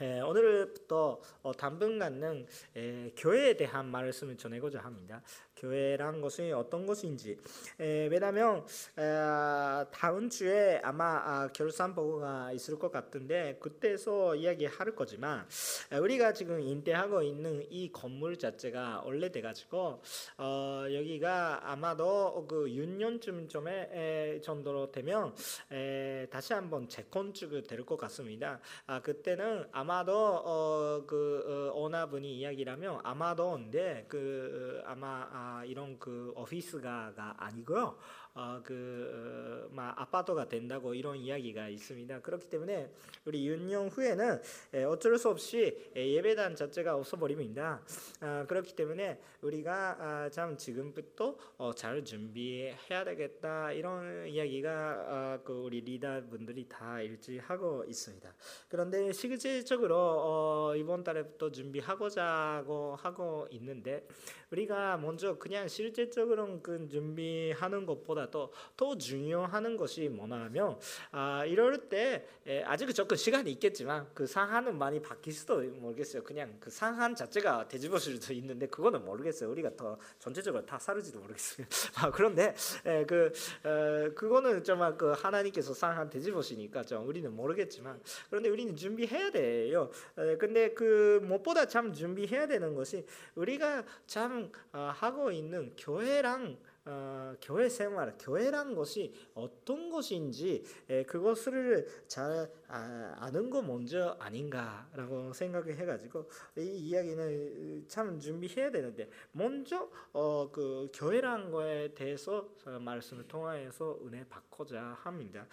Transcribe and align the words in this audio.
에, 0.00 0.20
오늘부터 0.20 1.20
어, 1.42 1.52
당분간은 1.52 2.46
에, 2.76 3.10
교회에 3.16 3.56
대한 3.56 3.86
말씀을 3.86 4.36
전하고자 4.36 4.80
합니다. 4.80 5.22
교회란 5.56 6.22
것이 6.22 6.52
어떤 6.52 6.86
것인지 6.86 7.36
에, 7.78 8.06
왜냐하면 8.06 8.64
에, 8.96 9.84
다음 9.92 10.30
주에 10.30 10.80
아마 10.82 11.04
아, 11.22 11.48
결산 11.52 11.94
보고가 11.94 12.52
있을 12.52 12.78
것 12.78 12.90
같은데 12.90 13.58
그때서 13.60 14.34
이야기할 14.36 14.94
거지만 14.94 15.46
에, 15.92 15.98
우리가 15.98 16.32
지금 16.32 16.60
임대하고 16.60 17.22
있는 17.22 17.62
이 17.70 17.92
건물 17.92 18.38
자체가 18.38 19.02
원래돼 19.04 19.42
가지고 19.42 20.00
어, 20.38 20.84
여기가 20.90 21.70
아마도 21.70 22.46
그 22.48 22.66
6년쯤 22.66 23.48
점에 23.50 24.40
정도로 24.42 24.90
되면 24.92 25.34
에, 25.70 26.26
다시 26.30 26.54
한번 26.54 26.88
재건축이 26.88 27.64
될 27.64 27.80
것 27.80 27.96
같습니다. 27.96 28.60
아, 28.86 29.00
그때는 29.00 29.66
아마 29.72 29.89
도 29.90 30.12
어, 30.14 31.04
그 31.04 31.70
어, 31.74 31.76
오나분이 31.76 32.38
이야기라면 32.38 33.00
아마도인데 33.02 34.06
그 34.08 34.82
어, 34.86 34.90
아마 34.90 35.26
아, 35.32 35.64
이런 35.66 35.98
그 35.98 36.32
오피스가가 36.36 37.34
아니고요. 37.36 37.96
어, 38.40 38.58
그 38.64 39.68
어, 39.68 39.74
막 39.74 40.00
아파트가 40.00 40.48
된다고 40.48 40.94
이런 40.94 41.18
이야기가 41.18 41.68
있습니다. 41.68 42.20
그렇기 42.22 42.48
때문에 42.48 42.90
우리 43.26 43.44
6년 43.46 43.90
후에는 43.92 44.40
에, 44.72 44.84
어쩔 44.84 45.18
수 45.18 45.28
없이 45.28 45.90
에, 45.94 46.14
예배단 46.14 46.56
자체가 46.56 46.96
없어버립니다. 46.96 47.82
아, 48.20 48.46
그렇기 48.48 48.74
때문에 48.74 49.20
우리가 49.42 49.96
아, 50.00 50.30
참 50.30 50.56
지금부터 50.56 51.36
어, 51.58 51.74
잘 51.74 52.02
준비해야 52.02 53.04
되겠다 53.04 53.72
이런 53.72 54.26
이야기가 54.26 54.70
아, 54.70 55.38
그 55.44 55.52
우리 55.52 55.82
리더분들이 55.82 56.66
다 56.66 56.98
일치하고 57.02 57.84
있습니다. 57.86 58.34
그런데 58.68 59.12
실질적으로 59.12 59.96
어, 59.98 60.76
이번 60.76 61.04
달에부터 61.04 61.50
준비하고자 61.50 62.24
하고 62.24 62.96
하고 62.96 63.46
있는데 63.50 64.06
우리가 64.50 64.96
먼저 64.96 65.38
그냥 65.38 65.68
실질적으로 65.68 66.60
그 66.62 66.88
준비하는 66.88 67.84
것보다 67.84 68.29
도 68.30 68.50
더 68.76 68.96
중요한 68.96 69.76
것이 69.76 70.08
뭐냐면 70.08 70.78
아, 71.10 71.44
이럴 71.44 71.88
때 71.88 72.26
에, 72.46 72.62
아직 72.62 72.92
조금 72.94 73.16
시간이 73.16 73.50
있겠지만 73.52 74.08
그 74.14 74.26
상한은 74.26 74.78
많이 74.78 75.00
바뀔 75.02 75.32
수도 75.32 75.60
모르겠어요. 75.60 76.22
그냥 76.24 76.56
그 76.60 76.70
상한 76.70 77.14
자체가 77.14 77.68
뒤집어질 77.68 78.20
수도 78.20 78.32
있는데 78.34 78.66
그거는 78.66 79.04
모르겠어요. 79.04 79.50
우리가 79.50 79.76
더 79.76 79.98
전체적으로 80.18 80.64
다 80.64 80.78
사르지도 80.78 81.20
모르겠어요. 81.20 81.66
아, 81.96 82.10
그런데 82.10 82.54
에, 82.86 83.04
그 83.04 83.32
에, 83.64 84.10
그거는 84.14 84.64
정그 84.64 85.12
하나님께서 85.12 85.74
상한 85.74 86.08
뒤집으시니까 86.08 86.82
좀 86.84 87.06
우리는 87.06 87.30
모르겠지만 87.34 88.00
그런데 88.30 88.48
우리는 88.48 88.74
준비해야 88.74 89.30
돼요. 89.30 89.90
에, 90.16 90.36
근데 90.36 90.72
그 90.72 91.20
무엇보다 91.22 91.66
참 91.66 91.92
준비해야 91.92 92.46
되는 92.46 92.74
것이 92.74 93.04
우리가 93.34 93.84
참 94.06 94.50
어, 94.72 94.90
하고 94.94 95.30
있는 95.30 95.74
교회랑 95.76 96.56
어, 96.86 97.34
교회 97.42 97.68
생활, 97.68 98.16
교회란 98.18 98.74
것이 98.74 99.12
어떤 99.34 99.90
것인지 99.90 100.64
에, 100.88 101.04
그것을 101.04 101.86
잘 102.08 102.50
아, 102.72 103.28
는 103.32 103.50
거 103.50 103.60
먼저 103.62 104.16
아닌가라고 104.20 105.32
생각을 105.32 105.76
해가지고 105.76 106.30
이 106.56 106.62
이야기는 106.62 107.86
참 107.88 108.18
준비해야 108.20 108.70
되는데 108.70 109.10
먼저 109.32 109.90
어, 110.12 110.48
그 110.52 110.88
교회란 110.94 111.50
거에 111.50 111.92
대해서 111.94 112.48
말씀을 112.64 113.26
통하여서 113.26 113.98
은혜 114.06 114.24
받고자 114.28 114.98
합니다. 115.02 115.46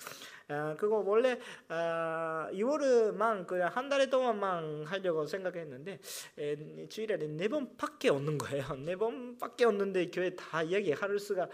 아, 0.47 0.75
그거 0.77 0.97
원래 0.97 1.39
아, 1.69 2.49
2월만 2.51 3.47
그냥 3.47 3.69
한 3.73 3.89
달에 3.89 4.09
동안만 4.09 4.85
하려고 4.85 5.25
생각했는데 5.25 5.99
에, 6.37 6.87
주일에 6.87 7.17
네 7.17 7.47
번밖에 7.47 8.09
없는 8.09 8.37
거예요. 8.37 8.75
네 8.85 8.95
번밖에 8.95 9.65
없는데 9.65 10.11
교회 10.11 10.35
다 10.35 10.61
이야기 10.61 10.91
할 10.91 11.17
수가 11.17 11.49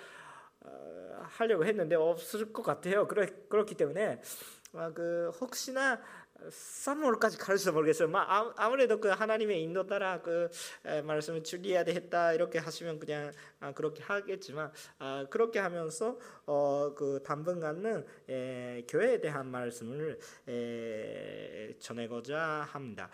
어, 0.65 1.23
하려고 1.23 1.65
했는데 1.65 1.95
없을 1.95 2.51
것 2.51 2.63
같아요. 2.63 3.07
그렇, 3.07 3.25
그렇기 3.47 3.75
때문에 3.75 4.19
아, 4.75 4.91
그 4.91 5.29
혹시나 5.39 6.01
3월까지 6.49 7.39
갈지 7.39 7.69
모르겠어요. 7.71 8.07
막 8.09 8.53
아 8.57 8.69
무래도 8.69 8.99
그 8.99 9.07
하나님의 9.07 9.61
인도 9.61 9.85
따라 9.85 10.21
그 10.21 10.49
말씀을 11.03 11.43
줄이야 11.43 11.83
되겠다 11.83 12.33
이렇게 12.33 12.57
하시면 12.59 12.99
그냥 12.99 13.31
아, 13.59 13.71
그렇게 13.71 14.03
하겠지만 14.03 14.71
아, 14.97 15.25
그렇게 15.29 15.59
하면서 15.59 16.17
어, 16.45 16.93
그 16.95 17.21
당분간은 17.23 18.05
교회에 18.87 19.21
대한 19.21 19.47
말씀을 19.47 20.19
전하고자 21.79 22.67
합니다. 22.71 23.09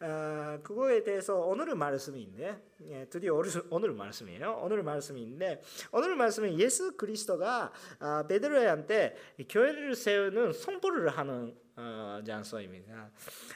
아, 0.00 0.60
그거에 0.62 1.02
대해서 1.02 1.36
오늘 1.38 1.74
말씀이 1.74 2.22
있네. 2.22 2.62
예, 2.88 3.06
드디어 3.10 3.34
오늘, 3.70 3.92
말씀이에요. 3.92 4.60
오늘 4.62 4.82
말씀이 4.84 5.20
있는데 5.22 5.60
오늘 5.90 6.14
말씀은 6.14 6.58
예수 6.60 6.96
그리스도가 6.96 7.72
아, 7.98 8.24
베드로한테 8.28 9.16
교회를 9.48 9.96
세우는 9.96 10.52
선포를 10.52 11.08
하는 11.08 11.56
어, 11.74 12.20
장소입니다. 12.24 13.10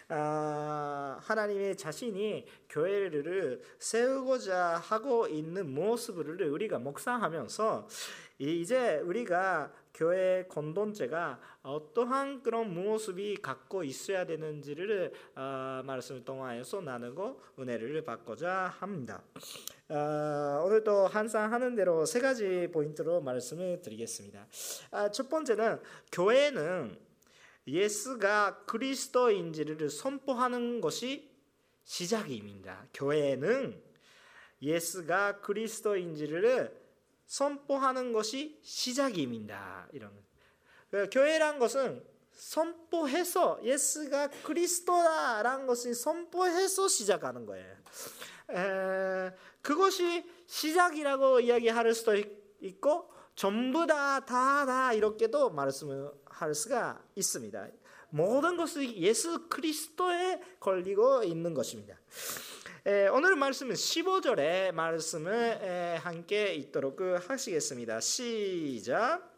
아, 0.09 1.19
하나님의 1.21 1.77
자신이 1.77 2.47
교회를 2.69 3.63
세우고자 3.79 4.79
하고 4.79 5.29
있는 5.29 5.73
모습을 5.73 6.43
우리가 6.43 6.81
묵상하면서 6.81 7.89
이제 8.39 8.99
우리가 8.99 9.73
교회 9.95 10.45
공동체가 10.49 11.39
어떠한 11.63 12.43
그런 12.43 12.73
모습이 12.73 13.37
갖고 13.37 13.85
있어야 13.85 14.25
되는지를 14.25 15.13
어, 15.37 15.83
말씀을 15.85 16.25
통하여서 16.25 16.81
나누고 16.81 17.41
은혜를 17.59 18.03
받고자 18.03 18.75
합니다. 18.79 19.23
어, 19.89 20.63
오늘도 20.65 21.09
항상 21.09 21.53
하는 21.53 21.75
대로 21.75 22.07
세 22.07 22.21
가지 22.21 22.69
포인트로 22.73 23.21
말씀을 23.21 23.83
드리겠습니다. 23.83 24.47
아, 24.91 25.11
첫 25.11 25.29
번째는 25.29 25.81
교회는 26.11 26.99
예수가 27.67 28.65
그리스도인지를 28.65 29.91
선포하는 29.91 30.81
것이 30.81 31.31
시작입니다. 31.85 32.87
교회는 32.95 33.81
예수가 34.63 35.41
그리스도인지를 35.41 36.81
선포하는 37.32 38.12
것이 38.12 38.59
시작입니다. 38.62 39.88
이런 39.93 40.12
그 40.91 41.09
교회란 41.10 41.59
것은 41.59 42.04
선포해서 42.31 43.59
예수가 43.62 44.28
그리스도다라는 44.43 45.66
것을 45.66 45.94
선포해서 45.94 46.88
시작하는 46.88 47.47
거예요. 47.47 47.75
에, 48.50 49.34
그것이 49.62 50.31
시작이라고 50.47 51.41
이야기할 51.41 51.94
수도 51.94 52.15
있고 52.60 53.10
전부 53.34 53.87
다 53.87 54.93
이렇게도 54.93 55.50
말씀할 55.53 56.54
수가 56.54 57.03
있습니다. 57.14 57.66
모든 58.10 58.59
것이 58.59 58.94
예수 58.99 59.49
그리스도에 59.49 60.38
걸리고 60.60 61.22
있는 61.22 61.54
것입니다. 61.54 61.99
에, 62.84 63.06
오늘 63.06 63.37
말씀은 63.37 63.76
15절의 63.76 64.72
말씀을 64.72 65.32
에, 65.62 65.97
함께 66.03 66.53
읽도록 66.54 66.98
하시겠습니다. 67.28 68.00
시작. 68.00 69.31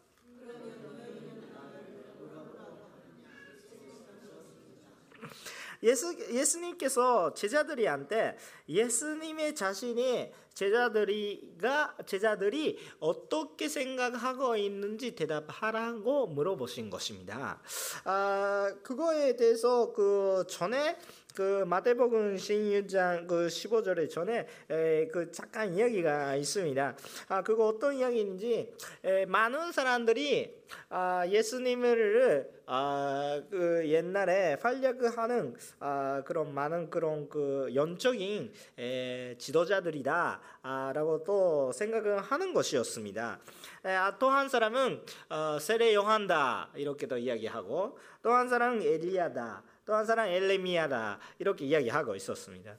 예수 5.83 6.17
예수님께서 6.31 7.35
제자들이한테 7.35 8.35
예수님의 8.67 9.53
자신이 9.53 10.33
제자들이가 10.55 11.97
제자들이 12.05 12.79
어떻게 12.99 13.67
생각하고 13.67 14.55
있는지 14.55 15.13
대답하라고 15.13 16.27
물어보신 16.27 16.89
것입니다. 16.89 17.61
아 18.05 18.73
그거에 18.81 19.35
대해서 19.35 19.91
그 19.91 20.45
전에 20.47 20.97
그 21.35 21.65
마태복음 21.67 22.37
16장 22.37 23.27
그 23.27 23.47
15절에 23.47 24.09
전에 24.09 24.47
에, 24.69 25.07
그 25.07 25.29
잠깐 25.33 25.75
이야기가 25.75 26.37
있습니다. 26.37 26.95
아 27.27 27.43
그거 27.43 27.67
어떤 27.67 27.95
이야기인지 27.95 28.73
에, 29.03 29.25
많은 29.25 29.73
사람들이 29.73 30.65
아, 30.89 31.25
예수님을 31.27 32.55
아, 32.67 33.41
그 33.49 33.83
옛날에 33.85 34.57
활약하는 34.61 35.55
아, 35.79 36.23
그런 36.25 36.53
많은 36.53 36.89
그런 36.89 37.29
그 37.29 37.69
연적인 37.75 38.51
에, 38.79 39.35
지도자들이다 39.37 40.41
라고 40.63 41.23
또 41.23 41.71
생각을 41.71 42.21
하는 42.21 42.53
것이었습니다. 42.53 43.39
아, 43.83 44.17
또한 44.17 44.49
사람은 44.49 45.03
어, 45.29 45.57
세례 45.59 45.93
요한다 45.93 46.69
이렇게도 46.75 47.17
이야기하고 47.17 47.97
또 48.23 48.31
한 48.31 48.49
사람은 48.49 48.81
엘리야다. 48.81 49.63
또 49.85 49.93
한 49.93 50.05
사람 50.05 50.27
엘레미야다 50.27 51.19
이렇게 51.37 51.65
이야기하고 51.65 52.15
있었습니다. 52.15 52.77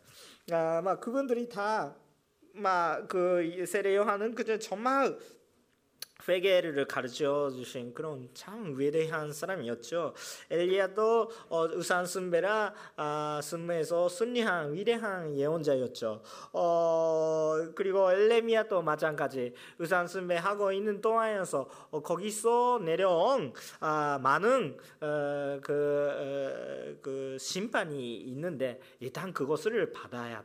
아, 0.50 0.80
막 0.82 1.00
그분들이 1.00 1.48
다 1.48 1.94
막그 2.52 3.64
세례 3.66 3.94
요한은 3.96 4.34
그저 4.34 4.58
정말 4.58 5.16
회계를 6.28 6.86
가르쳐 6.86 7.50
주신 7.50 7.94
그런 7.94 8.28
참 8.34 8.78
위대한 8.78 9.32
사람이었죠. 9.32 10.14
엘리야도 10.50 11.30
어, 11.48 11.64
우산 11.74 12.06
순배라 12.06 12.74
아, 12.96 13.40
순배에서 13.42 14.08
순리한 14.08 14.74
위대한 14.74 15.36
예언자였죠. 15.36 16.22
어, 16.52 17.54
그리고 17.74 18.10
엘레미야도 18.10 18.82
마찬가지 18.82 19.54
우산 19.78 20.06
순배하고 20.06 20.72
있는 20.72 21.00
동안에서 21.00 21.68
어, 21.90 22.02
거기서 22.02 22.80
내려온 22.82 23.52
아, 23.80 24.18
많은 24.22 24.76
어, 25.00 25.60
그, 25.62 26.10
어, 26.12 27.00
그 27.02 27.36
심판이 27.38 28.16
있는데 28.16 28.80
일단 29.00 29.32
그것을 29.32 29.92
받아야 29.92 30.42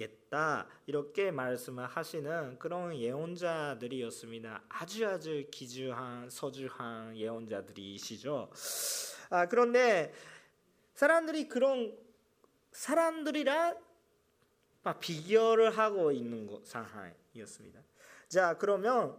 겠다 0.00 0.66
이렇게 0.86 1.30
말씀을 1.30 1.86
하시는 1.86 2.58
그런 2.58 2.96
예언자들이었습니다. 2.96 4.62
아주 4.70 5.06
아주 5.06 5.44
기주한 5.50 6.30
서주한 6.30 7.14
예언자들이시죠. 7.14 8.50
아, 9.28 9.46
그런데 9.46 10.12
사람들이 10.94 11.48
그런 11.48 11.94
사람들이랑 12.72 13.78
비교를 15.00 15.76
하고 15.76 16.10
있는 16.10 16.48
상황이었습니다. 16.64 17.80
자 18.28 18.56
그러면 18.56 19.18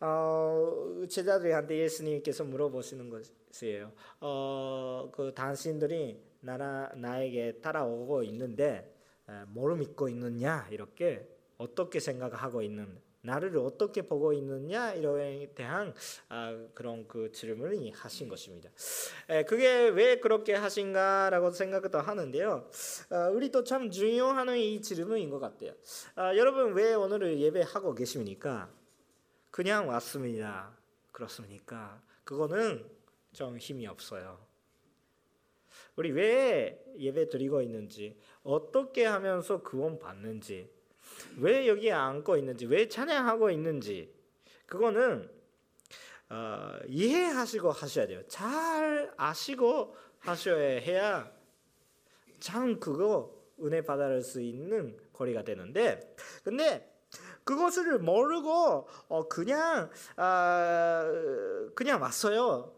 어, 0.00 1.04
제자들한테 1.08 1.78
예수님께서 1.78 2.42
물어보시는 2.42 3.10
것이에요. 3.10 3.92
어, 4.20 5.08
그 5.14 5.32
당신들이 5.34 6.20
나라 6.40 6.90
나에게 6.96 7.60
따라오고 7.60 8.24
있는데 8.24 8.95
뭐를 9.48 9.76
믿고 9.76 10.08
있느냐 10.08 10.66
이렇게 10.70 11.28
어떻게 11.58 12.00
생각하고 12.00 12.62
있는 12.62 13.00
나를 13.26 13.58
어떻게 13.58 14.02
보고 14.02 14.32
있느냐 14.32 14.94
이에 14.94 15.50
대한 15.54 15.92
아, 16.28 16.56
그런 16.74 17.06
그 17.08 17.32
질문을 17.32 17.90
하신 17.92 18.28
것입니다. 18.28 18.70
그게 19.48 19.88
왜 19.88 20.20
그렇게 20.20 20.54
하신가라고 20.54 21.50
생각도 21.50 21.98
하는데요. 21.98 22.70
어, 23.10 23.16
우리도 23.32 23.64
참 23.64 23.90
중요한 23.90 24.56
이 24.56 24.80
질문인 24.80 25.28
것 25.28 25.40
같아요. 25.40 25.72
아, 26.14 26.36
여러분 26.36 26.72
왜 26.74 26.94
오늘 26.94 27.40
예배하고 27.40 27.94
계십니까? 27.94 28.70
그냥 29.50 29.88
왔습니다. 29.88 30.76
그렇습니까? 31.10 32.00
그거는 32.24 32.88
좀 33.32 33.58
힘이 33.58 33.86
없어요. 33.86 34.45
우리 35.96 36.12
왜 36.12 36.82
예배 36.98 37.28
드리고 37.28 37.62
있는지, 37.62 38.16
어떻게 38.42 39.04
하면서 39.04 39.62
구원 39.62 39.98
받는지, 39.98 40.70
왜 41.38 41.66
여기에 41.66 41.92
앉고 41.92 42.36
있는지, 42.36 42.66
왜 42.66 42.88
찬양하고 42.88 43.50
있는지, 43.50 44.14
그거는 44.66 45.30
어, 46.28 46.78
이해하시고 46.88 47.70
하셔야 47.70 48.06
돼요. 48.06 48.20
잘 48.26 49.12
아시고 49.16 49.94
하셔야 50.18 50.80
해야 50.80 51.32
참 52.40 52.80
그거 52.80 53.32
은혜 53.62 53.80
받을 53.80 54.22
수 54.22 54.40
있는 54.40 54.98
거리가 55.12 55.44
되는데, 55.44 56.14
근데 56.42 56.92
그것을 57.44 57.98
모르고 58.00 58.88
어 59.08 59.28
그냥 59.28 59.88
아 60.16 61.06
그냥 61.74 62.02
왔어요. 62.02 62.74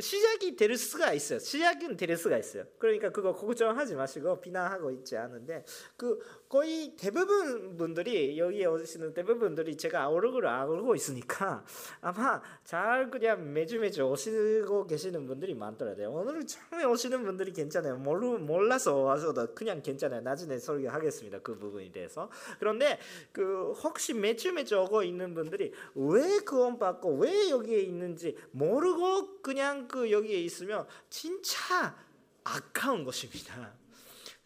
시작이 0.00 0.56
될 0.56 0.76
수가 0.76 1.12
있어요. 1.12 1.38
시작은 1.38 1.96
될 1.96 2.16
수가 2.16 2.38
있어요. 2.38 2.64
그러니까 2.78 3.10
그거 3.10 3.32
걱정하지 3.34 3.94
마시고 3.94 4.40
비난하고 4.40 4.90
있지 4.92 5.16
않은데 5.16 5.64
그 5.96 6.18
거의 6.48 6.94
대부분 6.96 7.76
분들이 7.76 8.38
여기에 8.38 8.66
오시는 8.66 9.12
대부분 9.12 9.38
분들이 9.40 9.76
제가 9.76 10.08
얼굴을 10.08 10.48
알고 10.48 10.94
있으니까 10.94 11.62
아마 12.00 12.40
잘 12.64 13.10
그냥 13.10 13.52
매주 13.52 13.78
매주 13.78 14.02
오시고 14.02 14.86
계시는 14.86 15.26
분들이 15.26 15.54
많더라고요. 15.54 16.10
오늘 16.10 16.46
처음에 16.46 16.84
오시는 16.84 17.22
분들이 17.24 17.52
괜찮아요. 17.52 17.96
모르, 17.96 18.38
몰라서 18.38 18.96
와서도 18.96 19.54
그냥 19.54 19.82
괜찮아요. 19.82 20.22
나중에 20.22 20.58
설교하겠습니다. 20.58 21.40
그 21.40 21.58
부분에 21.58 21.92
대해서. 21.92 22.30
그런데 22.58 22.98
그 23.30 23.72
혹시 23.72 24.14
매주 24.14 24.52
매주 24.52 24.78
오고 24.78 25.02
있는 25.02 25.34
분들이 25.34 25.72
왜 25.94 26.38
구원 26.38 26.78
받고 26.78 27.18
왜 27.18 27.50
여기에 27.50 27.80
있는지 27.80 28.36
모르고 28.52 29.42
그냥 29.42 29.86
그 29.86 30.10
여기에 30.10 30.40
있으면 30.40 30.86
진짜 31.10 31.94
아까운 32.42 33.04
것입니다. 33.04 33.77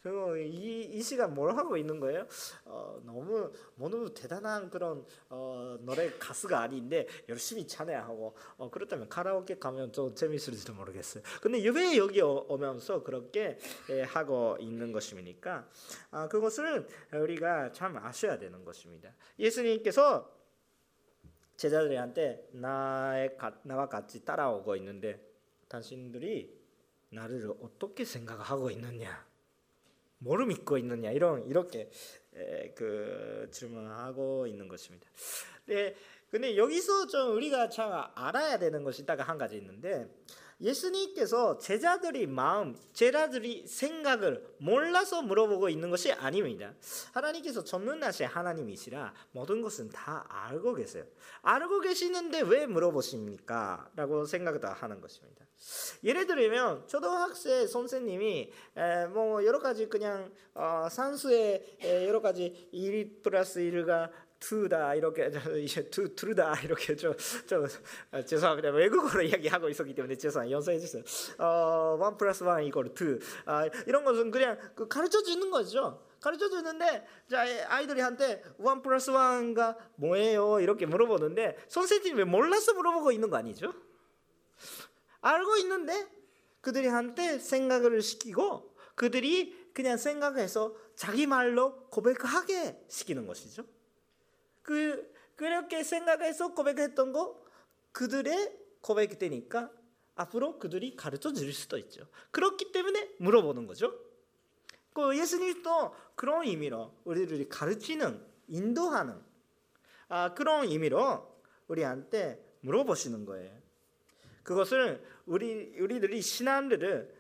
그리고 0.02 0.36
이, 0.36 0.82
이 0.82 1.02
시간 1.02 1.32
뭘 1.32 1.56
하고 1.56 1.76
있는 1.76 2.00
거예요? 2.00 2.26
어, 2.64 3.00
너무 3.04 3.52
너무 3.76 4.12
대단한 4.12 4.68
그런 4.68 5.06
어, 5.28 5.78
노래 5.82 6.10
가수가 6.18 6.58
아닌데 6.58 7.06
열심히 7.28 7.66
찬양하고 7.66 8.36
어, 8.56 8.70
그렇다면 8.70 9.08
카라오케 9.08 9.58
가면 9.58 9.92
좀 9.92 10.14
재밌을지도 10.14 10.74
모르겠어요. 10.74 11.22
근데 11.40 11.66
왜 11.68 11.96
여기 11.96 12.20
오 12.20 12.56
면서 12.56 13.02
그렇게 13.02 13.58
예, 13.90 14.02
하고 14.02 14.56
있는 14.60 14.90
것입니까? 14.90 15.68
아, 16.10 16.28
그것을 16.28 16.88
우리가 17.12 17.72
참 17.72 17.96
아셔야 17.96 18.38
되는 18.38 18.64
것입니다. 18.64 19.14
예수님께서 19.38 20.30
제자들한테 21.56 22.48
나의 22.52 23.36
나와 23.62 23.88
같이 23.88 24.24
따라오고 24.24 24.74
있는데 24.76 25.24
당신들이 25.68 26.60
나를 27.10 27.52
어떻게 27.60 28.04
생각하고 28.04 28.70
있느냐? 28.70 29.31
뭐를 30.22 30.46
믿고 30.46 30.78
있느냐 30.78 31.10
이런 31.10 31.46
이렇게 31.46 31.90
그 32.74 33.48
질문하고 33.50 34.46
있는 34.46 34.68
것입니다. 34.68 35.06
네, 35.66 35.94
근데 36.30 36.56
여기서 36.56 37.06
좀 37.06 37.36
우리가 37.36 37.68
잘 37.68 37.92
알아야 38.14 38.58
되는 38.58 38.82
것이 38.82 39.04
딱 39.04 39.20
한 39.20 39.38
가지 39.38 39.56
있는데 39.56 40.08
예수님께서 40.62 41.58
제자들이 41.58 42.26
마음, 42.26 42.76
제자들이 42.92 43.66
생각을 43.66 44.46
몰라서 44.58 45.20
물어보고 45.22 45.68
있는 45.68 45.90
것이 45.90 46.12
아닙니다. 46.12 46.72
하나님께서 47.12 47.64
전능하신 47.64 48.26
하나님이시라 48.26 49.12
모든 49.32 49.60
것은 49.60 49.90
다 49.90 50.24
알고 50.28 50.74
계세요. 50.74 51.04
알고 51.42 51.80
계시는데 51.80 52.42
왜 52.42 52.66
물어보십니까? 52.66 53.90
라고 53.96 54.24
생각을 54.24 54.62
하는 54.64 55.00
것입니다. 55.00 55.44
예를 56.04 56.26
들면 56.26 56.86
초등학생 56.88 57.66
선생님이 57.66 58.52
뭐 59.12 59.44
여러 59.44 59.58
가지 59.58 59.88
그냥 59.88 60.32
어, 60.54 60.88
산수의 60.90 61.78
여러 62.06 62.20
가지 62.20 62.68
1 62.72 63.22
플러스 63.22 63.60
1가 63.60 64.10
two다 64.42 64.96
이렇게 64.96 65.30
이제 65.62 65.88
two 65.88 66.14
two르다 66.14 66.60
이렇게 66.62 66.96
좀좀 66.96 67.66
아, 68.10 68.22
죄송합니다 68.22 68.70
외국어로 68.70 69.22
이야기하고 69.22 69.68
있었기 69.68 69.94
때문에 69.94 70.16
죄송합니다 70.16 70.56
연습해 70.56 70.78
주세요. 70.80 71.02
어 71.38 71.70
one 71.70 72.18
plus 72.18 72.42
one 72.42 72.64
equal 72.64 72.92
two 72.92 73.20
아, 73.46 73.66
이런 73.86 74.04
것은 74.04 74.30
그냥 74.32 74.58
그 74.74 74.88
가르쳐 74.88 75.22
주는 75.22 75.50
거죠. 75.50 76.04
가르쳐 76.20 76.48
주는데 76.48 77.06
자 77.30 77.44
아이들이 77.68 78.00
한테 78.00 78.42
one 78.58 78.82
plus 78.82 79.10
one가 79.10 79.76
뭐예요 79.96 80.60
이렇게 80.60 80.86
물어보는데 80.86 81.56
선생님이 81.68 82.18
왜 82.18 82.24
몰라서 82.24 82.74
물어보고 82.74 83.12
있는 83.12 83.30
거 83.30 83.36
아니죠? 83.36 83.72
알고 85.20 85.56
있는데 85.58 86.06
그들이 86.60 86.88
한테 86.88 87.38
생각을 87.38 88.02
시키고 88.02 88.76
그들이 88.96 89.70
그냥 89.72 89.96
생각해서 89.96 90.74
자기 90.96 91.26
말로 91.26 91.88
고백하게 91.88 92.84
시키는 92.88 93.26
것이죠. 93.26 93.64
그 94.62 95.12
그렇게 95.36 95.82
생각해서 95.82 96.54
고백했던 96.54 97.12
거 97.12 97.42
그들의 97.92 98.58
고백이 98.80 99.18
되니까 99.18 99.70
앞으로 100.14 100.58
그들이 100.58 100.94
가르쳐 100.96 101.32
줄 101.32 101.52
수도 101.52 101.78
있죠. 101.78 102.06
그렇기 102.30 102.72
때문에 102.72 103.14
물어보는 103.18 103.66
거죠. 103.66 103.98
그 104.92 105.16
예수님도 105.18 105.94
그런 106.14 106.46
의미로 106.46 106.94
우리를 107.04 107.48
가르치는 107.48 108.24
인도하는 108.48 109.20
아, 110.08 110.34
그런 110.34 110.68
의미로 110.68 111.40
우리한테 111.68 112.38
물어보시는 112.60 113.24
거예요. 113.24 113.62
그것을 114.42 115.02
우리 115.24 115.78
우리들이 115.78 116.20
신앙들을 116.20 117.14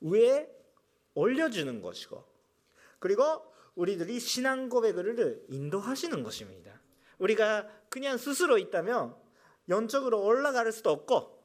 위에 0.00 0.50
올려주는 1.14 1.80
것이고 1.82 2.24
그리고 2.98 3.51
우리들이 3.74 4.20
신앙 4.20 4.68
고백을 4.68 5.44
인도하시는 5.48 6.22
것입니다. 6.22 6.80
우리가 7.18 7.68
그냥 7.88 8.18
스스로 8.18 8.58
있다면 8.58 9.14
영적으로 9.68 10.22
올라갈 10.22 10.70
수도 10.72 10.90
없고 10.90 11.42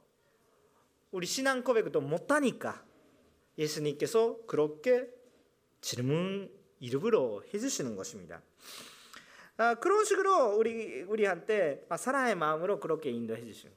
우리 1.12 1.26
신앙 1.26 1.64
고백도 1.64 2.02
못하니까 2.02 2.86
예수님께서 3.58 4.46
그렇게 4.46 5.08
질문 5.82 6.52
일부러 6.80 7.42
해주시는 7.54 7.96
것입니다. 7.96 8.42
아, 9.58 9.76
그런 9.76 10.06
식으로 10.06 10.56
우리 10.56 11.02
우리한테 11.04 11.88
사랑의 11.98 12.36
마음으로 12.36 12.80
그렇게 12.80 13.10
인도해 13.10 13.44
주시는. 13.44 13.74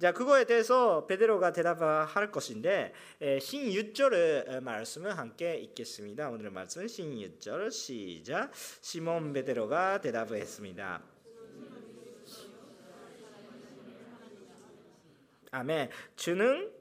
자 0.00 0.10
그거에 0.12 0.44
대해서 0.44 1.06
베드로가 1.06 1.52
대답할 1.52 2.32
것인데 2.32 2.92
신유절 3.40 4.60
말씀을 4.62 5.16
함께 5.16 5.56
읽겠습니다. 5.56 6.30
오늘 6.30 6.50
말씀은 6.50 6.88
신유절 6.88 7.70
시작 7.70 8.50
시몬 8.80 9.32
베드로가 9.32 10.00
대답했습니다. 10.00 11.00
아멘. 15.52 15.90
주는 16.16 16.72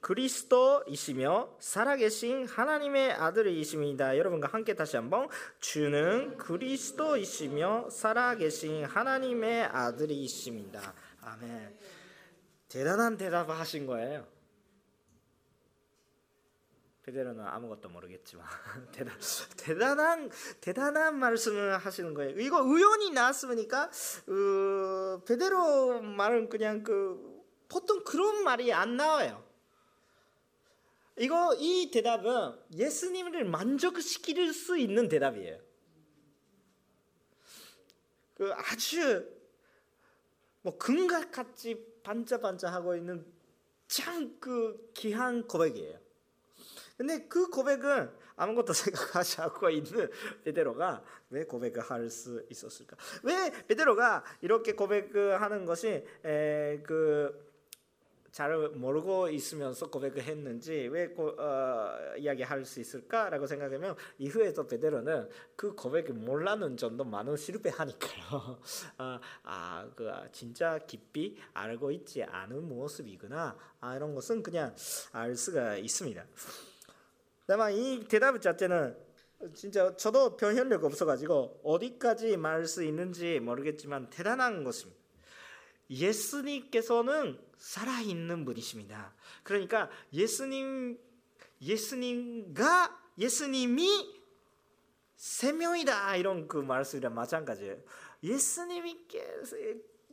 그리스도이시며 0.00 1.56
살아계신 1.58 2.46
하나님의 2.46 3.12
아들이십니다. 3.12 4.18
여러분과 4.18 4.48
함께 4.48 4.74
다시 4.74 4.96
한번 4.96 5.28
주는 5.58 6.36
그리스도이시며 6.36 7.88
살아계신 7.88 8.84
하나님의 8.84 9.64
아들이십니다. 9.64 10.92
아멘. 11.22 11.97
대단한 12.68 13.16
대답을 13.16 13.58
하신 13.58 13.86
거예요. 13.86 14.26
베드로는 17.08 17.42
아무것도 17.42 17.88
모르겠지만 17.88 18.46
대단 18.92 19.18
대단한 19.56 20.30
대단한 20.60 21.18
말씀을 21.18 21.78
하시는 21.78 22.12
거예요. 22.12 22.38
이거 22.38 22.62
의원이 22.62 23.10
나왔으니까 23.10 23.84
어, 23.84 25.22
베드로 25.24 26.02
말은 26.02 26.50
그냥 26.50 26.82
그 26.82 27.42
보통 27.68 28.04
그런 28.04 28.44
말이 28.44 28.72
안 28.72 28.96
나와요. 28.96 29.42
이거 31.16 31.54
이 31.58 31.90
대답은 31.90 32.58
예수님을 32.74 33.44
만족시킬 33.44 34.52
수 34.52 34.76
있는 34.78 35.08
대답이에요. 35.08 35.58
그 38.34 38.52
아주 38.52 39.28
뭐 40.62 40.76
금각 40.76 41.32
같이 41.32 41.87
반짝반짝하고 42.02 42.96
있는 42.96 43.24
참 43.86 44.38
그 44.40 44.90
귀한 44.94 45.46
고백이에요. 45.46 45.98
근데 46.96 47.26
그 47.28 47.48
고백은 47.48 48.10
아무것도 48.36 48.72
생각하지 48.74 49.40
않고 49.40 49.70
있는 49.70 50.10
베드로가 50.44 51.02
왜 51.30 51.44
고백을 51.44 51.82
할 51.82 52.10
수 52.10 52.44
있었을까? 52.50 52.96
왜 53.22 53.50
베드로가 53.66 54.24
이렇게 54.42 54.74
고백하는 54.74 55.64
것이 55.64 56.04
그 56.22 57.47
잘 58.38 58.56
모르고 58.68 59.30
있으면서 59.30 59.90
고백을 59.90 60.22
했는지 60.22 60.86
왜 60.92 61.08
고, 61.08 61.30
어, 61.30 62.14
이야기할 62.16 62.64
수 62.64 62.78
있을까라고 62.78 63.48
생각하면 63.48 63.96
이후에도 64.16 64.64
베드로는 64.64 65.28
그 65.56 65.74
고백을 65.74 66.14
몰라는 66.14 66.76
점도 66.76 67.02
많은 67.02 67.36
실패하니까요. 67.36 68.60
아, 68.98 69.20
아, 69.42 69.90
그 69.96 70.12
진짜 70.30 70.78
깊이 70.78 71.36
알고 71.52 71.90
있지 71.90 72.22
않은 72.22 72.62
모습이구나. 72.68 73.58
아, 73.80 73.96
이런 73.96 74.14
것은 74.14 74.44
그냥 74.44 74.72
알 75.10 75.34
수가 75.34 75.78
있습니다. 75.78 76.24
다만 77.44 77.72
이 77.72 78.04
대답 78.06 78.40
자체는 78.40 78.96
진짜 79.52 79.96
저도 79.96 80.36
변현력 80.36 80.84
없어가지고 80.84 81.62
어디까지 81.64 82.36
말할 82.36 82.66
수 82.66 82.84
있는지 82.84 83.40
모르겠지만 83.40 84.10
대단한 84.10 84.62
것입니다. 84.62 84.96
예수님께서는 85.90 87.47
살아 87.58 88.00
있는 88.00 88.44
분이십니다. 88.44 89.14
그러니까 89.42 89.90
예수님 90.12 90.98
예수님과 91.60 93.02
예수님이 93.18 94.18
생명이다 95.16 96.16
이런 96.16 96.46
그 96.46 96.58
말씀이랑 96.58 97.14
마찬가지예요. 97.14 97.76
예수님께 98.22 99.42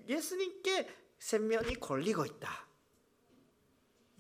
예수님께 0.08 0.90
생명이 1.20 1.76
걸리고 1.76 2.26
있다. 2.26 2.68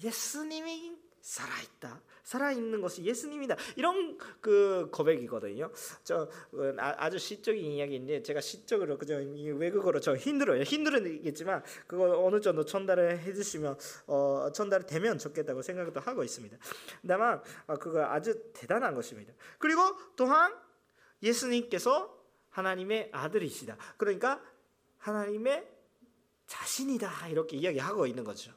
예수님이 0.03 0.95
살아 1.21 1.59
있다. 1.61 2.01
살아있는 2.25 2.81
것이 2.81 3.03
예수님이다. 3.03 3.55
이런 3.75 4.17
그 4.41 4.89
고백이거든요. 4.91 5.71
저 6.03 6.23
어, 6.23 6.73
아, 6.77 7.09
주 7.09 7.17
시적인 7.19 7.63
이야기인데 7.63 8.23
제가 8.23 8.41
시적으로 8.41 8.97
그저 8.97 9.15
외국어로 9.15 9.99
저 9.99 10.15
힘들어요. 10.15 10.63
힘들겠지만 10.63 11.63
그거 11.87 12.19
어느 12.25 12.41
정도 12.41 12.65
전달을 12.65 13.19
해주시면 13.19 13.77
어, 14.07 14.49
전달이 14.53 14.85
되면 14.87 15.17
좋겠다고 15.19 15.61
생각도 15.61 15.99
하고 15.99 16.23
있습니다. 16.23 16.57
다만 17.07 17.41
어, 17.67 17.75
그거 17.75 18.03
아주 18.03 18.51
대단한 18.53 18.95
것입니다. 18.95 19.31
그리고 19.59 19.81
또한 20.15 20.53
예수님께서 21.21 22.11
하나님의 22.49 23.09
아들이시다. 23.11 23.77
그러니까 23.97 24.41
하나님의 24.97 25.67
자신이다 26.47 27.27
이렇게 27.29 27.57
이야기하고 27.57 28.07
있는 28.07 28.23
거죠. 28.23 28.51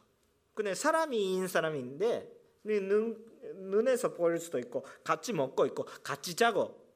근데 0.54 0.74
사람이인 0.74 1.48
사람인데 1.48 2.32
눈, 2.64 3.27
눈에서 3.54 4.14
보일 4.14 4.38
수도 4.38 4.58
있고 4.58 4.84
같이 5.04 5.32
먹고 5.32 5.66
있고 5.66 5.84
같이 6.02 6.34
자고 6.34 6.88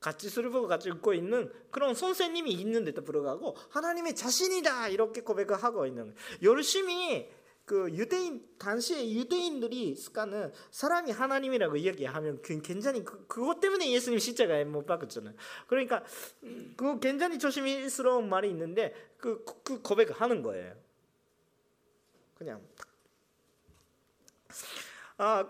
같이 0.00 0.28
술 0.28 0.50
먹고 0.50 0.66
같이 0.66 0.90
웃고 0.90 1.14
있는 1.14 1.50
그런 1.70 1.94
선생님이 1.94 2.52
있는데도 2.52 3.02
불구하고 3.02 3.56
하나님의 3.70 4.14
자신이다 4.14 4.88
이렇게 4.88 5.22
고백을 5.22 5.62
하고 5.62 5.86
있는 5.86 6.14
열심히 6.42 7.30
그 7.64 7.88
유대인 7.92 8.44
당시에 8.58 9.12
유대인들이 9.12 9.94
습관은 9.94 10.52
사람이 10.72 11.12
하나님이라고 11.12 11.76
이야기하면 11.76 12.42
그 12.42 12.60
굉장히 12.60 13.04
그, 13.04 13.24
그것 13.28 13.60
때문에 13.60 13.90
예수님 13.92 14.18
십자가에 14.18 14.64
못 14.64 14.84
박았잖아요. 14.84 15.34
그러니까 15.68 16.04
그 16.76 16.98
굉장히 16.98 17.38
조심스러운 17.38 18.28
말이 18.28 18.50
있는데 18.50 18.94
그, 19.16 19.44
그 19.62 19.80
고백을 19.80 20.20
하는 20.20 20.42
거예요. 20.42 20.74
그냥 22.34 22.60
아, 25.24 25.48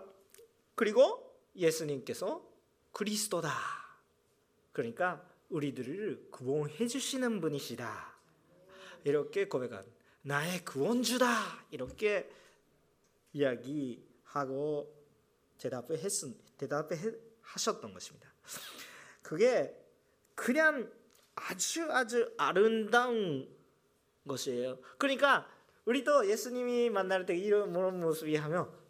그리고 0.75 1.35
예수님께서 1.55 2.47
그리스도다. 2.91 3.49
그러니까 4.71 5.27
우리들을 5.49 6.27
구원해 6.29 6.85
주시는 6.85 7.41
분이시다. 7.41 8.13
이렇게 9.03 9.47
고백한 9.47 9.83
나의 10.21 10.63
구원주다. 10.63 11.25
이렇게 11.71 12.29
이야기하고 13.33 14.95
대답을 15.57 15.97
했 15.97 16.11
대답을 16.59 17.19
하셨던 17.41 17.95
것입니다. 17.95 18.31
그게 19.23 19.75
그냥 20.35 20.87
아주 21.33 21.91
아주 21.91 22.31
아름다운 22.37 23.49
것이에요. 24.27 24.77
그러니까 24.99 25.49
우리도 25.85 26.29
예수님이 26.29 26.91
만날 26.91 27.25
때 27.25 27.35
이런 27.35 27.73
모습이 27.99 28.35
하면 28.35 28.82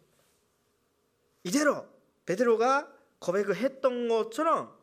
이대로 1.44 1.86
베드로가 2.26 2.92
고백을 3.20 3.56
했던 3.56 4.08
것처럼 4.08 4.76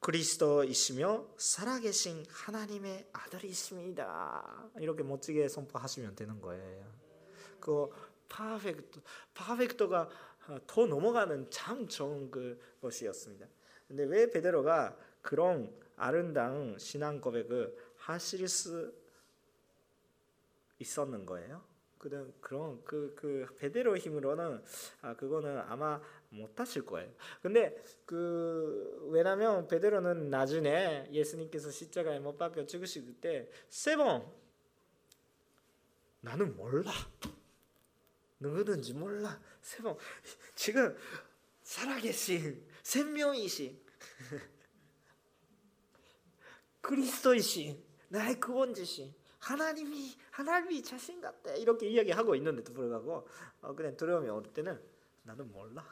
그리스도이시며 0.00 1.26
살아계신 1.36 2.24
하나님의 2.28 3.08
아들이십니다. 3.12 4.70
이렇게 4.78 5.02
멋지게 5.02 5.46
선포하시면 5.48 6.16
되는 6.16 6.40
거예요. 6.40 6.90
그 7.60 7.90
파펙트, 8.30 9.00
파펙트가 9.34 10.08
더 10.66 10.86
넘어가는 10.86 11.50
참 11.50 11.86
좋은 11.86 12.30
그 12.30 12.58
것이었습니다. 12.80 13.46
근데 13.88 14.04
왜 14.04 14.30
베드로가 14.30 14.96
그런 15.20 15.70
아름다운 15.96 16.78
신앙 16.78 17.20
고백을 17.20 17.76
하실 17.96 18.48
수 18.48 18.94
있었는 20.78 21.26
거예요? 21.26 21.62
그런 22.00 22.32
그런 22.40 22.82
그, 22.82 23.14
그 23.14 23.46
베드로 23.58 23.98
힘으로는 23.98 24.62
아 25.02 25.14
그거는 25.14 25.58
아마 25.58 26.00
못 26.30 26.58
하실 26.58 26.86
거예요. 26.86 27.12
근데 27.42 27.76
그 28.06 29.06
왜냐면 29.12 29.68
베드로는 29.68 30.30
나중에 30.30 31.08
예수님께서 31.12 31.70
십자가에 31.70 32.18
못 32.18 32.38
박혀 32.38 32.64
죽으실 32.64 33.20
때 33.20 33.50
세 33.68 33.96
번 33.96 34.26
나는 36.22 36.56
몰라. 36.56 36.90
누구든지 38.38 38.94
몰라. 38.94 39.38
세 39.60 39.82
번. 39.82 39.96
지금 40.54 40.96
살아계신 41.62 42.66
생명이신 42.82 43.78
그리스도이신 46.80 47.82
나의 48.08 48.40
구원주신 48.40 49.14
하나님이 49.40 50.16
하나님이 50.30 50.82
자신 50.82 51.20
같대 51.20 51.58
이렇게 51.58 51.88
이야기하고 51.88 52.34
있는데도 52.36 52.72
불구하고 52.72 53.28
어, 53.62 53.74
그냥 53.74 53.96
두려움이 53.96 54.28
올 54.28 54.42
때는 54.52 54.80
나는 55.22 55.50
몰라. 55.52 55.84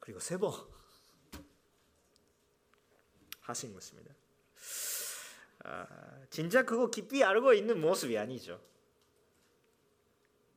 그리고 0.00 0.18
세 0.18 0.36
번 0.38 0.52
하신 3.40 3.74
것입니다. 3.74 4.14
아, 5.64 5.86
진짜 6.30 6.64
그거 6.64 6.88
깊이 6.88 7.22
알고 7.22 7.52
있는 7.52 7.80
모습이 7.80 8.16
아니죠. 8.16 8.62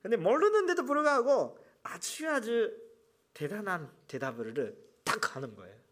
근데 0.01 0.17
모르는데도 0.17 0.85
불구하고 0.85 1.57
아주 1.81 2.29
아주 2.29 2.77
대단한 3.33 3.91
대답을 4.07 4.77
딱 5.03 5.35
하는 5.35 5.55
거예요. 5.55 5.82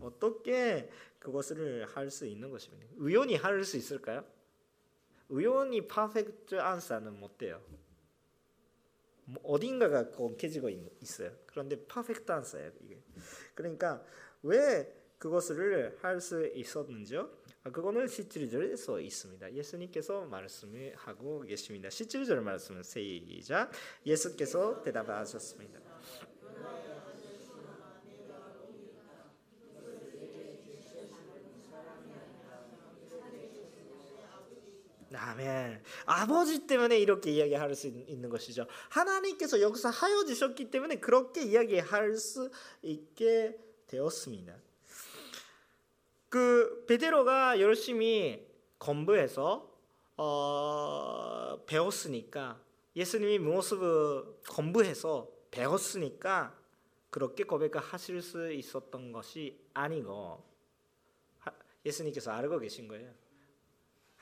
어떻게 0.00 0.90
그것을 1.18 1.86
할 1.86 2.10
수 2.10 2.26
있는 2.26 2.50
것입니다. 2.50 2.86
의원이 2.96 3.36
할 3.36 3.64
수 3.64 3.76
있을까요? 3.76 4.24
의원이 5.28 5.88
퍼펙트 5.88 6.56
안사는 6.56 7.12
못 7.18 7.36
돼요. 7.38 7.60
뭐 9.24 9.42
어딘가가 9.44 10.08
엉켜지고 10.16 10.70
있어요. 11.00 11.32
그런데 11.46 11.76
퍼펙트 11.86 12.30
안사예요 12.30 12.70
이게. 12.80 13.02
그러니까 13.54 14.04
왜 14.42 14.92
그것을 15.18 15.98
할 16.00 16.20
수 16.20 16.46
있었는지요? 16.46 17.28
그거는 17.72 18.06
17절에 18.06 18.76
써 18.76 19.00
있습니다. 19.00 19.52
예수님께서 19.52 20.26
말씀하고 20.26 21.40
계십니다. 21.40 21.88
17절 21.88 22.36
말씀은 22.40 22.84
시작. 22.84 23.72
예수께서 24.04 24.80
대답하셨습니다. 24.82 25.80
아멘. 35.16 35.82
아버지 36.04 36.66
때문에 36.66 36.98
이렇게 36.98 37.30
이야기할 37.30 37.74
수 37.74 37.88
있는 37.88 38.28
것이죠. 38.28 38.66
하나님께서 38.90 39.60
역사하여 39.60 40.24
주셨기 40.24 40.70
때문에 40.70 40.96
그렇게 40.96 41.42
이야기할 41.42 42.16
수 42.16 42.50
있게 42.82 43.58
되었습니다. 43.86 44.54
그 46.28 46.84
베드로가 46.86 47.60
열심히 47.60 48.46
공부해서 48.78 49.72
어, 50.16 51.62
배웠으니까 51.66 52.60
예수님이 52.94 53.38
무엇을 53.38 54.24
공부해서 54.50 55.28
배웠으니까 55.50 56.58
그렇게 57.10 57.44
고백하실 57.44 58.22
수 58.22 58.52
있었던 58.52 59.12
것이 59.12 59.58
아니고 59.74 60.44
예수님께서 61.84 62.32
알고 62.32 62.58
계신 62.58 62.88
거예요. 62.88 63.10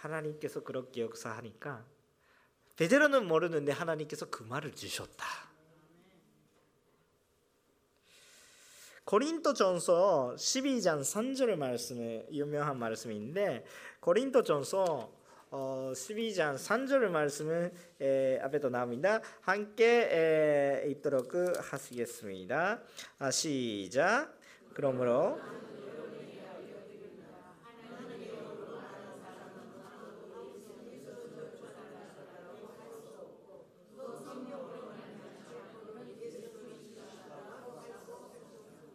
하나님께서 0.04 0.62
그렇게 0.62 1.02
역사하니까 1.02 1.84
베드로는 2.76 3.26
모르는데 3.26 3.72
하나님께서 3.72 4.30
그 4.30 4.42
말을 4.42 4.74
주셨다. 4.74 5.24
고린도전서 9.04 10.34
12장 10.36 11.00
3절 11.00 11.56
말씀에 11.56 12.26
유명한 12.32 12.78
말씀인데 12.78 13.64
고린도전서 14.00 15.24
어, 15.50 15.92
12장 15.94 16.56
3절 16.56 17.10
말씀은 17.10 17.72
에, 18.00 18.40
앞에도 18.40 18.70
나옵니다. 18.70 19.20
함께 19.42 20.08
에, 20.10 20.90
읽도록 20.90 21.32
하시겠습니다. 21.60 22.80
아, 23.18 23.30
시작. 23.30 24.36
그러므로 24.72 25.38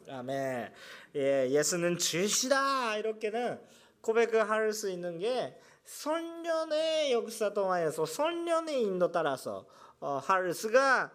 아멘. 0.09 0.71
예, 1.15 1.49
예수는 1.49 1.97
주시다 1.97 2.97
이렇게는 2.97 3.59
고백을 4.01 4.49
수 4.73 4.89
있는 4.89 5.19
게 5.19 5.59
선련의 5.85 7.11
역사 7.11 7.53
동안에서 7.53 8.05
선련의 8.05 8.81
인도 8.83 9.11
따라서 9.11 9.67
어, 9.99 10.17
할 10.17 10.53
수가 10.53 11.11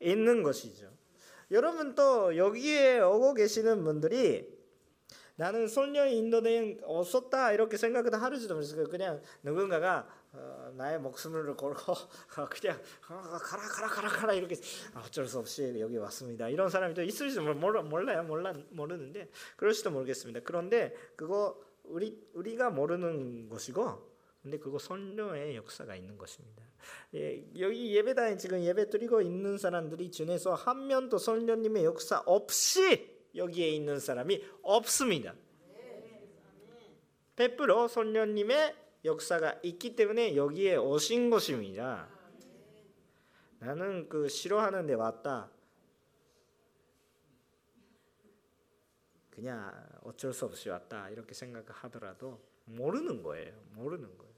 있는 0.00 0.42
것이죠. 0.42 0.92
여러분 1.50 1.94
또 1.94 2.36
여기에 2.36 3.00
오고 3.00 3.34
계시는 3.34 3.84
분들이 3.84 4.56
나는 5.36 5.68
선녀의 5.68 6.16
인도는 6.16 6.80
없었다 6.84 7.52
이렇게 7.52 7.76
생각도 7.76 8.16
하지도 8.16 8.54
모르겠어요. 8.54 8.88
그냥 8.88 9.20
누군가가 9.42 10.08
어, 10.25 10.25
나의 10.76 10.98
목숨을 11.00 11.56
걸고 11.56 11.92
어, 11.92 11.96
그냥 12.50 12.78
어, 13.08 13.38
가라 13.38 13.62
가라 13.62 13.88
가라 13.88 14.08
가라 14.08 14.32
이렇게 14.34 14.56
아, 14.94 15.02
어쩔 15.06 15.26
수 15.26 15.38
없이 15.38 15.74
여기 15.80 15.96
왔습니다. 15.96 16.48
이런 16.48 16.68
사람이 16.68 16.94
또 16.94 17.02
있을지 17.02 17.40
몰라, 17.40 17.82
몰라요. 17.82 18.22
몰라 18.24 18.54
모르는데 18.70 19.30
그럴지도 19.56 19.90
모르겠습니다. 19.90 20.40
그런데 20.44 20.94
그거 21.16 21.60
우리 21.84 22.20
우리가 22.34 22.70
모르는 22.70 23.48
것이고 23.48 24.16
근데 24.42 24.58
그거 24.58 24.78
선녀의 24.78 25.56
역사가 25.56 25.96
있는 25.96 26.16
것입니다. 26.16 26.62
예, 27.14 27.44
여기 27.58 27.96
예배당에 27.96 28.36
지금 28.36 28.62
예배 28.62 28.90
드리고 28.90 29.20
있는 29.20 29.58
사람들이 29.58 30.10
중에서 30.12 30.54
한 30.54 30.86
명도 30.86 31.18
선녀님의 31.18 31.84
역사 31.84 32.22
없이 32.26 33.16
여기에 33.34 33.68
있는 33.70 33.98
사람이 33.98 34.44
없습니다. 34.62 35.34
100% 37.34 37.88
선녀님의 37.88 38.85
역사가 39.06 39.60
있기 39.62 39.96
때문에 39.96 40.36
여기에 40.36 40.76
오신 40.76 41.30
것입니다. 41.30 42.08
나는 43.58 44.08
그 44.08 44.28
싫어하는데 44.28 44.94
왔다. 44.94 45.50
그냥 49.30 49.72
어쩔 50.02 50.32
수 50.32 50.44
없이 50.44 50.68
왔다 50.68 51.08
이렇게 51.10 51.34
생각하더라도 51.34 52.40
모르는 52.64 53.22
거예요. 53.22 53.54
모르는 53.72 54.16
거예요. 54.18 54.34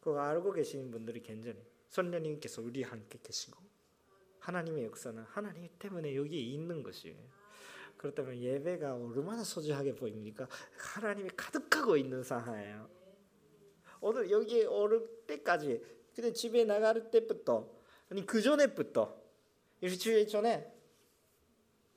그거 0.00 0.20
알고 0.20 0.52
계시는 0.52 0.90
분들이 0.90 1.22
괜찮아요. 1.22 1.62
선녀님께서 1.88 2.62
우리 2.62 2.82
함께 2.82 3.18
계시고 3.22 3.58
하나님의 4.40 4.84
역사는 4.84 5.22
하나님 5.24 5.68
때문에 5.78 6.14
여기에 6.14 6.40
있는 6.40 6.82
것이에요. 6.82 7.16
그렇다면 7.96 8.36
예배가 8.36 8.94
얼마나 8.94 9.42
소중하게 9.42 9.94
보입니까? 9.94 10.46
하나님이 10.76 11.30
가득하고 11.30 11.96
있는 11.96 12.22
상황이에요. 12.22 12.95
오늘 14.06 14.30
여기에 14.30 14.66
오를 14.66 15.04
때까지 15.26 15.82
근데 16.14 16.32
집에 16.32 16.64
나갈 16.64 17.10
때부터 17.10 17.68
아니 18.08 18.24
그 18.24 18.40
전에부터 18.40 19.20
일주일 19.80 20.28
전에 20.28 20.72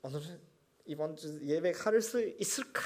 오늘은 0.02 0.41
이번 0.86 1.15
주 1.15 1.39
예배 1.45 1.72
가를 1.74 2.02
수 2.02 2.19
있을까? 2.28 2.82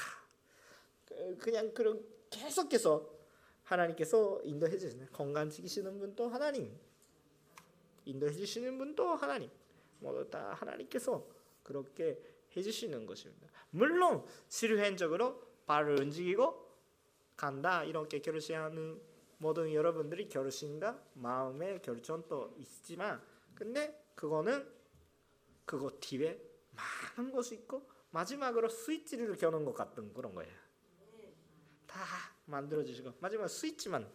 그냥 1.38 1.72
그런 1.72 2.04
계속해서 2.28 3.10
하나님께서 3.62 4.42
인도해 4.44 4.76
주시는 4.76 5.08
건강 5.10 5.48
지키시는 5.48 5.98
분도 5.98 6.28
하나님 6.28 6.78
인도해 8.04 8.30
주시는 8.30 8.76
분도 8.76 9.14
하나님 9.14 9.48
모두 10.00 10.28
다 10.28 10.52
하나님께서 10.52 11.26
그렇게 11.62 12.20
해주시는 12.54 13.06
것입니다. 13.06 13.48
물론 13.70 14.22
실현적으로 14.48 15.40
발을 15.64 16.02
움직이고 16.02 16.62
간다 17.38 17.84
이렇게 17.84 18.20
결심하는 18.20 19.13
모든 19.38 19.72
여러분들이 19.72 20.28
결심과 20.28 21.02
마음의 21.14 21.82
결정도 21.82 22.54
있지만 22.58 23.22
근데 23.54 24.04
그거는 24.14 24.66
그거 25.64 25.90
뒤에 26.00 26.40
많은 27.16 27.32
것이 27.32 27.54
있고 27.54 27.88
마지막으로 28.10 28.68
스위치를 28.68 29.36
겨는 29.36 29.64
것 29.64 29.74
같은 29.74 30.12
그런 30.12 30.34
거예요. 30.34 30.52
다 31.86 32.00
만들어 32.46 32.84
주시고 32.84 33.14
마지막 33.20 33.48
스위치만 33.48 34.08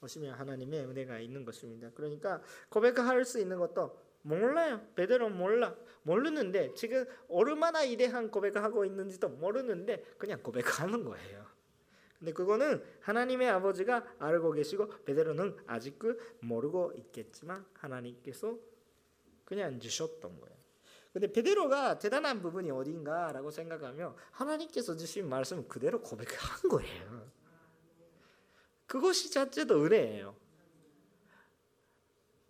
보시면 0.00 0.34
하나님의 0.34 0.86
은혜가 0.86 1.20
있는 1.20 1.44
것입니다. 1.44 1.90
그러니까 1.94 2.42
고백할 2.68 3.24
수 3.24 3.38
있는 3.38 3.58
것도 3.58 3.98
몰라요. 4.22 4.84
베드로 4.94 5.30
몰라. 5.30 5.76
모르는데 6.02 6.74
지금 6.74 7.06
얼마나 7.28 7.82
이대한 7.84 8.30
고백을 8.30 8.62
하고 8.62 8.84
있는지도 8.84 9.28
모르는데 9.28 10.02
그냥 10.18 10.42
고백하는 10.42 11.04
거예요. 11.04 11.46
근데 12.22 12.32
그거는 12.32 12.80
하나님의 13.00 13.48
아버지가 13.50 14.14
알고 14.20 14.52
계시고 14.52 15.02
베드로는 15.04 15.56
아직 15.66 15.98
모르고 16.38 16.92
있겠지만 16.96 17.66
하나님께서 17.72 18.56
그냥 19.44 19.80
주셨던 19.80 20.38
거예요. 20.38 20.56
근데 21.12 21.32
베드로가 21.32 21.98
대단한 21.98 22.40
부분이 22.40 22.70
어딘가라고 22.70 23.50
생각하면 23.50 24.14
하나님께서 24.30 24.96
주신 24.96 25.28
말씀을 25.28 25.66
그대로 25.66 26.00
고백한 26.00 26.68
거예요. 26.70 27.28
그것이 28.86 29.32
자체도 29.32 29.84
은혜예요. 29.84 30.36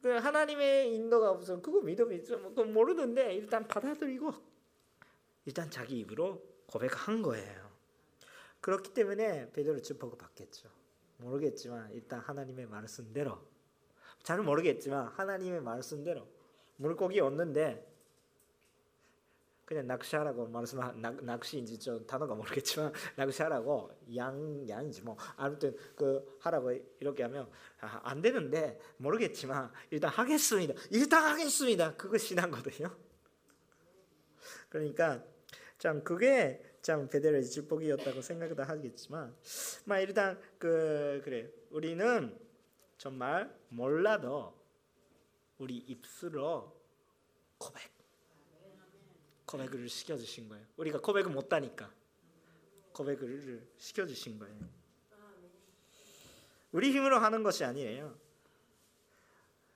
그 0.02 0.10
하나님의 0.10 0.94
인도가 0.94 1.30
없으면 1.30 1.62
그거 1.62 1.80
믿음이 1.80 2.24
좀 2.24 2.74
모르는데 2.74 3.36
일단 3.36 3.66
받아들이고 3.66 4.34
일단 5.46 5.70
자기 5.70 6.00
입으로 6.00 6.42
고백한 6.66 7.22
거예요. 7.22 7.61
그렇기 8.62 8.94
때문에 8.94 9.50
베드로 9.52 9.82
축복을 9.82 10.16
받겠죠. 10.16 10.70
모르겠지만 11.18 11.90
일단 11.92 12.20
하나님의 12.20 12.66
말씀대로 12.66 13.38
잘 14.22 14.40
모르겠지만 14.40 15.08
하나님의 15.08 15.60
말씀대로 15.60 16.26
물고기 16.76 17.20
얻는데 17.20 17.92
그냥 19.64 19.86
낚시하라고 19.88 20.46
말씀한 20.46 21.00
낚시인지 21.22 21.78
좀 21.78 22.06
단어가 22.06 22.34
모르겠지만 22.34 22.92
낚시하라고 23.16 23.90
양 24.14 24.68
양인지 24.68 25.02
뭐 25.02 25.16
아무튼 25.36 25.76
그 25.96 26.38
하라고 26.40 26.72
이렇게 27.00 27.24
하면 27.24 27.50
아, 27.80 28.00
안 28.04 28.22
되는데 28.22 28.78
모르겠지만 28.98 29.72
일단 29.90 30.10
하겠습니다. 30.10 30.74
일단 30.90 31.24
하겠습니다. 31.24 31.96
그거 31.96 32.16
신앙거든요. 32.16 32.94
그러니까 34.68 35.24
참 35.78 36.04
그게 36.04 36.71
참 36.82 37.08
베델의 37.08 37.48
축복이었다고 37.48 38.20
생각도 38.20 38.64
하겠지만, 38.64 39.34
막 39.84 39.98
일단 40.00 40.38
그 40.58 41.20
그래 41.24 41.48
우리는 41.70 42.36
정말 42.98 43.56
몰라도 43.68 44.60
우리 45.58 45.76
입술로 45.76 46.76
고백 47.56 47.92
고백을 49.46 49.88
시켜주신 49.88 50.48
거예요. 50.48 50.66
우리가 50.76 51.00
고백을 51.00 51.30
못하니까 51.30 51.92
고백을 52.92 53.64
시켜주신 53.76 54.38
거예요. 54.38 54.82
우리 56.72 56.90
힘으로 56.90 57.18
하는 57.18 57.42
것이 57.42 57.64
아니에요. 57.64 58.18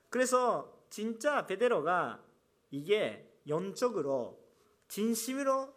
그래서 0.09 0.83
진짜 0.89 1.47
베드로가 1.47 2.25
이게 2.71 3.31
영적으로 3.47 4.43
진심으로 4.89 5.76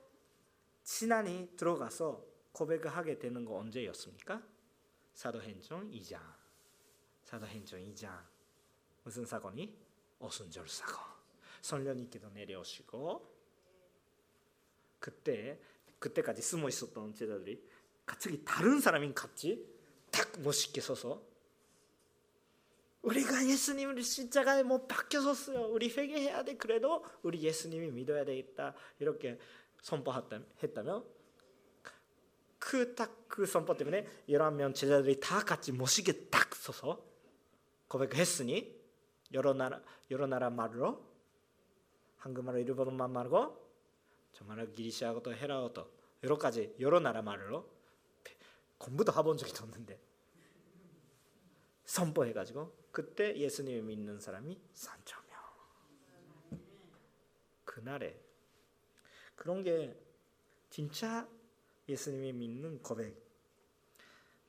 신앙이 0.90 1.56
들어가서 1.56 2.26
고백을 2.52 2.90
하게 2.90 3.20
되는 3.20 3.46
거 3.46 3.58
언제였습니까? 3.58 4.42
사도행전 5.14 5.92
2장. 5.92 6.20
사도행전 7.26 7.80
2장. 7.94 8.20
무슨 9.04 9.24
사건이? 9.24 9.78
오순절 10.18 10.68
사건. 10.68 10.98
성령님께서 11.62 12.30
내려오시고 12.30 13.38
그때 14.98 15.62
그때까지 16.00 16.42
숨어 16.42 16.68
있었던 16.70 17.14
제자들이 17.14 17.64
갑자기 18.08 18.44
다른 18.44 18.80
사람인 18.80 19.14
같이 19.14 19.64
딱 20.10 20.42
멋있게 20.42 20.82
서서 20.82 21.24
우리가 23.04 23.46
예수님을 23.46 24.02
십자가에 24.02 24.64
못 24.64 24.88
박혀 24.88 25.22
섰어요. 25.22 25.68
우리 25.68 25.90
회개해야 25.90 26.44
돼. 26.44 26.58
그래도 26.58 27.06
우리 27.22 27.42
예수님이 27.42 27.92
믿어야 27.92 28.26
되겠다. 28.26 28.74
이렇게 28.98 29.38
선포했다면 29.82 31.06
그딱그 32.60 33.46
선포 33.46 33.76
때문에 33.76 34.06
11명 34.28 34.76
제자들이 34.76 35.20
다 35.20 35.40
같이 35.40 35.72
멋있게 35.72 36.30
딱 36.30 36.54
서서 36.54 37.04
고백했으니 37.88 38.78
여러 39.34 39.54
나라 39.54 39.82
여러 40.12 40.28
나라 40.28 40.50
말로 40.50 41.08
한국말로 42.18 42.60
일본말 42.60 43.08
말고 43.08 43.70
정말 44.34 44.72
기리시아어도 44.72 45.34
헤라어도 45.34 45.90
여러 46.24 46.38
가지 46.38 46.76
여러 46.80 47.00
나라 47.00 47.22
말로 47.22 47.70
공부도 48.78 49.12
해본 49.12 49.38
적이 49.38 49.54
없는데 49.62 50.00
선포해가지고 51.86 52.78
그때 52.92 53.36
예수님을 53.36 53.84
믿는 53.84 54.20
사람이 54.20 54.60
3천 54.74 55.16
명. 55.28 56.60
그날에 57.66 58.20
그런 59.40 59.64
게 59.64 59.98
진짜 60.70 61.26
예수님이 61.88 62.34
믿는 62.34 62.84
고백. 62.84 63.16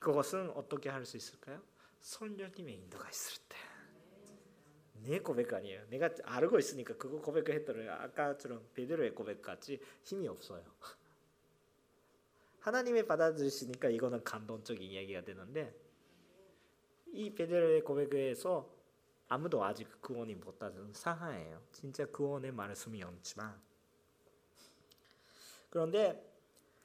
그것은 0.00 0.50
어떻게 0.50 0.88
할 0.88 1.07
수 1.07 1.16
있을까요? 1.16 1.62
성령님의 2.00 2.74
인도가 2.74 3.09
있을 3.09 3.40
때. 3.48 3.57
내 5.05 5.20
고백 5.20 5.55
아니에요. 5.55 5.87
내가 5.90 6.11
알고 6.24 6.59
있으니까 6.59 6.96
그거 6.96 7.20
고백을 7.20 7.55
했더니 7.55 7.88
아까처럼 7.88 8.68
베드로의 8.74 9.14
고백 9.14 9.40
같이 9.40 9.81
힘이 10.03 10.26
없어요. 10.26 10.64
하나님의 12.59 13.07
받아들이시니까 13.07 13.90
이거는 13.90 14.24
감동적인 14.24 14.83
이야기가 14.83 15.22
되는데 15.22 15.72
이 17.12 17.33
베드로의 17.33 17.83
고백에서 17.83 18.68
아무도 19.29 19.62
아직 19.62 20.03
구원이 20.03 20.35
못 20.35 20.59
받은 20.59 20.94
상황이에요. 20.94 21.62
진짜 21.70 22.05
구원의 22.07 22.50
말씀이 22.50 23.00
없지만 23.05 23.70
그런데 25.71 26.29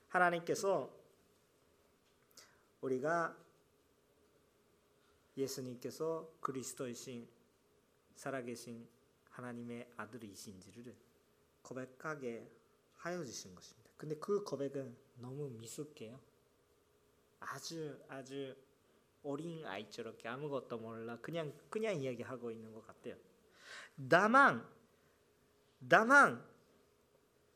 하나님께서 0.08 0.94
우리가 2.82 3.36
예수님께서 5.36 6.32
그리스도이신 6.40 7.28
살아계신 8.16 8.88
하나님의 9.32 9.90
아들이신지를 9.98 10.96
고백하게 11.62 12.50
하여 12.98 13.24
주신 13.24 13.54
것입니다. 13.54 13.92
근데 13.98 14.16
그 14.16 14.44
고백은 14.44 14.96
너무 15.16 15.50
미숙해요. 15.50 16.20
아주 17.40 18.00
아주 18.08 18.56
어린 19.24 19.66
아이처럼 19.66 20.16
아무것도 20.24 20.78
몰라 20.78 21.18
그냥 21.20 21.54
그냥 21.70 21.96
이야기하고 21.96 22.52
있는 22.52 22.72
것 22.74 22.86
같아요. 22.86 23.16
다만 24.10 24.66
다만 25.90 26.55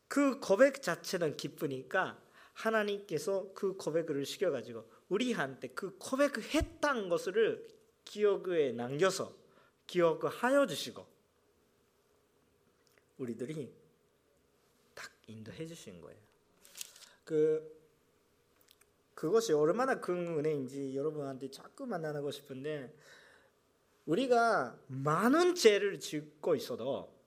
그 0.10 0.40
고백 0.40 0.82
자체는 0.82 1.38
기쁘니까 1.38 2.20
하나님께서 2.54 3.54
그 3.54 3.78
고백을 3.78 4.26
시켜가지고 4.26 4.90
우리한테 5.08 5.70
그 5.70 5.98
고백을 5.98 6.44
했던 6.44 7.08
것을 7.08 7.66
기억에 8.04 8.74
남겨서 8.74 9.34
기억하여 9.88 10.66
주시고 10.66 11.08
우리들이 13.20 13.72
딱 14.96 15.12
인도해 15.28 15.66
주신 15.68 16.02
거예요. 16.02 16.20
그 17.24 17.80
그것이 19.14 19.54
얼마나 19.54 20.00
큰 20.00 20.40
은혜인지 20.40 20.96
여러분한테 20.96 21.52
자꾸 21.52 21.86
만나고 21.86 22.32
싶은데 22.32 22.94
우리가 24.06 24.80
많은 24.88 25.54
죄를 25.56 26.00
짓고 26.00 26.56
있어도 26.56 27.19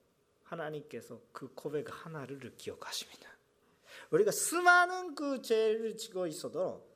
하나님께서 0.53 1.21
그 1.31 1.53
고백 1.53 1.87
하나를 1.89 2.55
기억하십니다. 2.57 3.29
우리가 4.11 4.31
수많은 4.31 5.15
그 5.15 5.41
죄를 5.41 5.97
지고 5.97 6.27
있어도 6.27 6.93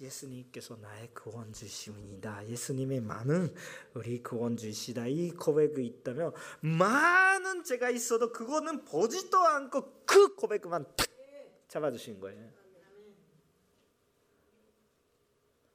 예수님께서 0.00 0.76
나의 0.76 1.12
구원주심이다. 1.14 2.48
예수님의 2.48 3.00
많은 3.00 3.54
우리 3.94 4.22
구원주시다. 4.22 5.06
이 5.06 5.30
고백이 5.30 5.84
있다면 5.86 6.32
많은 6.60 7.64
죄가 7.64 7.90
있어도 7.90 8.32
그거는 8.32 8.84
보지도 8.84 9.38
않고 9.38 10.04
그 10.04 10.34
고백만 10.34 10.84
탁 10.96 11.06
잡아주신 11.68 12.20
거예요. 12.20 12.50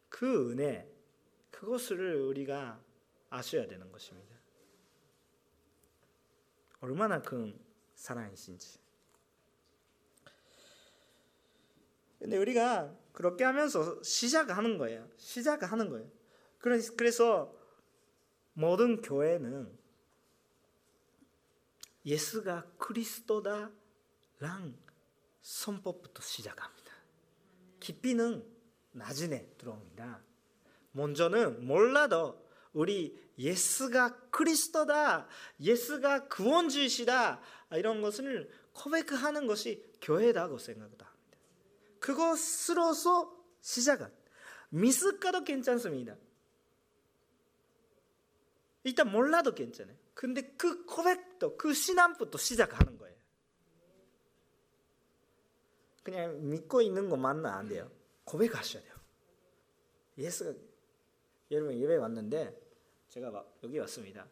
그 0.09 0.51
은혜, 0.51 0.89
그것을 1.49 2.15
우리가 2.15 2.83
아셔야 3.29 3.67
되는 3.67 3.89
것입니다. 3.89 4.38
얼마나 6.81 7.21
큰 7.21 7.59
사랑이신지. 7.95 8.79
근데 12.19 12.37
우리가 12.37 12.95
그렇게 13.13 13.43
하면서 13.43 14.01
시작하는 14.03 14.77
거예요. 14.77 15.09
시작하는 15.17 15.89
거예요. 15.89 16.09
그래서 16.59 17.53
모든 18.53 19.01
교회는 19.01 19.77
예수가 22.05 22.71
그리스도다랑 22.77 23.71
선법부터 25.41 26.21
시작합니다. 26.21 26.93
깊이는 27.79 28.45
나중에 28.91 29.47
들어옵니다. 29.57 30.21
먼저는 30.91 31.65
몰라도 31.65 32.45
우리 32.73 33.17
예수가 33.39 34.29
그리스도다, 34.29 35.27
예수가 35.61 36.27
구원주시다 36.27 37.41
이런 37.71 38.01
것을 38.01 38.51
고백하는 38.73 39.47
것이 39.47 39.89
교회다고 40.01 40.57
생각다. 40.57 41.09
그것으로서 41.99 43.35
시작은 43.61 44.11
미스가도 44.69 45.45
괜찮습니다. 45.45 46.15
일단 48.83 49.11
몰라도 49.11 49.55
괜찮아요. 49.55 49.95
근데 50.13 50.41
그 50.57 50.85
고백도 50.85 51.57
그 51.57 51.73
신앙부터 51.73 52.37
시작하는 52.37 52.97
거예요. 52.97 53.15
그냥 56.03 56.49
믿고 56.49 56.81
있는 56.81 57.09
것만은 57.09 57.45
안 57.45 57.67
돼요. 57.67 57.89
고백하셔야 58.25 58.83
돼요. 58.83 58.95
예수가 60.17 60.53
여러분 61.51 61.77
예배 61.79 61.95
왔는데 61.95 62.68
제가 63.09 63.31
막 63.31 63.57
여기 63.63 63.77
왔습니다. 63.79 64.27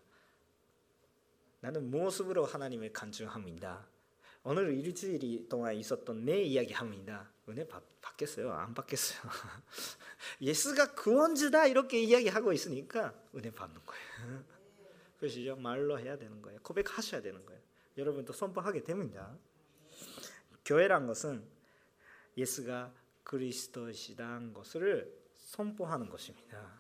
나는 1.60 1.90
무엇으로 1.90 2.46
하나님을 2.46 2.94
간증합니다. 2.94 3.88
오늘 4.44 4.74
일주일 4.74 5.50
동안 5.50 5.76
있었던 5.76 6.24
내 6.24 6.42
이야기 6.42 6.74
합니다. 6.74 7.30
은혜 7.50 7.68
받, 7.68 7.84
받겠어요? 8.02 8.52
안 8.54 8.74
받겠어요? 8.74 9.20
예수가 10.40 10.94
구원주다 10.94 11.68
이렇게 11.68 12.00
이야기하고 12.00 12.54
있으니까 12.54 13.13
은혜 13.36 13.52
받는 13.52 13.82
거예요. 13.84 14.44
그러시죠? 15.20 15.56
말로 15.56 16.00
해야 16.00 16.18
되는 16.18 16.42
거예요. 16.42 16.60
고백하셔야 16.62 17.22
되는 17.22 17.44
거예요. 17.46 17.60
여러분도 17.98 18.32
선포하게 18.32 18.84
됩니다. 18.84 19.36
교회란 20.63 21.08
것은 21.08 21.44
예수가 22.38 22.94
그리스도시다는 23.24 24.54
것을 24.54 25.12
선포하는 25.34 26.10
것입니다. 26.10 26.77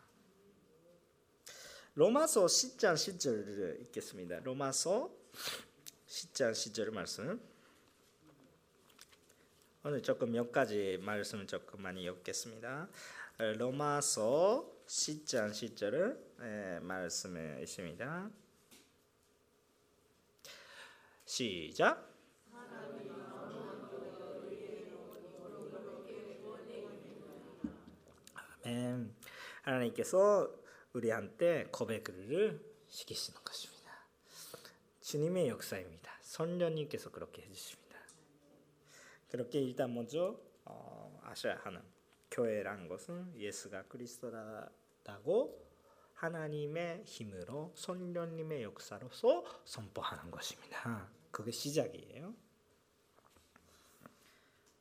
로마서 1.97 2.45
10장 2.45 2.93
10절을 2.93 3.81
읽겠습니다. 3.81 4.41
로마서 4.41 5.09
10장 6.07 6.51
10절 6.51 6.91
말씀. 6.91 7.41
오늘 9.83 10.03
조금 10.03 10.31
몇 10.31 10.51
가지 10.51 10.99
말씀을 11.01 11.47
조금 11.47 11.81
많이 11.81 12.03
읽겠습니다. 12.03 12.87
로마서 13.57 14.71
10장 14.85 15.49
10절을 15.49 16.81
말씀에 16.81 17.63
있습니다. 17.63 18.29
시작. 21.25 22.13
하나님께서 29.63 30.66
우리한테 30.97 31.67
고백을 31.71 32.59
시키시는 32.87 33.39
것입니다. 33.43 33.77
주님의 35.01 35.47
역사입니다. 35.49 36.11
선녀님께서 36.21 37.11
그렇게 37.11 37.43
해주십니다. 37.43 37.99
그렇게 39.29 39.61
일단 39.61 39.93
먼저 39.93 40.39
어, 40.65 41.19
아셔야 41.23 41.57
하는 41.57 41.81
교회란 42.31 42.87
것은 42.87 43.35
예수가 43.37 43.83
그리스도라고 43.83 45.67
하나님의 46.15 47.03
힘으로 47.05 47.71
선녀님의 47.75 48.63
역사로서 48.63 49.45
선포하는 49.65 50.31
것입니다. 50.31 51.09
그게 51.31 51.51
시작이에요. 51.51 52.33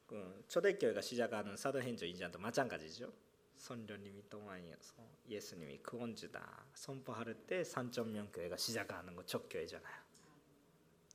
그 0.06 0.44
초대교회가 0.48 1.02
시작하는 1.02 1.56
사도행전 1.56 2.08
이전도 2.08 2.38
마찬가지죠. 2.38 3.12
선녀님이 3.56 4.28
동안이어서 4.28 4.94
예수님이 5.28 5.78
구원주다 5.78 6.66
선포할 6.74 7.34
때 7.46 7.62
3.0 7.62 8.32
교회가 8.32 8.56
시작하는 8.56 9.14
거첫 9.16 9.48
교회잖아요. 9.50 10.02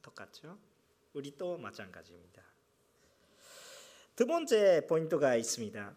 똑같죠? 0.01 0.57
우리도 1.13 1.57
마찬가지입니다. 1.57 2.43
두 4.15 4.25
번째 4.25 4.85
포인트가 4.87 5.35
있습니다. 5.35 5.95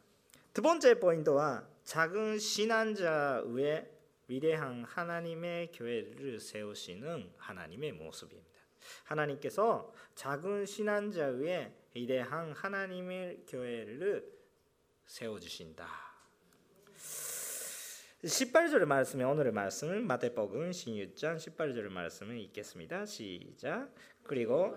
두 0.53 0.63
번째 0.63 1.01
포인트와 1.01 1.69
작은 1.85 2.39
신앙자 2.39 3.43
위에 3.47 3.91
위대한 4.29 4.85
하나님의 4.85 5.73
교회를 5.73 6.41
세우시는 6.41 7.35
하나님의 7.37 7.93
모습입니다. 7.93 8.61
하나님께서 9.05 9.93
작은 10.15 10.67
신앙자 10.67 11.27
위에 11.27 11.75
위대한 11.95 12.53
하나님의 12.53 13.45
교회를 13.47 14.33
세워주신다. 15.07 16.14
18절 18.25 18.87
말씀에 18.87 19.23
오늘의 19.23 19.53
말씀은 19.53 20.07
마태복음 20.07 20.71
16장 20.71 21.37
18절 21.37 21.91
말씀을 21.91 22.39
읽겠습니다. 22.39 23.05
시작. 23.05 23.91
그리고 24.23 24.75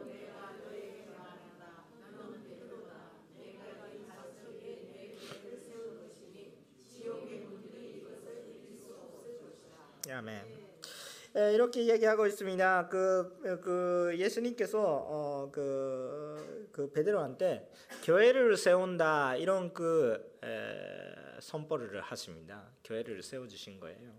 아멘. 10.09 10.41
이렇게 11.53 11.87
얘기하고 11.87 12.27
있습니다. 12.27 12.89
그, 12.89 13.59
그 13.63 14.13
예수님께서 14.17 14.81
어, 14.81 15.49
그, 15.53 16.67
그 16.73 16.91
베드로한테 16.91 17.71
교회를 18.03 18.57
세운다 18.57 19.37
이런 19.37 19.73
그 19.73 20.37
에, 20.43 21.26
선포를 21.39 22.01
하십니다. 22.01 22.71
교회를 22.83 23.21
세워 23.23 23.47
주신 23.47 23.79
거예요. 23.79 24.13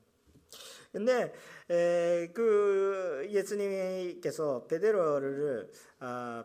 근데 0.92 1.34
에, 1.68 2.28
그 2.32 3.26
예수님께서 3.30 4.66
베드로를 4.66 5.70
아, 6.00 6.44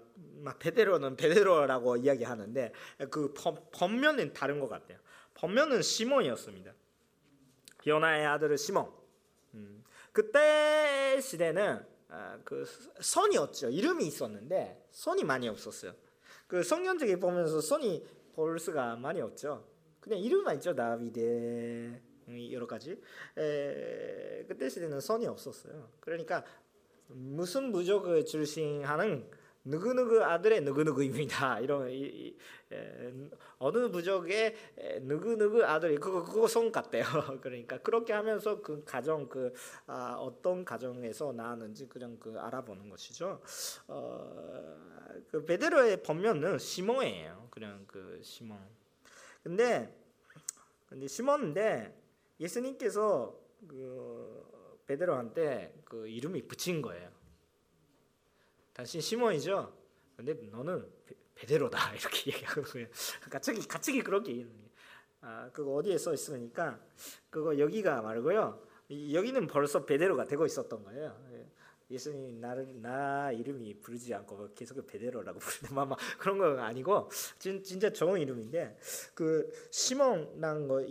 베드로는 0.59 1.15
베드로라고 1.15 1.97
이야기하는데 1.97 2.73
그 3.09 3.33
본면은 3.71 4.33
다른 4.33 4.59
것 4.59 4.67
같아요. 4.67 4.99
본면은 5.35 5.81
시몬이었습니다. 5.81 6.73
요나의 7.87 8.25
아들 8.25 8.57
시몬. 8.57 8.91
음, 9.53 9.83
그때 10.11 11.19
시대는 11.21 11.85
아, 12.09 12.37
그 12.43 12.65
선이었죠. 12.99 13.69
이름이 13.69 14.05
있었는데 14.05 14.87
선이 14.91 15.23
많이 15.23 15.47
없었어요. 15.47 15.93
그 16.47 16.63
성경책에 16.63 17.19
보면서 17.19 17.61
선이 17.61 18.05
볼 18.35 18.59
수가 18.59 18.95
많이 18.97 19.21
없죠. 19.21 19.72
그냥 20.03 20.19
이름만 20.19 20.55
있죠. 20.55 20.75
다비데 20.75 22.01
여러 22.51 22.67
가지. 22.67 22.99
에, 23.37 24.43
그때 24.45 24.67
시대는 24.67 24.99
선이 24.99 25.25
없었어요. 25.27 25.91
그러니까 26.01 26.43
무슨 27.07 27.71
부족을 27.71 28.25
출신하는 28.25 29.29
누구누구 29.63 30.21
아들의 30.21 30.59
누구누구입니다. 30.59 31.59
이런 31.63 31.89
이, 31.89 32.01
이, 32.01 32.37
에, 32.73 33.13
어느 33.59 33.89
부족의 33.89 34.55
에, 34.77 34.99
누구누구 34.99 35.63
아들이 35.63 35.95
그거 35.95 36.21
그거 36.21 36.49
성 36.49 36.69
같대요. 36.69 37.05
그러니까 37.39 37.77
그렇게 37.77 38.11
하면서 38.11 38.61
그 38.61 38.83
가정 38.83 39.29
그 39.29 39.53
아, 39.87 40.17
어떤 40.19 40.65
가정에서 40.65 41.31
나왔는지 41.31 41.87
그냥 41.87 42.17
그 42.19 42.37
알아보는 42.37 42.89
것이죠. 42.89 43.41
어, 43.87 44.75
그 45.31 45.45
베드로의 45.45 46.03
본명은 46.03 46.57
시몬이에요. 46.57 47.47
그냥 47.51 47.85
그 47.87 48.19
시몬. 48.21 48.82
근데 49.43 49.93
근데 50.87 51.07
시몬인데 51.07 52.01
예수님께서 52.39 53.37
그 53.67 54.79
베드로한테 54.85 55.81
그 55.85 56.07
이름이 56.07 56.47
붙인 56.47 56.81
거예요. 56.81 57.09
당신 58.73 59.01
시몬이죠. 59.01 59.75
근데 60.15 60.33
너는 60.33 60.87
베드로다 61.35 61.93
이렇게 61.95 62.31
얘기하고요. 62.31 62.87
갑자기 63.29 63.67
갑자기 63.67 64.01
그렇게 64.01 64.45
아 65.21 65.49
그거 65.51 65.73
어디에 65.75 65.97
써 65.97 66.13
있으니까 66.13 66.79
그거 67.29 67.57
여기가 67.57 68.01
말고요. 68.01 68.61
여기는 68.89 69.47
벌써 69.47 69.85
베드로가 69.85 70.25
되고 70.25 70.45
있었던 70.45 70.83
거예요. 70.83 71.17
예수님 71.89 72.39
나를 72.39 72.81
나 72.81 73.31
이름이 73.31 73.79
부르지 73.79 74.13
않고 74.13 74.53
계속 74.55 74.85
베드로라고 74.87 75.39
부르는 75.39 75.75
막 75.89 75.97
그런 76.17 76.37
거 76.37 76.59
아니고 76.59 77.09
진, 77.39 77.63
진짜 77.63 77.91
좋은 77.91 78.19
이름인데 78.21 78.77
그 79.13 79.51
시몬란 79.71 80.67
거 80.67 80.83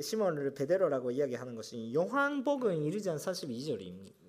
시몬을 0.00 0.54
베드로라고 0.54 1.10
이야기하는 1.10 1.54
것이 1.54 1.92
요한복음 1.94 2.70
1장 2.70 3.16
42절입니다. 3.16 4.23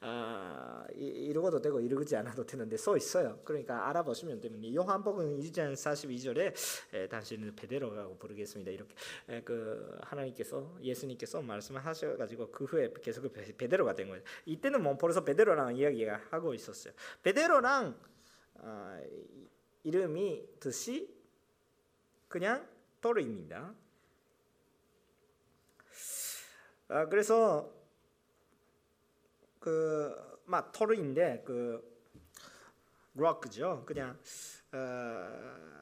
아, 0.00 0.84
이러고도 0.94 1.60
되고 1.60 1.80
이러지 1.80 2.16
않아도 2.16 2.44
되는데 2.44 2.76
써 2.76 2.96
있어요. 2.96 3.40
그러니까 3.44 3.88
알아보시면 3.88 4.40
됩니다. 4.40 4.74
요한복음 4.74 5.40
1장 5.40 5.72
42절에 5.74 6.54
에, 6.94 7.08
당신은 7.08 7.56
베드로라고 7.56 8.18
부르겠습니다. 8.18 8.70
이렇게 8.70 8.94
에, 9.28 9.42
그 9.42 9.98
하나님께서 10.02 10.76
예수님께서 10.82 11.40
말씀을 11.42 11.84
하셔가지고 11.84 12.50
그 12.50 12.64
후에 12.64 12.92
계속 13.02 13.30
베드로가 13.32 13.94
된 13.94 14.08
거예요. 14.08 14.22
이때는 14.46 14.82
뭐 14.82 14.96
벌써 14.96 15.24
베드로랑 15.24 15.76
이야기가 15.76 16.20
하고 16.30 16.54
있었어요. 16.54 16.92
베드로랑 17.22 17.98
아, 18.60 19.00
이름이 19.84 20.58
뜻이 20.60 21.16
그냥 22.28 22.68
토르입니다. 23.00 23.74
아, 26.88 27.06
그래서 27.06 27.77
그막 29.60 30.72
토르인데 30.72 31.42
그 31.46 31.82
록죠. 33.14 33.84
그냥 33.86 34.18
어 34.72 35.78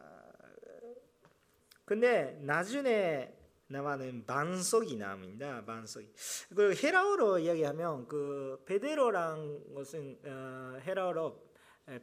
근데 1.85 2.37
나중에 2.43 3.33
나와는 3.69 4.27
반석이 4.27 4.97
나옵니다. 4.97 5.65
반석이. 5.65 6.13
그 6.55 6.75
헤라어로 6.75 7.39
이야기하면 7.39 8.09
그 8.09 8.63
베데로란 8.67 9.73
것은 9.75 10.19
어, 10.25 10.79
헤라어로 10.81 11.47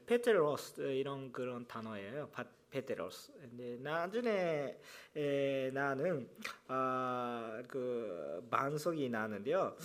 페테로스 0.05 0.81
이런 0.93 1.33
그런 1.33 1.67
단어예요. 1.67 2.29
페테로스. 2.73 3.31
근데 3.39 3.77
나중에 3.79 4.75
에, 5.15 5.69
나는 5.71 6.27
아, 6.67 7.62
그 7.67 8.47
반석이 8.49 9.09
나는데요. 9.09 9.75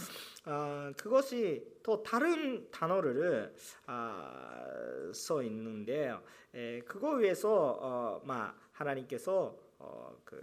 아, 0.45 0.91
그것이 0.97 1.81
또 1.83 2.03
다른 2.03 2.71
단어를 2.71 3.55
아, 3.87 5.11
써 5.13 5.43
있는데요. 5.43 6.23
에, 6.55 6.81
그거 6.81 7.11
위해서 7.11 7.79
어, 7.79 8.23
막 8.25 8.59
하나님께서 8.73 9.55
어, 9.79 10.19
그 10.25 10.43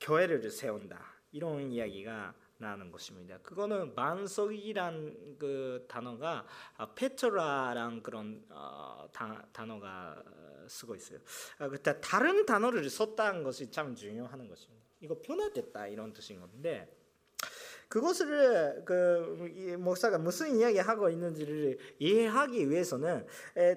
교회를 0.00 0.50
세운다 0.50 1.00
이런 1.30 1.70
이야기가 1.70 2.34
나는 2.58 2.90
것입니다. 2.90 3.38
그거는 3.38 3.94
만석이란 3.94 5.36
그 5.38 5.86
단어가 5.88 6.44
아, 6.76 6.92
페트라란 6.96 8.02
그런 8.02 8.44
어, 8.50 9.08
다, 9.12 9.46
단어가 9.52 10.20
쓰고 10.70 10.94
있어요. 10.94 11.18
아, 11.58 11.68
그때 11.68 12.00
다른 12.00 12.46
단어를 12.46 12.88
썼다는 12.88 13.42
것이 13.42 13.70
참 13.70 13.94
중요한 13.94 14.48
것입니다. 14.48 14.86
이거 15.00 15.20
변화됐다 15.20 15.88
이런 15.88 16.12
뜻인 16.12 16.40
건데 16.40 16.99
그것을 17.90 18.82
그 18.84 19.76
목사가 19.78 20.16
무슨 20.16 20.56
이야기하고 20.56 21.10
있는지를 21.10 21.76
이해하기 21.98 22.70
위해서는 22.70 23.26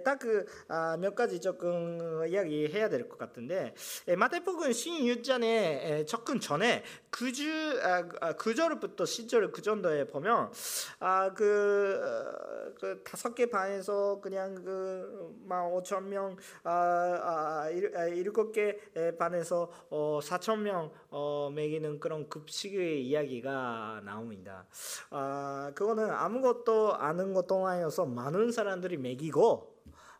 딱몇 0.06 0.48
아, 0.70 1.16
가지 1.16 1.42
조금 1.42 2.26
이야기해야 2.28 2.90
될 2.90 3.04
것 3.10 3.18
같은데 3.18 3.74
마태복음 4.18 4.72
신유전에 4.72 6.06
접근 6.06 6.40
전에 6.40 6.84
그주 7.10 7.50
아, 7.84 8.08
아, 8.22 8.34
그절부터 8.34 9.06
시절 9.06 9.52
그 9.52 9.62
정도에 9.62 10.06
보면 10.08 10.52
아그 11.00 12.02
어, 12.04 12.74
그 12.80 13.02
다섯 13.04 13.36
개 13.36 13.46
반에서 13.48 14.20
그냥 14.22 14.56
그막 14.56 15.74
5천 15.74 16.04
명 16.04 16.36
아, 16.64 16.72
아, 16.74 17.70
일곱 18.10 18.52
개 18.52 18.78
반에서 19.18 19.72
어, 19.90 20.20
4천 20.22 20.60
명 20.60 20.92
어, 21.10 21.52
먹이는 21.54 22.00
그런 22.00 22.28
급식의 22.30 23.06
이야기가 23.06 24.02
나옵니다. 24.04 24.66
아 25.10 25.72
그거는 25.76 26.10
아무것도 26.10 26.96
아는 26.96 27.34
것 27.34 27.48
동안이어서 27.48 28.06
많은 28.06 28.52
사람들이 28.52 28.98
먹이고 28.98 29.74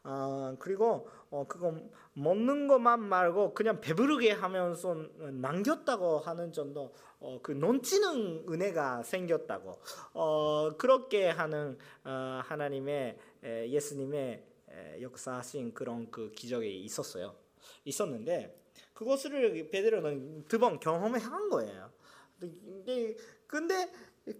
아 0.04 0.56
그리고 0.60 1.08
어 1.30 1.46
그거 1.48 1.76
먹는 2.14 2.68
것만 2.68 3.02
말고 3.02 3.54
그냥 3.54 3.82
배부르게 3.82 4.32
하면서 4.32 4.96
남겼다고 5.18 6.20
하는 6.20 6.52
정도 6.52 6.94
어, 7.20 7.40
그 7.42 7.54
넘치는 7.54 8.46
은혜가 8.50 9.04
생겼다고 9.04 9.80
어, 10.14 10.72
그렇게 10.78 11.30
하는 11.30 11.78
어, 12.04 12.42
하나님의 12.44 13.18
에, 13.44 13.70
예수님의 13.70 14.44
에, 14.70 15.02
역사하신 15.02 15.74
그런 15.74 16.12
그 16.12 16.32
기적이 16.32 16.82
있었어요. 16.84 17.34
있었는데 17.86 18.60
그것을 18.94 19.70
베드로는 19.72 20.46
두 20.48 20.60
번 20.60 20.80
경험한 20.80 21.50
거예요. 21.50 21.90
근데, 22.40 23.16
근데 23.54 23.88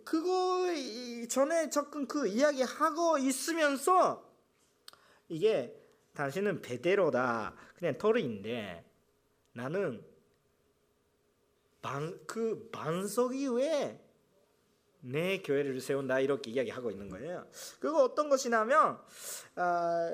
그거 0.04 0.66
전에 1.30 1.70
접근 1.70 2.08
그 2.08 2.26
이야기 2.26 2.64
하고 2.64 3.20
있으면서 3.20 4.28
이게 5.30 5.80
당신은 6.16 6.64
베데로다. 6.64 7.54
그냥 7.78 7.96
토르인데 8.00 8.84
나는 9.52 10.04
반, 11.84 12.20
그 12.26 12.70
반석 12.72 13.36
이후에 13.36 14.04
내 15.02 15.44
교회를 15.44 15.80
세운다 15.80 16.20
이렇게 16.20 16.50
이야기하고 16.50 16.90
있는 16.90 17.08
거예요. 17.10 17.46
그거 17.80 18.04
어떤 18.04 18.30
것이냐면 18.30 18.98
아, 19.54 20.10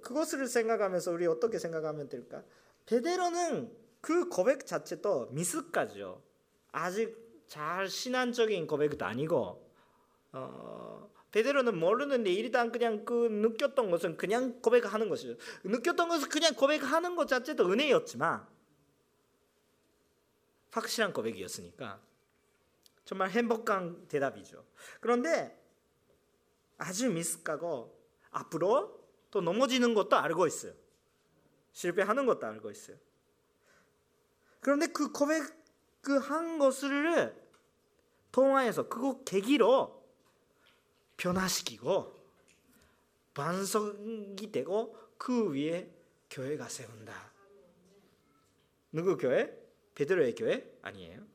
그것을 0.00 0.46
생각하면서 0.46 1.10
우리 1.10 1.26
어떻게 1.26 1.58
생각하면 1.58 2.08
될까? 2.08 2.44
베데로는 2.86 3.76
그 4.00 4.28
고백 4.28 4.64
자체도 4.64 5.30
미숙하죠. 5.32 6.22
아직 6.70 7.27
잘 7.48 7.88
신앙적인 7.88 8.66
고백도 8.66 9.04
아니고 9.04 9.66
어, 10.32 11.10
베드로는 11.32 11.78
모르는데 11.78 12.30
일단 12.32 12.70
그냥 12.70 13.04
그 13.04 13.28
느꼈던 13.28 13.90
것은 13.90 14.16
그냥 14.16 14.60
고백하는 14.60 15.08
것이죠. 15.08 15.34
느꼈던 15.64 16.08
것은 16.08 16.28
그냥 16.28 16.54
고백하는 16.54 17.16
것 17.16 17.26
자체도 17.26 17.70
은혜였지만 17.70 18.46
확실한 20.70 21.12
고백이었으니까 21.12 22.00
정말 23.04 23.30
행복한 23.30 24.06
대답이죠. 24.08 24.64
그런데 25.00 25.58
아주 26.76 27.10
미숙하고 27.10 27.98
앞으로 28.30 29.02
또 29.30 29.40
넘어지는 29.40 29.94
것도 29.94 30.16
알고 30.16 30.46
있어요. 30.46 30.74
실패하는 31.72 32.26
것도 32.26 32.46
알고 32.46 32.70
있어요. 32.70 32.96
그런데 34.60 34.86
그 34.88 35.12
고백 35.12 35.57
그 36.00 36.18
한 36.18 36.58
것을 36.58 37.34
통화해서 38.32 38.88
그거 38.88 39.22
계기로 39.24 39.98
변화시키고 41.16 42.18
반석이 43.34 44.50
되고 44.52 44.96
그 45.16 45.52
위에 45.52 45.90
교회가 46.30 46.68
세운다. 46.68 47.32
누구 48.92 49.16
교회? 49.16 49.56
베드로의 49.94 50.34
교회 50.34 50.78
아니에요. 50.82 51.26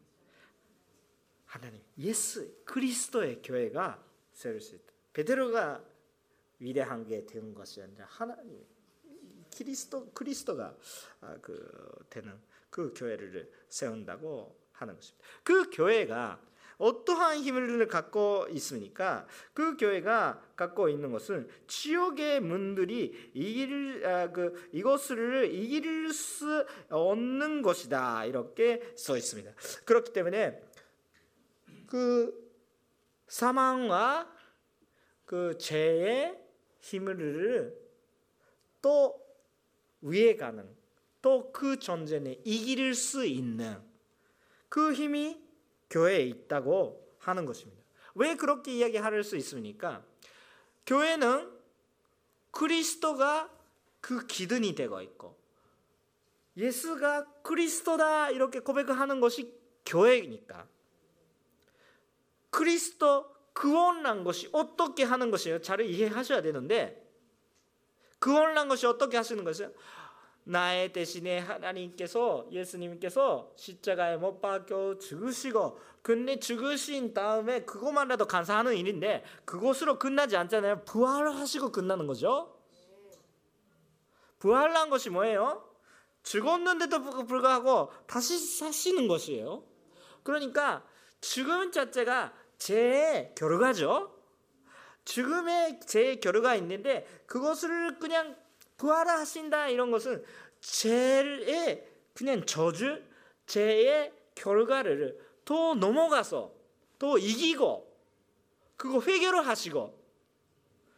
하나님 1.46 1.82
예수 1.98 2.64
그리스도의 2.66 3.42
교회가 3.42 4.04
세울 4.32 4.62
수 4.62 4.76
있다. 4.76 4.94
베드로가 5.14 5.84
위대한 6.60 7.06
게 7.06 7.26
되는 7.26 7.54
것이 7.54 7.82
아니라 7.82 8.06
하나님 8.10 8.66
그리스도 9.56 10.12
그리스도가 10.12 10.76
아, 11.22 11.38
그 11.42 12.06
되는 12.10 12.40
그 12.74 12.92
교회를 12.98 13.52
세운다고 13.70 14.60
하는 14.72 14.96
것입니다. 14.96 15.28
그 15.44 15.70
교회가 15.70 16.42
어떠한 16.80 17.38
힘을 17.38 17.88
갖고 17.88 18.48
있습니까? 18.54 19.28
그 19.54 19.78
교회가 19.78 20.42
갖고 20.56 20.90
있는 20.90 21.12
것은 21.12 21.48
지옥의 21.68 22.42
문들이 22.42 23.32
이길 23.36 24.04
아, 24.08 24.32
그 24.32 24.70
이것을 24.72 25.54
이길 25.54 26.12
수 26.12 26.66
없는 26.90 27.62
것이다 27.62 28.26
이렇게 28.26 28.82
써 28.96 29.16
있습니다. 29.18 29.52
그렇기 29.86 30.12
때문에 30.12 30.60
그 31.86 32.34
사망과 33.28 34.34
그 35.26 35.60
죄의 35.60 36.42
힘을 36.80 37.80
또 38.82 39.24
위에 40.02 40.36
가는 40.36 40.83
또그 41.24 41.80
전쟁에 41.80 42.40
이길 42.44 42.94
수 42.94 43.26
있는 43.26 43.82
그 44.70 44.94
힘이 44.94 45.42
교회에 45.90 46.22
있다고 46.22 47.18
하는 47.18 47.46
것입니다. 47.46 47.82
왜 48.14 48.36
그렇게 48.36 48.74
이야기할 48.74 49.24
수 49.24 49.38
있습니까? 49.38 50.04
교회는 50.86 51.52
그리스도가 52.52 53.50
그 54.02 54.28
기둥이 54.28 54.76
되고 54.76 55.02
있고 55.02 55.42
예수가 56.58 57.42
그리스도다 57.42 58.30
이렇게 58.30 58.60
고백하는 58.60 59.20
것이 59.22 59.52
교회니까 59.86 60.68
그리스도 62.50 63.34
구원난 63.54 64.24
것이 64.24 64.50
어떻게 64.52 65.04
하는 65.04 65.32
것이에요? 65.32 65.62
잘 65.62 65.82
이해하셔야 65.82 66.42
되는데 66.42 67.02
구원난 68.20 68.68
것이 68.68 68.86
어떻게 68.86 69.18
하시는 69.18 69.44
것이에요? 69.44 69.72
나의 70.46 70.92
대신에 70.92 71.40
하나님께서 71.40 72.48
예수님께서 72.52 73.52
십자가에 73.56 74.18
못 74.18 74.42
박혀 74.42 74.98
죽으시고 75.00 75.80
근데 76.02 76.38
죽으신 76.40 77.14
다음에 77.14 77.64
그것만이라도 77.64 78.28
감사하는 78.28 78.76
일인데 78.76 79.24
그것으로 79.46 80.00
끝나지 80.00 80.36
않잖아요. 80.36 80.84
부활하시고 80.84 81.72
끝나는 81.72 82.08
거죠. 82.08 82.54
부활한 84.40 84.90
것이 84.90 85.10
뭐예요? 85.10 85.70
죽었는데도 86.24 87.26
불구하고 87.26 87.92
다시 88.06 88.38
사시는 88.38 89.08
것이에요. 89.08 89.64
그러니까 90.24 90.84
죽음 91.22 91.72
자체가 91.72 92.34
죄의 92.58 93.34
결과죠. 93.36 94.14
죽음의 95.06 95.82
죄의 95.86 96.20
결과가 96.20 96.56
있는데 96.56 97.06
그것을 97.26 98.00
그냥 98.00 98.36
부활하신다 98.84 99.70
이런 99.70 99.92
것은 99.92 100.24
죄의 100.60 101.88
그냥 102.14 102.46
저주, 102.46 103.02
죄의 103.48 104.14
결과를 104.36 105.18
더 105.46 105.74
넘어가서 105.74 106.54
더 107.00 107.18
이기고 107.18 107.90
그거 108.76 109.00
회개를 109.00 109.48
하시고 109.48 109.98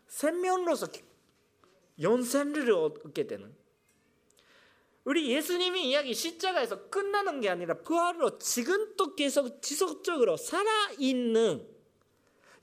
생명으로서 0.07 0.87
연생을 2.01 2.71
얻게 2.71 3.27
되는. 3.27 3.55
우리 5.03 5.31
예수님이 5.31 5.89
이야기 5.89 6.15
십자가에서 6.15 6.89
끝나는 6.89 7.39
게 7.39 7.49
아니라 7.49 7.75
부활로 7.75 8.39
지금도 8.39 9.15
계속 9.15 9.61
지속적으로 9.61 10.37
살아있는. 10.37 11.69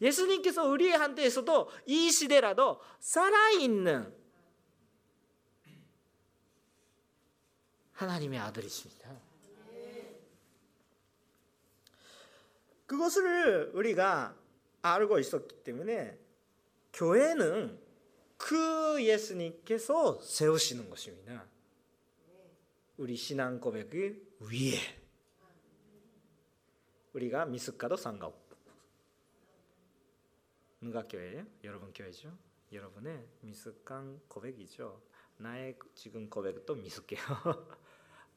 예수님께서 0.00 0.66
우리한테서도 0.66 1.70
이 1.86 2.10
시대라도 2.10 2.80
살아있는 2.98 4.21
하나님의 8.02 8.38
아들이십니다. 8.40 9.16
그것을 12.86 13.70
우리가 13.74 14.36
알고 14.82 15.18
있었기 15.18 15.62
때문에 15.62 16.18
교회는 16.92 17.80
그 18.36 19.02
예수님께서 19.02 20.20
세우시는 20.20 20.90
것입니다. 20.90 21.46
우리 22.98 23.16
신앙 23.16 23.60
고백을 23.60 24.20
위해 24.50 24.78
우리가 27.14 27.46
미숙가도 27.46 27.96
상관없고 27.96 28.56
누가 30.80 31.06
교회예요? 31.06 31.46
여러분 31.64 31.92
교회죠? 31.92 32.36
여러분의 32.72 33.24
미숙한 33.40 34.20
고백이죠. 34.28 35.00
나의 35.36 35.78
지금 35.94 36.28
고백도 36.28 36.74
미숙해요. 36.74 37.20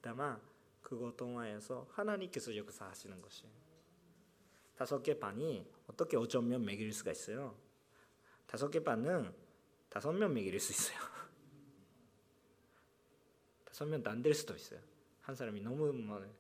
다만 0.05 0.39
그것 0.83 1.17
동안에서 1.17 1.87
하나님께서 1.89 2.55
역사하시는 2.55 3.19
것이에요. 3.23 3.51
다섯 4.75 5.01
개 5.01 5.17
반이 5.17 5.67
어떻게 5.87 6.15
5점면 6.15 6.63
매길 6.63 6.93
수가 6.93 7.09
있어요? 7.09 7.57
다섯 8.45 8.69
개 8.69 8.83
반은 8.83 9.33
다섯 9.89 10.13
명 10.13 10.31
매길 10.31 10.59
수 10.59 10.73
있어요. 10.73 10.99
다섯 13.65 13.87
명도 13.87 14.11
안될 14.11 14.35
수도 14.35 14.53
있어요. 14.53 14.79
한 15.23 15.33
사람이 15.33 15.59
너무 15.61 15.91
많아요. 15.91 16.31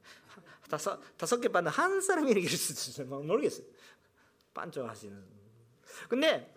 다섯 0.69 1.01
다섯 1.17 1.39
개 1.39 1.47
반은 1.47 1.71
한 1.71 2.01
사람이 2.01 2.35
매길 2.35 2.51
수도 2.51 2.91
있어요. 2.91 3.07
막 3.07 3.25
모르겠어요. 3.25 3.65
반쪽하시는. 4.53 5.25
근데 6.07 6.55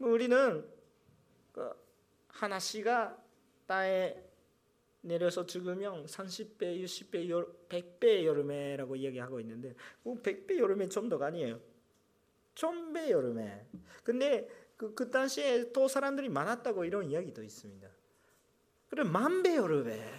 우리는 0.00 0.68
그 1.52 1.72
하나씨가 2.26 3.16
땅에 3.68 4.31
내려서 5.02 5.44
죽으면 5.44 6.06
30배, 6.06 6.82
60배, 6.82 7.68
100배 7.68 8.24
여름에라고 8.24 8.96
이야기하고 8.96 9.40
있는데 9.40 9.74
그 10.02 10.14
100배 10.14 10.58
여름에 10.58 10.88
좀 10.88 11.08
더가 11.08 11.26
아니에요. 11.26 11.60
1000배 12.54 13.10
여름에. 13.10 13.66
근데 14.04 14.48
그, 14.76 14.94
그 14.94 15.10
당시에 15.10 15.72
또 15.72 15.88
사람들이 15.88 16.28
많았다고 16.28 16.84
이런 16.84 17.10
이야기도 17.10 17.42
있습니다. 17.42 17.88
그래 18.88 19.04
만배 19.04 19.56
여름에. 19.56 20.10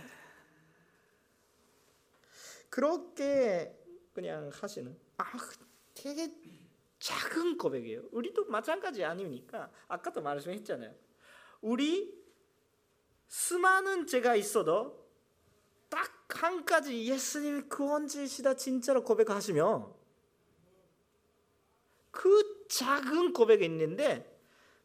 그렇게 2.69 3.77
그냥 4.13 4.49
하시는 4.53 4.97
아 5.17 5.25
되게 5.93 6.33
작은 6.99 7.57
고백이에요. 7.57 8.03
우리도 8.11 8.45
마찬가지 8.45 9.03
아니니까 9.03 9.71
아까도 9.87 10.21
말씀했잖아요. 10.21 10.93
우리 11.61 12.22
수많은 13.33 14.05
죄가 14.05 14.35
있어도 14.35 15.03
딱 15.89 16.23
한 16.43 16.65
가지 16.65 17.05
예수님이 17.05 17.61
구원주시다 17.69 18.55
진짜로 18.55 19.03
고백하시면 19.03 19.93
그 22.11 22.65
작은 22.69 23.33
고백이 23.33 23.63
있는데 23.65 24.29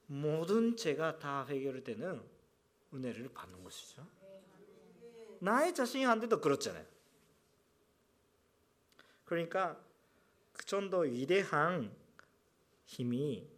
모든 0.07 0.77
죄가 0.77 1.19
다 1.19 1.45
해결되는 1.45 2.23
은혜를 2.95 3.31
받는 3.35 3.65
것이죠. 3.65 4.07
나의 5.41 5.75
자신한테도 5.75 6.41
그렇잖아요. 6.41 6.87
그러니까 9.25 9.79
그 10.53 10.65
정도 10.65 11.01
위대한 11.01 11.95
힘이 12.85 13.49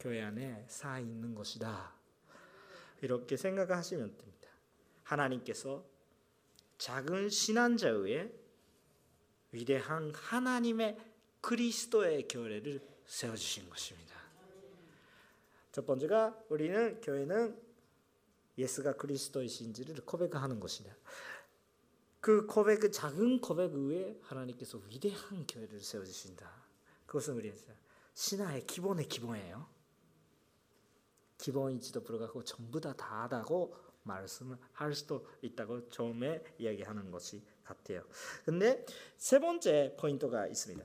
교회 0.00 0.22
안에 0.22 0.64
쌓여 0.66 1.00
있는 1.00 1.34
것이다. 1.34 1.93
이렇게 3.04 3.36
생각하시면 3.36 4.16
됩니다. 4.16 4.48
하나님께서 5.02 5.84
작은 6.78 7.28
신한자의 7.28 8.32
위대한 9.52 10.10
하나님의 10.14 10.98
그리스도의 11.42 12.26
교회를 12.28 12.80
세워주신 13.06 13.68
것입니다. 13.68 14.14
첫 15.70 15.84
번째가 15.84 16.44
우리는 16.48 17.00
교회는 17.02 17.60
예수가 18.56 18.96
그리스도이신지를 18.96 20.06
고백하는 20.06 20.58
것이다. 20.58 20.94
그 22.20 22.46
고백, 22.46 22.80
그 22.80 22.90
작은 22.90 23.42
고백 23.42 23.74
위에 23.74 24.18
하나님께서 24.22 24.78
위대한 24.88 25.46
교회를 25.46 25.80
세워주신다. 25.80 26.50
그것은 27.04 27.34
우리 27.34 27.52
신화의 28.14 28.66
기본의 28.66 29.08
기본이에요. 29.08 29.73
기본인지도 31.38 32.02
불구하고 32.02 32.44
전부 32.44 32.80
다 32.80 32.92
다하다고 32.94 33.76
말씀을 34.04 34.56
할 34.72 34.94
수도 34.94 35.26
있다고 35.42 35.88
처음에 35.88 36.42
이야기하는 36.58 37.10
것이 37.10 37.42
같아요. 37.64 38.04
근데 38.44 38.84
세 39.16 39.38
번째 39.38 39.96
포인트가 39.98 40.46
있습니다. 40.46 40.84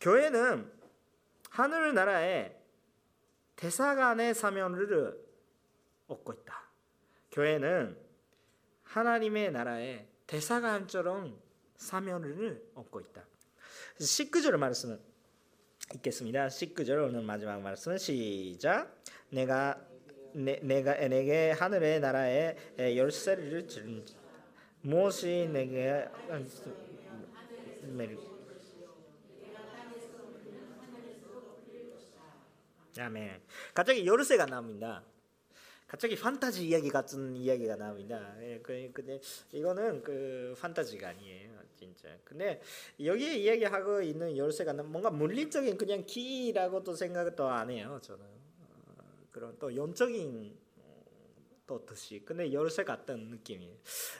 교회는 0.00 0.72
하늘 1.50 1.94
나라의 1.94 2.60
대사관의 3.56 4.34
사명을 4.34 5.24
얻고 6.08 6.32
있다. 6.32 6.68
교회는 7.32 7.98
하나님의 8.82 9.52
나라의 9.52 10.08
대사관처럼 10.26 11.40
사명을 11.76 12.70
얻고 12.74 13.00
있다. 13.00 13.24
19절 13.98 14.56
말씀은 14.56 15.00
읽겠습니다. 15.94 16.48
19절 16.48 17.08
오늘 17.08 17.22
마지막 17.22 17.60
말씀은 17.60 17.98
시작. 17.98 19.02
내가 19.30 19.80
내, 20.32 20.58
내가 20.62 20.94
내게 21.08 21.52
하늘의 21.52 22.00
나라의 22.00 22.56
열쇠를 22.78 23.68
준 23.68 24.04
무엇이 24.82 25.48
내게 25.52 26.06
아멘. 32.98 33.40
갑자기 33.74 34.06
열쇠가 34.06 34.46
나옵니다. 34.46 35.04
갑자기 35.86 36.16
판타지 36.16 36.66
이야기 36.66 36.90
같은 36.90 37.36
이야기가 37.36 37.76
나옵니다. 37.76 38.34
예, 38.40 38.58
그, 38.60 38.90
근데 38.92 39.20
이거는 39.52 40.02
그 40.02 40.54
판타지가 40.58 41.10
아니에요, 41.10 41.52
진짜. 41.94 42.16
근데 42.24 42.60
여기 43.04 43.42
이야기하고 43.44 44.02
있는 44.02 44.36
열쇠가 44.36 44.72
뭔가 44.74 45.10
물리적인 45.10 45.76
그냥 45.78 46.04
키라고도 46.04 46.94
생각도 46.94 47.46
안 47.46 47.70
해요, 47.70 47.98
저는. 48.02 48.24
어, 48.24 49.28
그런 49.30 49.56
또 49.58 49.74
영적인 49.74 50.66
또 51.66 51.84
뜻이 51.84 52.22
근데 52.24 52.52
열쇠 52.52 52.84
같은 52.84 53.28
느낌이에요. 53.28 53.74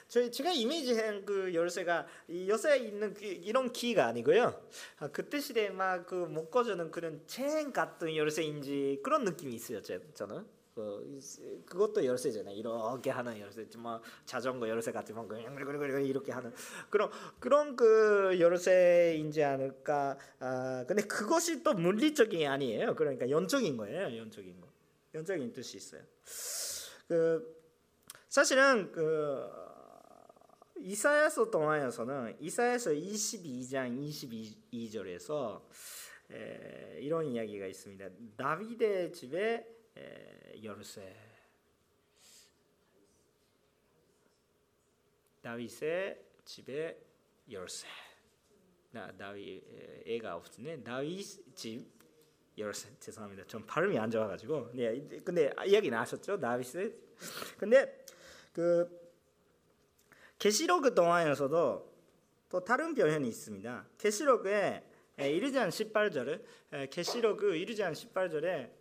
저 0.07 0.29
제가 0.29 0.51
이미지한 0.51 1.25
그 1.25 1.53
열쇠가 1.53 2.05
이 2.27 2.49
열쇠에 2.49 2.77
있는 2.79 3.13
그 3.13 3.23
이런 3.23 3.71
키가 3.71 4.05
아니고요. 4.05 4.61
아, 4.99 5.07
그때 5.07 5.39
시대에 5.39 5.69
막그 5.69 6.13
묶어주는 6.13 6.91
그런 6.91 7.21
체인 7.25 7.71
같은 7.71 8.15
열쇠인지 8.15 8.99
그런 9.01 9.23
느낌이 9.23 9.53
있어요. 9.53 9.81
저는. 9.81 10.56
그 10.77 11.19
그것도 11.65 12.05
열쇠잖아요. 12.05 12.55
이렇게 12.55 13.09
하는 13.09 13.39
열쇠, 13.39 13.65
뭐 13.79 13.99
자전거 14.25 14.69
열쇠 14.69 14.91
같은 14.91 15.15
거 15.15 15.25
이렇게 15.35 16.31
하는 16.31 16.53
그런 16.91 17.09
그런 17.39 17.75
그 17.75 18.37
열쇠인지 18.39 19.43
않을까. 19.43 20.19
아 20.39 20.85
근데 20.87 21.01
그것이 21.01 21.63
또 21.63 21.73
물리적인 21.73 22.47
아니에요. 22.47 22.93
그러니까 22.93 23.27
연적인 23.27 23.75
거예요. 23.75 24.15
연적인 24.17 24.61
거, 24.61 24.67
연적인 25.15 25.51
뜻이 25.51 25.77
있어요. 25.77 26.03
그 27.07 27.57
사실은 28.29 28.91
그 28.91 29.49
이사야서 30.77 31.49
동화에서는 31.49 32.35
이사야서 32.39 32.91
22장 32.91 33.99
22절에서 33.99 35.63
에, 36.29 36.99
이런 36.99 37.25
이야기가 37.25 37.65
있습니다. 37.65 38.09
다윗의 38.37 39.13
집에 39.13 39.76
열쇠 40.63 41.15
다윗의 45.41 46.21
집에 46.45 46.99
열쇠 47.49 47.87
나 48.91 49.11
다윗 49.15 49.63
애가 50.05 50.35
없네. 50.35 50.83
다윗 50.83 51.55
집 51.55 51.85
열쇠 52.57 52.89
죄송합니다. 52.99 53.45
좀 53.45 53.65
발음이 53.65 53.97
안 53.97 54.09
좋아가지고. 54.09 54.71
네 54.73 54.99
근데 55.23 55.51
이야기 55.65 55.89
나셨죠? 55.89 56.39
다윗의 56.39 56.95
근데 57.57 58.05
그 58.53 58.89
계시록 60.39 60.93
동화에서도 60.93 61.97
또 62.49 62.63
다른 62.63 62.93
표현이 62.93 63.27
있습니다. 63.27 63.87
계시록에 63.97 64.83
1장 65.17 65.69
18절에 65.69 66.89
계시록 66.89 67.41
1장 67.41 67.91
18절에 67.91 68.76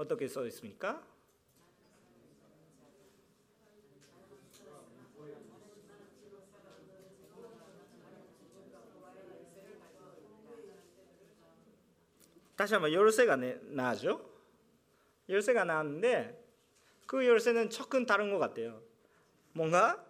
어떻게 0.00 0.26
써 0.26 0.46
있습니까? 0.46 1.06
다시 12.56 12.74
한번 12.74 12.92
열쇠가 12.92 13.36
나죠. 13.36 14.26
열쇠가 15.28 15.64
나왔는데 15.64 16.46
그 17.06 17.26
열쇠는 17.26 17.68
조금 17.68 18.06
다른 18.06 18.30
것 18.30 18.38
같아요. 18.38 18.82
뭔가 19.52 20.02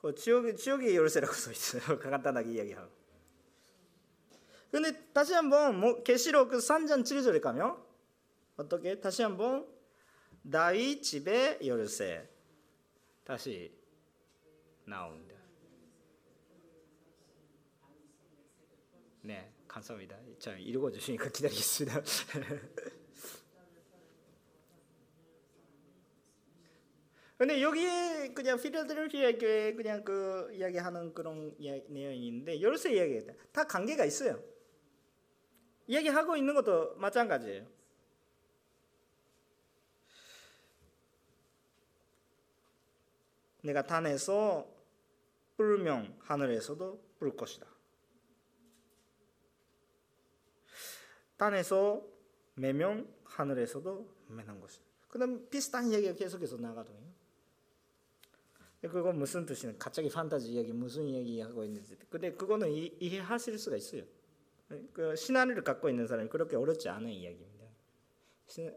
그 0.00 0.14
지옥 0.16 0.56
지옥의 0.56 0.96
열쇠라고 0.96 1.32
써 1.34 1.52
있어요. 1.52 1.98
간단하게 2.00 2.50
이야기하고. 2.50 2.90
근데 4.72 5.12
다시 5.12 5.32
한번 5.32 5.78
뭐 5.78 6.02
계시록 6.02 6.48
그 6.48 6.58
3장 6.58 7.04
7절에 7.04 7.40
가면 7.40 7.85
어떻게 8.56 8.98
다시 8.98 9.22
한번 9.22 9.66
다윗 10.50 11.02
집의 11.02 11.66
열쇠 11.66 12.28
다시 13.24 13.72
나옵니다. 14.84 15.34
네, 19.22 19.52
감사합니다. 19.66 20.16
자, 20.38 20.56
읽어 20.56 20.90
주시니까 20.90 21.28
기다리겠습니다. 21.30 22.00
근데 27.36 27.60
여기에 27.60 28.32
그냥 28.32 28.58
필라델피아 28.58 29.32
교회 29.32 29.74
그냥 29.74 30.02
그 30.04 30.50
이야기하는 30.54 31.12
그런 31.12 31.54
이야기, 31.58 31.84
내용인데 31.88 32.62
열세 32.62 32.94
이야기 32.94 33.26
다 33.52 33.66
관계가 33.66 34.06
있어요. 34.06 34.42
이야기하고 35.86 36.36
있는 36.36 36.54
것도 36.54 36.94
마찬가지예요. 36.96 37.75
내가 43.66 43.82
단에서 43.82 44.66
불명 45.56 46.16
하늘에서도 46.20 47.02
불 47.18 47.36
것이다. 47.36 47.66
땅에서 51.36 52.06
매명 52.54 53.06
하늘에서도 53.24 54.08
매는 54.28 54.60
것이다. 54.60 54.84
그럼 55.08 55.48
비슷한 55.50 55.90
이야기가 55.90 56.14
계속해서 56.14 56.56
나가거든요. 56.56 57.06
그거 58.82 59.12
무슨 59.12 59.44
뜻이냐? 59.44 59.74
갑자기 59.78 60.08
판타지 60.08 60.52
이야기 60.52 60.72
무슨 60.72 61.04
이야기 61.04 61.40
하고 61.40 61.64
있는지. 61.64 61.96
근데 62.08 62.32
그거는 62.32 62.70
이, 62.70 62.96
이해하실 63.00 63.58
수가 63.58 63.76
있어요. 63.76 64.04
그 64.92 65.16
신앙을 65.16 65.62
갖고 65.64 65.88
있는 65.88 66.06
사람이 66.06 66.28
그렇게 66.28 66.56
어렵지 66.56 66.88
않은 66.88 67.08
이야기입니다. 67.10 67.66
신, 68.46 68.72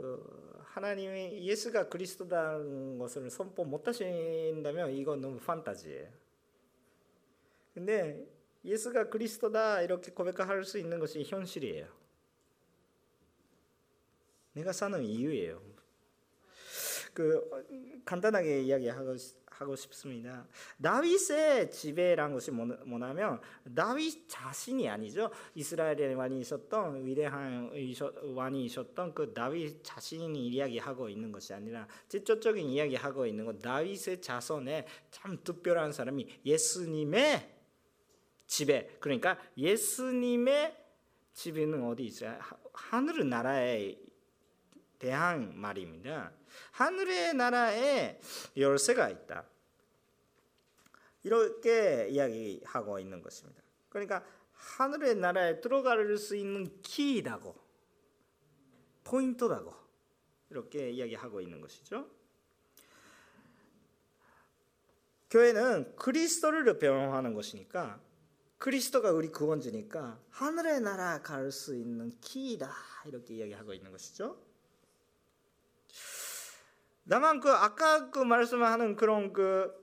그 0.00 0.62
하나님이 0.64 1.46
예수가 1.46 1.90
그리스도라는 1.90 2.98
것을 2.98 3.28
선포 3.28 3.64
못 3.64 3.86
하신다면 3.86 4.92
이건 4.92 5.20
너무 5.20 5.38
판타지예요. 5.38 6.08
근데 7.74 8.26
예수가 8.64 9.10
그리스도다 9.10 9.82
이렇게 9.82 10.12
고백할 10.12 10.64
수 10.64 10.78
있는 10.78 10.98
것이 10.98 11.22
현실이에요. 11.22 11.86
내가 14.54 14.72
사는 14.72 15.02
이유예요. 15.02 15.62
그 17.12 18.02
간단하게 18.06 18.62
이야기하고 18.62 19.16
하고 19.60 19.76
싶습니다. 19.76 20.46
다윗의 20.82 21.70
지배란 21.70 22.32
것이 22.32 22.50
뭐냐면 22.50 23.40
다윗 23.74 24.26
자신이 24.26 24.88
아니죠. 24.88 25.30
이스라엘의 25.54 26.14
왕이셨던 26.14 27.04
위대한 27.04 27.70
왕이셨던 28.34 29.14
그 29.14 29.34
다윗 29.34 29.84
자신이 29.84 30.48
이야기하고 30.48 31.10
있는 31.10 31.30
것이 31.30 31.52
아니라 31.52 31.86
직접적인 32.08 32.66
이야기하고 32.66 33.26
있는 33.26 33.44
것 33.44 33.60
다윗의 33.60 34.22
자손에 34.22 34.86
참 35.10 35.38
특별한 35.44 35.92
사람이 35.92 36.40
예수님의 36.46 37.56
지배 38.46 38.88
그러니까 38.98 39.38
예수님의 39.58 40.74
지배는 41.34 41.84
어디 41.84 42.06
있어요? 42.06 42.38
하늘 42.72 43.28
나라에 43.28 43.94
대한 44.98 45.52
말입니다. 45.54 46.32
하늘의 46.72 47.34
나라에 47.34 48.20
열쇠가 48.56 49.08
있다. 49.10 49.46
이렇게 51.22 52.08
이야기하고 52.08 52.98
있는 52.98 53.22
것입니다. 53.22 53.62
그러니까 53.88 54.24
하늘의 54.52 55.16
나라에 55.16 55.60
들어갈 55.60 56.16
수 56.16 56.36
있는 56.36 56.80
키라고 56.82 57.56
포인트라고 59.04 59.74
이렇게 60.50 60.90
이야기하고 60.90 61.40
있는 61.40 61.60
것이죠. 61.60 62.08
교회는 65.30 65.94
그리스도를 65.96 66.78
배경하는 66.78 67.34
것이니까 67.34 68.00
그리스도가 68.58 69.12
우리 69.12 69.28
구원주니까 69.28 70.20
하늘의 70.30 70.80
나라 70.80 71.22
갈 71.22 71.50
수 71.50 71.74
있는 71.74 72.10
키다 72.20 72.70
이렇게 73.06 73.34
이야기하고 73.34 73.72
있는 73.72 73.90
것이죠. 73.90 74.49
다만 77.10 77.40
그 77.40 77.50
아까 77.50 78.08
그 78.08 78.20
말씀하는 78.20 78.94
그런 78.94 79.32
그, 79.32 79.74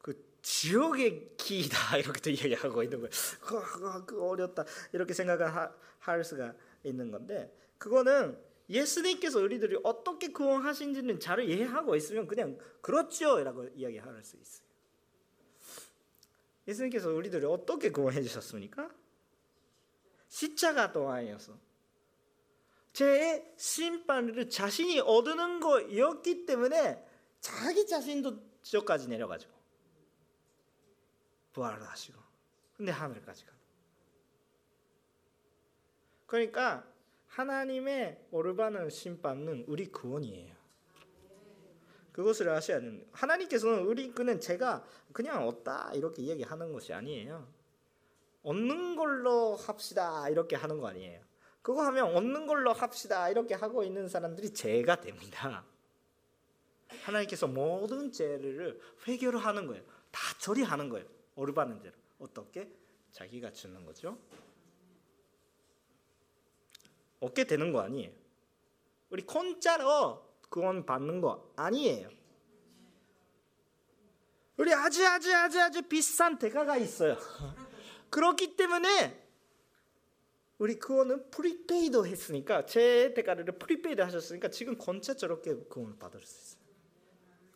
그 0.00 0.24
지옥의 0.40 1.32
길이다 1.36 1.98
이렇게 1.98 2.20
또 2.20 2.30
이야기하고 2.30 2.84
있는 2.84 3.00
거예요. 3.00 4.04
그, 4.06 4.22
어렵다 4.22 4.64
이렇게 4.92 5.12
생각을 5.12 5.52
하, 5.52 5.74
할 5.98 6.22
수가 6.22 6.54
있는 6.84 7.10
건데 7.10 7.52
그거는 7.76 8.40
예수님께서 8.70 9.40
우리들이 9.40 9.80
어떻게 9.82 10.28
구원하신지는 10.28 11.18
잘 11.18 11.40
이해하고 11.40 11.96
있으면 11.96 12.28
그냥 12.28 12.56
그렇죠라고 12.80 13.70
이야기할 13.74 14.22
수 14.22 14.36
있어요. 14.36 14.64
예수님께서 16.68 17.10
우리들을 17.12 17.48
어떻게 17.48 17.90
구원해 17.90 18.22
주셨습니까? 18.22 18.88
십자가 20.28 20.92
동안이어서 20.92 21.58
제 22.94 23.52
심판을 23.56 24.48
자신이 24.48 25.00
얻는 25.00 25.58
거였기 25.58 26.46
때문에 26.46 27.04
자기 27.40 27.86
자신도 27.86 28.38
지옥까지 28.62 29.08
내려가지고 29.08 29.52
부활을 31.52 31.82
하시고 31.82 32.20
근데 32.76 32.92
하늘까지 32.92 33.46
가. 33.46 33.52
그러니까 36.26 36.86
하나님의 37.26 38.26
오르바는 38.30 38.90
심판은 38.90 39.64
우리 39.66 39.86
구원이에요. 39.90 40.54
그것을 42.12 42.48
아셔야 42.48 42.78
됩니다. 42.78 43.08
하나님께서는 43.12 43.86
우리 43.86 44.12
그는 44.12 44.38
제가 44.38 44.84
그냥 45.12 45.48
얻다 45.48 45.90
이렇게 45.94 46.22
이야기하는 46.22 46.72
것이 46.72 46.92
아니에요. 46.92 47.52
얻는 48.44 48.94
걸로 48.94 49.56
합시다 49.56 50.28
이렇게 50.28 50.54
하는 50.54 50.78
거 50.78 50.86
아니에요. 50.86 51.33
그거 51.64 51.82
하면 51.86 52.14
얻는 52.14 52.46
걸로 52.46 52.74
합시다. 52.74 53.30
이렇게 53.30 53.54
하고 53.54 53.82
있는 53.82 54.06
사람들이 54.06 54.52
죄가 54.52 55.00
됩니다. 55.00 55.64
하나님께서 57.04 57.46
모든 57.46 58.12
죄를 58.12 58.78
회개를 59.08 59.38
하는 59.38 59.66
거예요. 59.66 59.82
다 60.10 60.20
처리하는 60.40 60.90
거예요. 60.90 61.06
오르바는 61.36 61.80
죄로. 61.80 61.94
어떻게? 62.18 62.70
자기가 63.12 63.50
주는 63.52 63.82
거죠. 63.86 64.18
얻게 67.20 67.44
되는 67.44 67.72
거 67.72 67.80
아니에요. 67.80 68.12
우리 69.08 69.22
공짜로 69.22 70.22
구원 70.50 70.84
받는 70.84 71.22
거 71.22 71.50
아니에요. 71.56 72.10
우리 74.58 74.74
아주 74.74 75.06
아주 75.06 75.34
아주 75.34 75.62
아주 75.62 75.80
비싼 75.80 76.38
대가가 76.38 76.76
있어요. 76.76 77.16
그렇기 78.10 78.54
때문에 78.54 79.23
우리 80.58 80.78
그거는 80.78 81.30
prepaid 81.30 82.06
했으니까 82.06 82.64
죄 82.66 83.12
대가를 83.14 83.44
prepaid 83.44 84.00
하셨으니까 84.00 84.48
지금 84.48 84.78
공짜 84.78 85.14
저렇게 85.14 85.54
그걸 85.54 85.96
받을 85.98 86.20
수 86.20 86.56
있어요. 86.56 86.64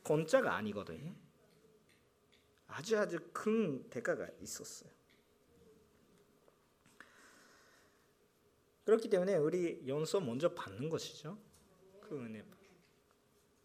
공짜가 0.03 0.55
아니거든요. 0.57 1.15
아주 2.67 2.99
아주 2.99 3.19
큰 3.33 3.89
대가가 3.89 4.29
있었어요. 4.41 4.91
그렇기 8.85 9.09
때문에 9.09 9.37
우리 9.37 9.83
연소 9.87 10.21
먼저 10.21 10.55
받는 10.55 10.89
것이죠. 10.89 11.39
그 12.01 12.19
은혜. 12.19 12.43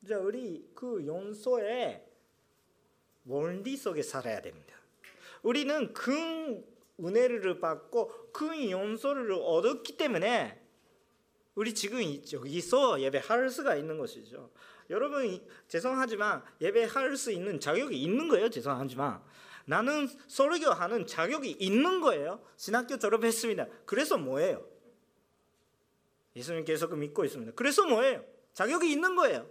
자, 0.08 0.20
우리 0.20 0.70
그 0.76 1.06
연소의 1.08 2.06
원리 3.26 3.78
속에 3.78 4.04
살아야 4.04 4.42
됩니다. 4.42 4.76
우리는 5.42 5.94
큰 5.94 6.66
은혜를 7.00 7.60
받고 7.60 8.32
그 8.32 8.70
용서를 8.70 9.32
얻었기 9.32 9.98
때문에 9.98 10.62
우리 11.56 11.74
지금 11.74 12.02
여기서 12.02 13.02
예배할 13.02 13.50
수가 13.50 13.76
있는 13.76 13.98
것이죠. 13.98 14.52
여러분 14.90 15.40
죄송하지만 15.68 16.44
예배할 16.62 17.16
수 17.16 17.32
있는 17.32 17.60
자격이 17.60 18.00
있는 18.02 18.28
거예요. 18.28 18.50
죄송하지만 18.50 19.22
나는 19.66 20.08
설교하는 20.28 21.08
자격이 21.08 21.52
있는 21.52 22.02
거예요. 22.02 22.44
신학교 22.58 22.98
졸업했습니다. 22.98 23.68
그래서 23.86 24.18
뭐예요? 24.18 24.66
예수님 26.36 26.66
계속 26.66 26.96
믿고 26.98 27.24
있습니다. 27.24 27.54
그래서 27.56 27.86
뭐예요? 27.86 28.24
자격이 28.54 28.92
있는 28.92 29.16
거예요. 29.16 29.48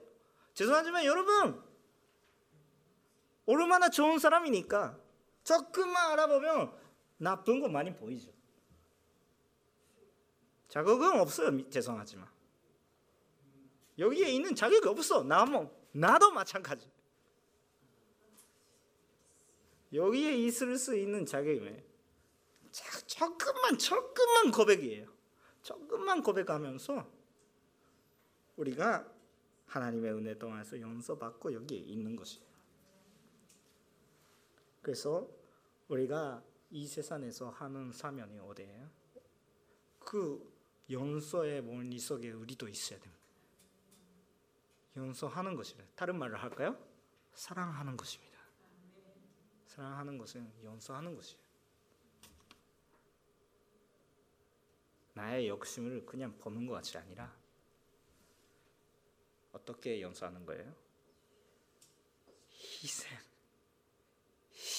죄송하지만 0.54 1.04
여러분 1.04 1.62
얼마나 3.46 3.88
좋은 3.88 4.18
사람이니까 4.18 4.98
조금만 5.44 6.12
알아보면 6.12 6.72
나쁜 7.22 7.60
거 7.60 7.68
많이 7.68 7.94
보이죠. 7.94 8.32
자격은 10.68 11.20
없어요. 11.20 11.70
죄송하지만 11.70 12.28
여기에 13.98 14.30
있는 14.30 14.54
자격이 14.54 14.88
없어. 14.88 15.22
나 15.22 15.44
뭐 15.44 15.70
나도 15.92 16.32
마찬가지. 16.32 16.90
여기에 19.92 20.38
있을 20.38 20.76
수 20.78 20.96
있는 20.96 21.24
자격이 21.24 21.82
조금만 23.06 23.78
조금만 23.78 24.50
고백이에요. 24.50 25.12
조금만 25.62 26.22
고백하면서 26.22 27.06
우리가 28.56 29.06
하나님의 29.66 30.12
은혜 30.14 30.38
동안에서 30.38 30.80
용서받고 30.80 31.52
여기에 31.52 31.78
있는 31.78 32.16
것이에요. 32.16 32.46
그래서 34.80 35.28
우리가 35.88 36.42
이 36.72 36.86
세상에서 36.86 37.50
하는 37.50 37.92
사명이 37.92 38.38
어디예요? 38.38 38.90
그 39.98 40.50
연소의 40.90 41.60
원리 41.60 41.98
속에 41.98 42.32
우리도 42.32 42.66
있어야 42.66 42.98
됩니다. 42.98 43.22
용서하는 44.96 45.54
것이래. 45.54 45.86
다른 45.94 46.18
말을 46.18 46.42
할까요? 46.42 46.76
사랑하는 47.34 47.94
것입니다. 47.96 48.38
사랑하는 49.66 50.16
것은 50.16 50.50
용서하는 50.64 51.14
것이에요. 51.14 51.42
나의 55.14 55.48
욕심을 55.48 56.06
그냥 56.06 56.36
보는 56.38 56.66
것이 56.66 56.96
아니라 56.96 57.34
어떻게 59.52 60.00
용서하는 60.00 60.46
거예요? 60.46 60.74
희생. 62.50 63.31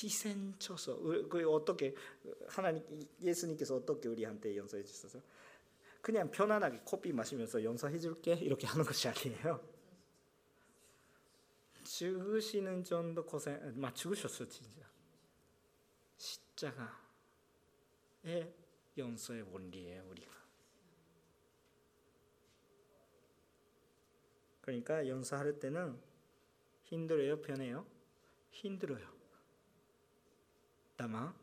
희생 0.04 0.54
쳐서 0.60 0.98
그 1.30 1.50
어떻게 1.50 1.96
하나님 2.48 2.84
예수님께서 3.22 3.76
어떻게 3.76 4.10
우리한테 4.10 4.56
용서해 4.58 4.84
주셔서 4.84 5.22
그냥 6.02 6.30
편안하게 6.30 6.82
커피 6.84 7.14
마시면서 7.14 7.64
용서해 7.64 7.98
줄게 7.98 8.34
이렇게 8.34 8.68
하는 8.68 8.84
것이 8.84 9.08
아니에요. 9.08 9.74
죽으시는 11.84 12.84
정도 12.84 13.26
고생, 13.26 13.74
막 13.80 13.96
죽으셨어 13.96 14.48
진짜. 14.48 14.84
십자가의 16.18 16.94
용서의 18.98 19.42
원리예요 19.44 20.06
우리가. 20.10 20.34
그러니까 24.62 25.08
용서할 25.08 25.60
때는 25.60 26.00
힘들어요, 26.84 27.42
편해요? 27.42 27.86
힘들어요. 28.52 29.23
다만 30.96 31.34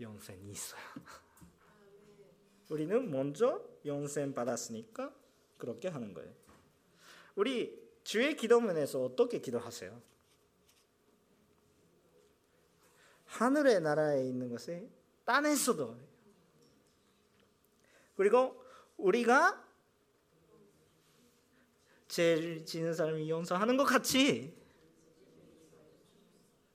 용서는 0.00 0.48
있어요. 0.48 0.80
우리는 2.70 3.10
먼저 3.10 3.62
용서 3.84 4.26
받았으니까 4.32 5.14
그렇게 5.58 5.88
하는 5.88 6.14
거예요. 6.14 6.32
우리 7.34 7.78
주의 8.02 8.36
기도문에서 8.36 9.02
어떻게 9.04 9.40
기도하세요? 9.40 10.00
하늘의 13.26 13.80
나라에 13.80 14.26
있는 14.26 14.48
것이 14.48 14.88
땅에서도 15.24 15.96
그리고 18.16 18.62
우리가 18.96 19.64
죄를 22.08 22.66
지는 22.66 22.92
사람이 22.92 23.30
용서하는 23.30 23.76
것 23.76 23.84
같이 23.84 24.59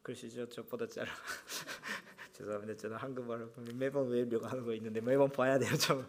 글씨죠. 0.06 0.48
저보다 0.50 0.86
잘 0.86 1.08
죄송합니다. 2.34 2.78
저는 2.78 2.96
한국말을 2.96 3.50
매번 3.74 4.08
외우려고 4.08 4.46
하는 4.46 4.64
거 4.64 4.72
있는데 4.76 5.02
매번 5.02 5.32
봐야 5.32 5.58
돼요 5.58 5.76
좀. 5.78 6.08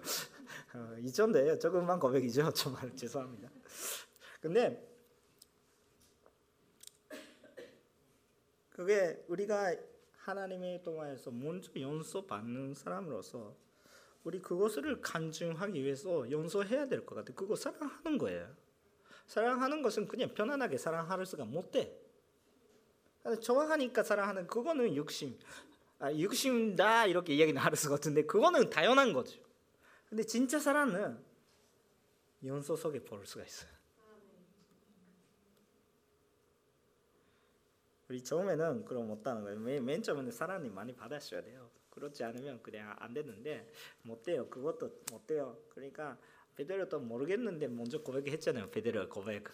어, 0.74 0.96
이전데 1.00 1.58
조금만 1.58 1.98
고백이죠. 1.98 2.52
정말 2.52 2.94
죄송합니다. 2.94 3.48
근데 4.38 4.86
그게 8.68 9.24
우리가 9.28 9.74
하나님의 10.18 10.82
동화에서 10.82 11.30
먼저 11.30 11.72
용서 11.80 12.26
받는 12.26 12.74
사람으로서 12.74 13.56
우리 14.24 14.42
그것을 14.42 15.00
간증하기 15.00 15.82
위해서 15.82 16.30
용서해야 16.30 16.86
될 16.86 17.06
것 17.06 17.14
같아. 17.14 17.32
그거 17.32 17.56
사랑하는 17.56 18.18
거예요. 18.18 18.54
사랑하는 19.26 19.80
것은 19.80 20.06
그냥 20.06 20.34
편안하게 20.34 20.76
사랑할 20.76 21.24
수가 21.24 21.46
못 21.46 21.70
돼. 21.70 22.05
좋아하니까 23.34 24.02
사랑하는 24.02 24.46
그거는 24.46 24.94
욕심. 24.94 25.38
아, 25.98 26.12
욕심다 26.12 27.06
이렇게 27.06 27.34
이야기는 27.34 27.60
할 27.60 27.74
수가 27.74 27.94
없는데 27.94 28.26
그거는 28.26 28.70
당연한 28.70 29.12
거죠. 29.12 29.40
근데 30.08 30.22
진짜 30.22 30.58
사랑은 30.58 31.18
연소 32.44 32.76
속에 32.76 33.02
볼 33.02 33.26
수가 33.26 33.44
있어요. 33.44 33.70
우리 38.08 38.22
처음에는 38.22 38.84
그럼 38.84 39.08
못하는 39.08 39.42
거예요. 39.42 39.58
맨, 39.58 39.84
맨 39.84 40.02
처음에는 40.02 40.30
사랑이 40.30 40.68
많이 40.68 40.94
받았어야 40.94 41.42
돼요. 41.42 41.68
그렇지 41.90 42.22
않으면 42.22 42.62
그냥 42.62 42.94
안 42.98 43.12
되는데 43.12 43.68
못 44.02 44.22
돼요. 44.22 44.48
그것도 44.48 45.02
못 45.10 45.26
돼요. 45.26 45.58
그러니까 45.70 46.16
베드로도 46.54 47.00
모르겠는데 47.00 47.66
먼저 47.68 48.00
고백했잖아요. 48.00 48.70
베드로 48.70 49.08
고백. 49.08 49.48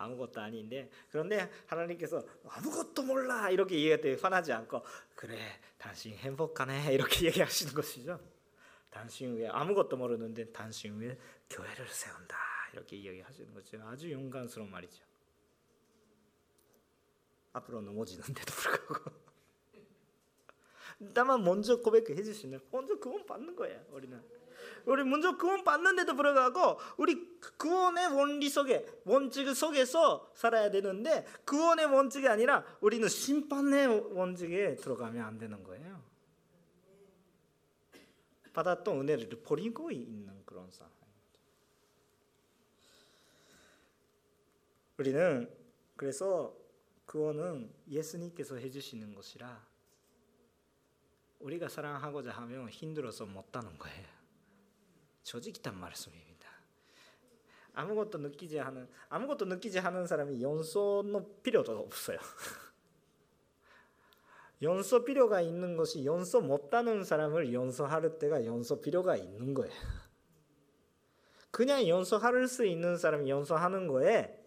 아무것도 0.00 0.40
아닌데 0.40 0.90
그런데 1.10 1.50
하나님께서 1.66 2.24
아무것도 2.48 3.02
몰라 3.02 3.50
이렇게 3.50 3.76
얘기할 3.76 4.00
때 4.00 4.16
화나지 4.20 4.52
않고 4.52 4.82
그래 5.14 5.38
당신 5.78 6.14
행복하네 6.14 6.94
이렇게 6.94 7.26
얘기하시는 7.28 7.74
것이죠. 7.74 8.18
당신 8.88 9.36
왜 9.36 9.46
아무것도 9.48 9.96
모르는데 9.96 10.50
당신 10.52 10.98
왜 10.98 11.16
교회를 11.48 11.86
세운다 11.86 12.36
이렇게 12.72 12.96
이야기하시는 12.96 13.54
거죠. 13.54 13.80
아주 13.84 14.10
용감스러운 14.10 14.70
말이죠. 14.70 15.04
앞으로 17.52 17.80
넘어지는데도 17.82 18.52
불구하고 18.52 19.10
다만 21.14 21.42
먼저 21.42 21.80
고백해 21.80 22.22
주시는 22.22 22.60
먼저 22.70 22.96
그건 22.98 23.26
받는 23.26 23.56
거예요 23.56 23.84
우리는 23.90 24.22
우리 24.84 25.04
먼저 25.04 25.36
구원 25.36 25.64
받는데도 25.64 26.14
불구하고 26.14 26.78
우리 26.96 27.38
구원의 27.56 28.08
원리 28.08 28.48
속에 28.48 28.86
원칙 29.04 29.54
속에서 29.54 30.30
살아야 30.34 30.70
되는데 30.70 31.26
구원의 31.44 31.86
원칙이 31.86 32.28
아니라 32.28 32.64
우리는 32.80 33.08
심판의 33.08 34.14
원칙에 34.14 34.76
들어가면 34.76 35.24
안 35.24 35.38
되는 35.38 35.62
거예요. 35.62 36.02
받았던 38.52 39.00
은혜를 39.00 39.28
버리고 39.42 39.90
있는 39.90 40.44
그런 40.44 40.70
상황. 40.70 40.92
우리는 44.98 45.50
그래서 45.96 46.54
구원은 47.06 47.72
예수님께서 47.88 48.56
해주시는 48.56 49.14
것이라 49.14 49.66
우리가 51.40 51.68
사랑하고자 51.68 52.32
하면 52.32 52.68
힘들어서 52.68 53.24
못하는 53.24 53.76
거예요. 53.78 54.19
조직이단 55.22 55.78
말씀입니다. 55.78 56.30
아무것도 57.74 58.18
느끼지 58.18 58.60
않은 58.60 58.88
아무것도 59.08 59.46
느끼지 59.46 59.78
않은 59.78 60.06
사람이 60.06 60.42
연소の 60.42 61.24
필요도 61.42 61.78
없어요. 61.78 62.18
연소 64.62 65.04
필요가 65.04 65.40
있는 65.40 65.76
것이 65.76 66.04
연소 66.04 66.40
못하는 66.40 67.02
사람을 67.04 67.52
연소할 67.52 68.18
때가 68.18 68.44
연소 68.44 68.80
필요가 68.80 69.16
있는 69.16 69.54
거예요. 69.54 69.72
그냥 71.50 71.88
연소할 71.88 72.46
수 72.46 72.66
있는 72.66 72.98
사람이 72.98 73.28
연소하는 73.30 73.86
거에 73.86 74.38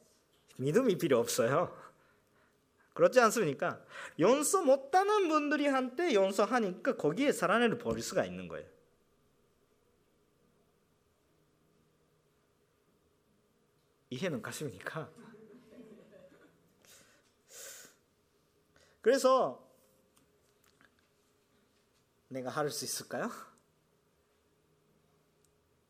믿음이 0.57 0.97
필요 0.97 1.17
없어요. 1.19 1.75
그렇지 2.93 3.19
않습니까? 3.21 3.83
연소 4.19 4.61
못하는 4.61 5.27
분들이 5.27 5.65
한테 5.65 6.13
연소하니까 6.13 6.95
거기에 6.95 7.31
사랑을 7.31 7.79
버릴 7.79 8.03
수가 8.03 8.23
있는 8.25 8.47
거예요. 8.47 8.72
이해는 14.13 14.41
가십니까? 14.43 15.11
그래서 19.01 19.67
내가 22.27 22.51
할 22.51 22.69
수 22.69 22.85
있을까요? 22.85 23.29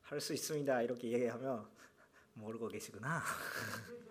할 0.04 0.22
수 0.22 0.34
있습니다. 0.34 0.82
이렇게 0.84 1.12
얘기하면 1.12 1.70
모르고 2.36 2.70
계시구나. 2.70 3.22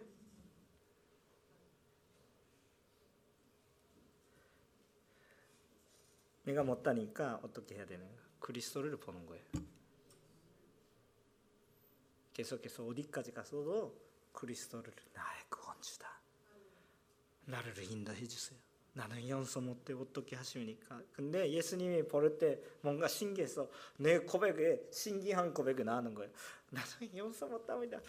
내가 6.45 6.63
못하니까 6.65 7.41
어떻게 7.43 7.77
해야 7.77 7.87
되는 7.87 8.07
그리스도를 8.41 8.99
보는 8.99 9.25
거예요. 9.27 9.45
계속해서 12.33 12.85
어디까지 12.87 13.33
가서도 13.33 14.01
그리스도를 14.33 14.93
나의 15.14 15.43
구원주다. 15.49 16.20
나를 17.47 17.74
인도해 17.91 18.26
주세요. 18.26 18.59
나는 18.95 19.26
연소 19.26 19.61
못해 19.61 19.95
어떻게 19.95 20.37
하십니까? 20.37 21.01
근데 21.12 21.51
예수님이 21.51 22.07
버릴 22.09 22.37
때 22.37 22.61
뭔가 22.83 23.09
신기해서 23.09 23.70
내 23.97 24.18
고백에 24.18 24.83
신기한 24.91 25.55
고백이 25.55 25.83
나오는 25.83 26.12
거예요. 26.12 26.30
나는 26.70 27.16
연소 27.16 27.47
못합니다. 27.47 28.01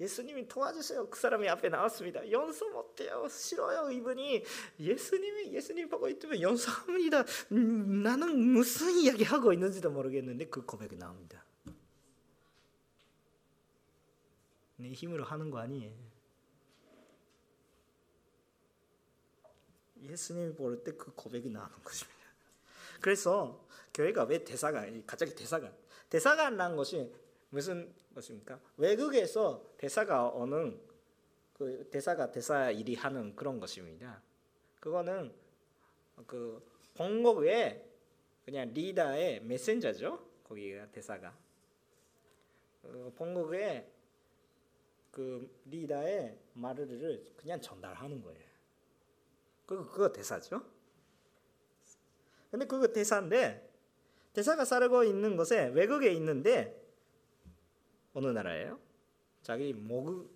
예수님이 0.00 0.48
도와주세요. 0.48 1.08
그 1.08 1.18
사람이 1.18 1.48
앞에 1.48 1.68
나왔습니다. 1.68 2.28
연소 2.30 2.68
못해요. 2.70 3.28
싫어요. 3.28 3.90
이분이 3.90 4.44
예수님이 4.80 5.52
예수님 5.52 5.88
보고 5.88 6.08
있으면 6.08 6.40
연소합니다. 6.40 7.24
음, 7.52 8.02
나는 8.02 8.38
무슨 8.38 8.92
이야기 8.98 9.22
하고 9.22 9.52
있는지도 9.52 9.90
모르겠는데 9.90 10.46
그 10.46 10.64
고백이 10.64 10.96
나옵니다. 10.96 11.44
내 14.78 14.92
힘으로 14.92 15.24
하는 15.24 15.50
거 15.50 15.58
아니에요. 15.58 15.92
예수님이 20.00 20.54
볼 20.54 20.82
때 20.84 20.92
그 20.96 21.12
고백이 21.14 21.50
나오는 21.50 21.82
것입니다. 21.82 22.18
그래서 23.00 23.66
교회가 23.92 24.24
왜 24.24 24.44
대사관, 24.44 25.04
갑자기 25.06 25.34
대사관, 25.34 25.76
대사관이라는 26.08 26.76
것이 26.76 27.12
무슨 27.50 27.92
것입니까? 28.14 28.60
외국에서 28.76 29.64
대사가 29.76 30.28
오는 30.28 30.80
그 31.54 31.88
대사가 31.90 32.30
대사 32.30 32.70
일이 32.70 32.94
하는 32.94 33.34
그런 33.34 33.58
것입니다. 33.58 34.22
그거는 34.78 35.34
그 36.26 36.64
본국의 36.94 37.84
그냥 38.44 38.72
리더의 38.72 39.42
메신저죠. 39.42 40.24
거기가 40.44 40.86
대사가 40.92 41.36
그 42.82 43.12
본국의 43.16 43.90
그 45.10 45.50
리더의 45.66 46.38
말을 46.54 47.32
그냥 47.36 47.60
전달하는 47.60 48.22
거예요. 48.22 48.48
그 49.66 49.86
그거 49.86 50.12
대사죠. 50.12 50.62
근데 52.50 52.66
그거 52.66 52.86
대사인데 52.86 53.68
대사가 54.32 54.64
살고 54.64 55.04
있는 55.04 55.36
곳에 55.36 55.66
외국에 55.68 56.12
있는데 56.12 56.80
어느 58.14 58.26
나라예요? 58.28 58.78
자기 59.42 59.72
모국 59.72 60.32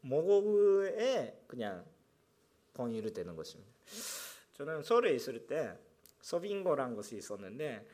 모국에 0.00 1.42
그냥 1.46 1.84
통일이 2.74 3.12
되는 3.12 3.34
것입니다. 3.34 3.72
저는 4.52 4.82
서울에 4.82 5.12
있을 5.14 5.46
때 5.46 5.76
서빙고라는 6.20 6.94
것이 6.94 7.16
있었는데 7.16 7.86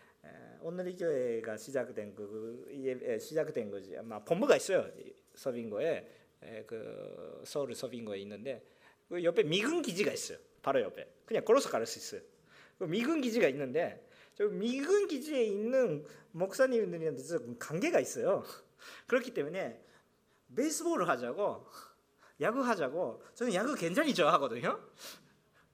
오늘의 0.61 0.97
교회가 0.97 1.57
시작된 1.57 2.14
그 2.14 3.18
시작된 3.20 3.70
거지. 3.70 3.97
아마 3.97 4.22
본부가 4.22 4.57
있어요. 4.57 4.91
서빙고에 5.35 6.11
그 6.66 7.43
서울 7.45 7.74
서빙고에 7.74 8.18
있는데 8.20 8.64
그 9.09 9.22
옆에 9.22 9.43
미군 9.43 9.82
기지가 9.82 10.12
있어요. 10.12 10.39
바로 10.62 10.80
옆에 10.80 11.07
그냥 11.24 11.45
걸어서 11.45 11.68
갈 11.70 11.85
수 11.87 11.99
있어요. 11.99 12.26
그 12.78 12.85
미군 12.85 13.20
기지가 13.20 13.49
있는데 13.49 14.09
저 14.35 14.47
미군 14.49 15.07
기지에 15.07 15.45
있는 15.45 16.05
목사님들한테 16.32 17.22
관계가 17.59 18.01
있어요. 18.01 18.45
그렇기 19.07 19.32
때문에 19.32 19.80
베이스볼을 20.57 21.09
하자고 21.09 21.66
야구 22.41 22.61
하자고 22.62 23.22
저는 23.35 23.55
야구 23.55 23.74
굉장히 23.74 24.12
좋아하거든요. 24.14 24.80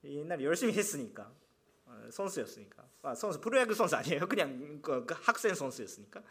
옛날 0.05 0.43
열심히 0.43 0.75
했으니까 0.75 1.33
어, 1.87 2.09
선수였으니까 2.11 2.89
아, 3.03 3.15
선수 3.15 3.41
프로야구 3.41 3.75
선수 3.75 3.97
아니에요. 3.97 4.29
그냥 4.29 4.81
그, 4.83 5.07
그 5.07 5.15
학생 5.15 5.55
선수였으니까. 5.55 6.23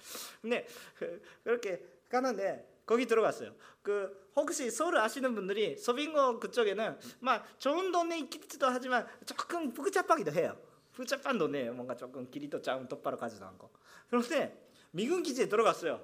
근데 0.42 0.68
그, 0.96 1.22
그렇게 1.44 1.84
가는데 2.10 2.69
거기 2.90 3.06
들어갔어요. 3.06 3.54
그 3.84 4.32
혹시 4.36 4.72
서울 4.72 4.98
아시는 4.98 5.36
분들이 5.36 5.78
서빙고 5.78 6.40
그쪽에는 6.40 6.98
막 7.20 7.46
좋은 7.60 7.92
동네 7.92 8.18
있기도 8.18 8.66
하지만 8.66 9.06
조금 9.28 9.72
복잡하기도 9.72 10.32
해요. 10.32 10.58
복잡한 10.96 11.38
동네예요. 11.38 11.74
뭔가 11.76 11.96
조금 11.96 12.28
길이도 12.32 12.64
좀 12.64 12.88
똑바로 12.88 13.16
가지도 13.16 13.46
않고. 13.46 13.70
그런데 14.10 14.68
미군 14.90 15.22
기지에 15.22 15.48
들어갔어요. 15.48 16.02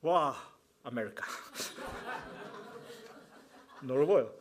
와, 0.00 0.34
아메리카. 0.84 1.26
넓어요. 3.84 4.34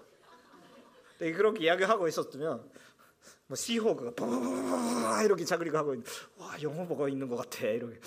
네, 1.18 1.34
그렇게 1.34 1.66
이야기하고 1.66 2.08
있었으면 2.08 2.72
뭐 3.48 3.56
시호가 3.58 5.24
이렇게 5.24 5.44
자그리고 5.44 5.78
하고 5.78 5.94
있는 5.94 6.08
와 6.38 6.56
영어 6.62 6.86
보고 6.86 7.10
있는 7.10 7.28
것 7.28 7.36
같아 7.36 7.68
이렇게 7.68 8.00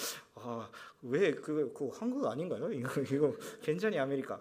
아 0.42 0.70
왜 1.02 1.32
그 1.32 1.72
그 1.72 1.88
한국 1.90 2.26
아닌가요? 2.26 2.70
이거 2.72 3.00
이거 3.02 3.34
괜찮이 3.62 3.98
아메리카. 3.98 4.40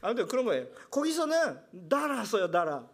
아무튼 0.00 0.26
그런 0.26 0.44
거예요. 0.44 0.68
거기서는 0.90 1.60
나라 1.88 2.24
써요 2.24 2.50
나라. 2.50 2.88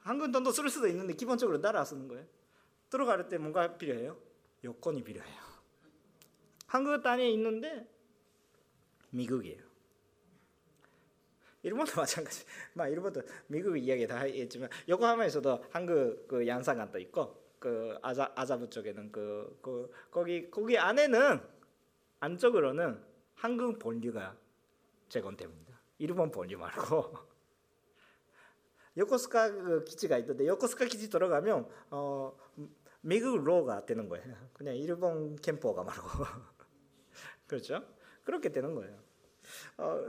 한국 0.00 0.32
돈도 0.32 0.50
쓸 0.50 0.68
수도 0.68 0.88
있는데 0.88 1.14
기본적으로 1.14 1.60
나라 1.60 1.84
쓰는 1.84 2.08
거예요. 2.08 2.26
들어갈 2.90 3.28
때 3.28 3.38
뭔가 3.38 3.76
필요해요? 3.76 4.18
여권이 4.64 5.04
필요해요. 5.04 5.40
한국 6.66 7.00
땅에 7.02 7.28
있는데 7.30 7.88
미국이에요. 9.10 9.62
일본도 11.62 11.92
마찬가지. 12.00 12.44
막 12.74 12.88
일본도 12.88 13.22
미국 13.46 13.76
이야기 13.76 14.06
다 14.06 14.18
했지만 14.22 14.68
요코하마에서도 14.88 15.66
한국 15.70 16.26
그 16.26 16.46
양산관도 16.46 16.98
있고 16.98 17.41
그 17.62 17.96
아자 18.02 18.32
아자부 18.34 18.68
쪽에는 18.68 19.12
그, 19.12 19.56
그 19.62 19.88
거기 20.10 20.50
거기 20.50 20.76
안에는 20.76 21.40
안쪽으로는 22.18 23.00
한국 23.36 23.78
본류가 23.78 24.36
재건됩니다. 25.08 25.78
일본 25.98 26.32
본류 26.32 26.58
말고 26.58 27.14
요코스카 28.98 29.52
그 29.52 29.84
기지가 29.84 30.18
있던데 30.18 30.44
요코스카 30.48 30.86
기지 30.86 31.08
들어가면 31.08 31.68
어 31.90 32.36
미국 33.00 33.38
로가 33.44 33.86
되는 33.86 34.08
거예요. 34.08 34.34
그냥 34.54 34.74
일본 34.74 35.36
캠포가 35.36 35.84
말고 35.84 36.08
그렇죠? 37.46 37.86
그렇게 38.24 38.48
되는 38.48 38.74
거예요. 38.74 38.98
어, 39.76 40.00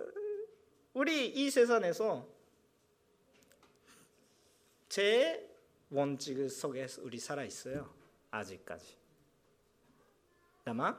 우리 0.94 1.28
이 1.28 1.52
세상에서 1.52 2.28
제 4.90 5.53
원칙 5.90 6.50
속에 6.50 6.88
우리 7.02 7.20
살아 7.20 7.44
있어요. 7.44 7.94
아직까지. 8.32 8.98
다만 10.64 10.98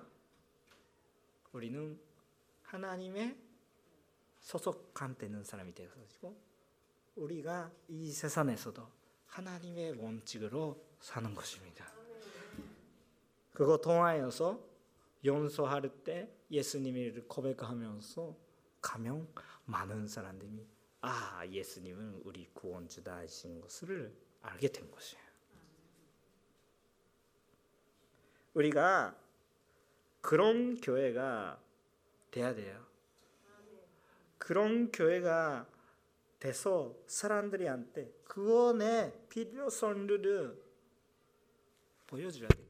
우리는 1.53 1.99
하나님의 2.63 3.37
소속감 4.41 5.17
되는 5.17 5.43
사람이 5.43 5.75
되어가지고 5.75 6.37
우리가 7.17 7.73
이 7.89 8.13
세상에서도 8.13 8.87
하나님의 9.27 9.93
원칙으로 9.99 10.85
사는 11.01 11.35
것입니다. 11.35 11.87
그거 13.53 13.79
통하여서 13.79 14.61
용서할 15.25 15.89
때 16.05 16.31
예수님을 16.51 17.27
고백하면서 17.29 18.37
가면 18.81 19.33
많은 19.65 20.07
사람들이 20.07 20.67
아 21.01 21.47
예수님은 21.47 22.23
우리 22.25 22.49
구원주다이신 22.53 23.61
것을 23.61 24.15
알게 24.45 24.69
된 24.69 24.91
것이에요. 24.91 25.25
우리가 28.55 29.19
그런 30.21 30.81
교회가 30.81 31.61
돼야 32.31 32.55
돼요. 32.55 32.87
그런 34.39 34.93
교회가 34.93 35.67
돼서 36.39 36.95
사람들이한테 37.07 38.13
그원의 38.25 39.27
필요성을 39.31 40.63
보여줘야 42.07 42.49
돼요. 42.49 42.67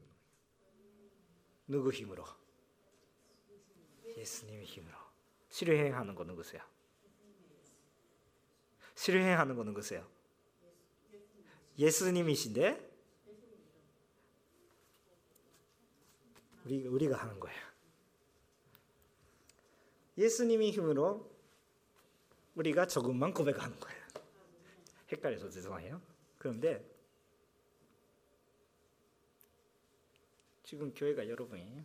누구 1.67 1.91
힘으로? 1.91 2.23
예수님의 4.17 4.65
힘으로. 4.65 4.97
실행하는 5.49 6.15
거 6.15 6.23
누구세요? 6.23 6.61
실행하는 8.95 9.55
거 9.55 9.63
누구세요? 9.63 10.14
예수님이신데 11.77 12.93
우리 16.65 16.87
우리가 16.87 17.17
하는 17.17 17.39
거예요. 17.39 17.65
예수님이 20.17 20.71
힘으로 20.71 21.29
우리가 22.55 22.87
조금만 22.87 23.33
고백하는 23.33 23.77
거예요. 23.79 24.05
헷갈려서 25.11 25.49
죄송해요. 25.49 26.01
그런데 26.37 26.83
지금 30.63 30.93
교회가 30.93 31.27
여러분이에요. 31.27 31.83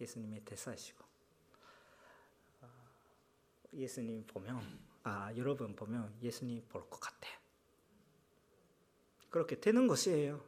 예수님의 0.00 0.44
대사시고 0.44 1.04
예수님 3.72 4.26
보면 4.26 4.80
아 5.04 5.32
여러분 5.36 5.76
보면 5.76 6.16
예수님 6.22 6.66
볼 6.68 6.88
것 6.88 6.98
같아. 6.98 7.28
그렇게 9.36 9.60
되는 9.60 9.86
것이에요. 9.86 10.42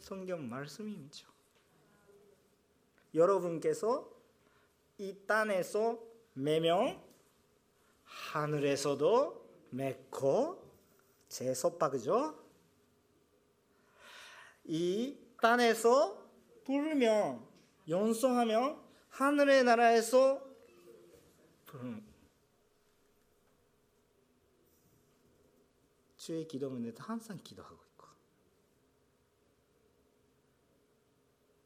성경 0.00 0.48
말씀이죠. 0.48 1.28
여러분께서 3.14 4.10
이 4.98 5.16
땅에서 5.24 6.02
매명 6.32 7.00
하늘에서도 8.02 9.68
맺고 9.70 10.68
제속박이죠. 11.28 12.36
이 14.64 15.16
땅에서 15.40 16.20
부르면 16.64 17.46
연소하면 17.88 18.82
하늘의 19.10 19.62
나라에서 19.62 20.44
부르는 21.66 22.04
주의 26.16 26.48
기도문에도 26.48 27.00
항상 27.00 27.36
기도하고 27.36 27.74
있고. 27.74 27.84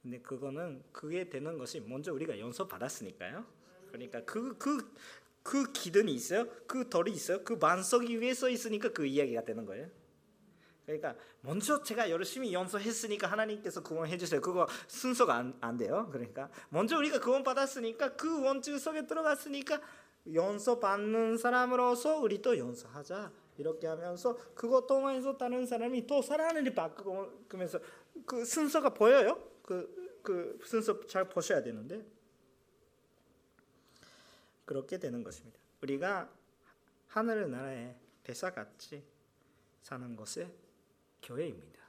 근데 0.08 0.22
그거는 0.22 0.82
그게 0.90 1.28
되는 1.28 1.58
것이 1.58 1.80
먼저 1.80 2.14
우리가 2.14 2.38
연서 2.38 2.66
받았으니까요. 2.66 3.44
그러니까 3.90 4.24
그 4.24 4.56
그 4.58 4.80
그 5.48 5.72
기둥이 5.72 6.12
있어요. 6.12 6.46
그 6.66 6.90
덜이 6.90 7.10
있어요. 7.10 7.42
그 7.42 7.58
반석이 7.58 8.18
위에 8.18 8.34
서 8.34 8.50
있으니까 8.50 8.90
그 8.90 9.06
이야기가 9.06 9.44
되는 9.44 9.64
거예요. 9.64 9.88
그러니까 10.84 11.14
먼저 11.40 11.82
제가 11.82 12.10
열심히 12.10 12.52
연소했으니까 12.52 13.26
하나님께서 13.26 13.82
구원해 13.82 14.18
주세요. 14.18 14.42
그거 14.42 14.66
순서가 14.88 15.34
안, 15.34 15.56
안 15.62 15.78
돼요. 15.78 16.08
그러니까 16.12 16.50
먼저 16.68 16.98
우리가 16.98 17.20
구원 17.20 17.42
받았으니까 17.44 18.16
그 18.16 18.44
원칙 18.44 18.78
속에 18.78 19.06
들어갔으니까 19.06 19.80
연소 20.34 20.78
받는 20.80 21.38
사람으로서 21.38 22.18
우리 22.18 22.42
또 22.42 22.58
연소하자. 22.58 23.32
이렇게 23.56 23.86
하면서 23.86 24.36
그거 24.54 24.86
통해서 24.86 25.38
다른 25.38 25.64
사람이 25.64 26.06
또 26.06 26.20
사랑을 26.20 26.74
바꾸고 26.74 27.46
그러면서 27.48 27.80
그 28.26 28.44
순서가 28.44 28.92
보여요. 28.92 29.57
그, 29.68 30.20
그 30.22 30.58
순서 30.64 30.98
잘 31.06 31.28
보셔야 31.28 31.62
되는데 31.62 32.02
그렇게 34.64 34.98
되는 34.98 35.22
것입니다. 35.22 35.58
우리가 35.82 36.32
하늘 37.08 37.50
나라의 37.50 37.94
대사같이 38.22 39.04
사는 39.82 40.16
것이 40.16 40.50
교회입니다. 41.20 41.82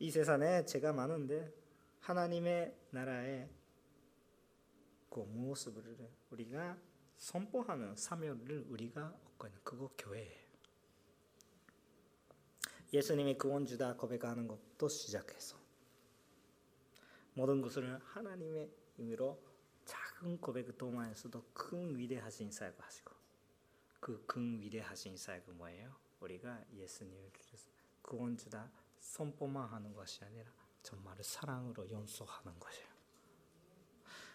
이 0.00 0.10
세상에 0.10 0.64
죄가 0.64 0.92
많은데 0.92 1.54
하나님의 2.00 2.76
나라의 2.90 3.48
그 5.08 5.20
모습을 5.20 5.96
우리가 6.30 6.76
선포하는 7.16 7.94
사명을 7.94 8.66
우리가 8.68 9.16
얻고 9.24 9.46
있는 9.46 9.60
그거 9.62 9.88
교회예요. 9.96 10.45
예수님이 12.92 13.36
구원주다 13.36 13.96
고백하는 13.96 14.46
것도 14.46 14.88
시작해서 14.88 15.56
모든 17.34 17.60
것을 17.60 17.98
하나님의 17.98 18.70
의미로 18.98 19.42
작은 19.84 20.40
고백 20.40 20.76
동안에서도 20.78 21.44
큰 21.52 21.96
위대하신 21.96 22.50
사역을 22.50 22.84
하시고 22.84 23.14
그 24.00 24.24
큰 24.26 24.60
위대하신 24.60 25.16
사역은 25.16 25.56
뭐예요? 25.56 25.94
우리가 26.20 26.64
예수님을 26.74 27.30
구원주다 28.02 28.70
선포만 28.98 29.68
하는 29.68 29.92
것이 29.92 30.24
아니라 30.24 30.50
정말 30.82 31.16
사랑으로 31.22 31.90
연소하는 31.90 32.58
것이에요. 32.58 32.88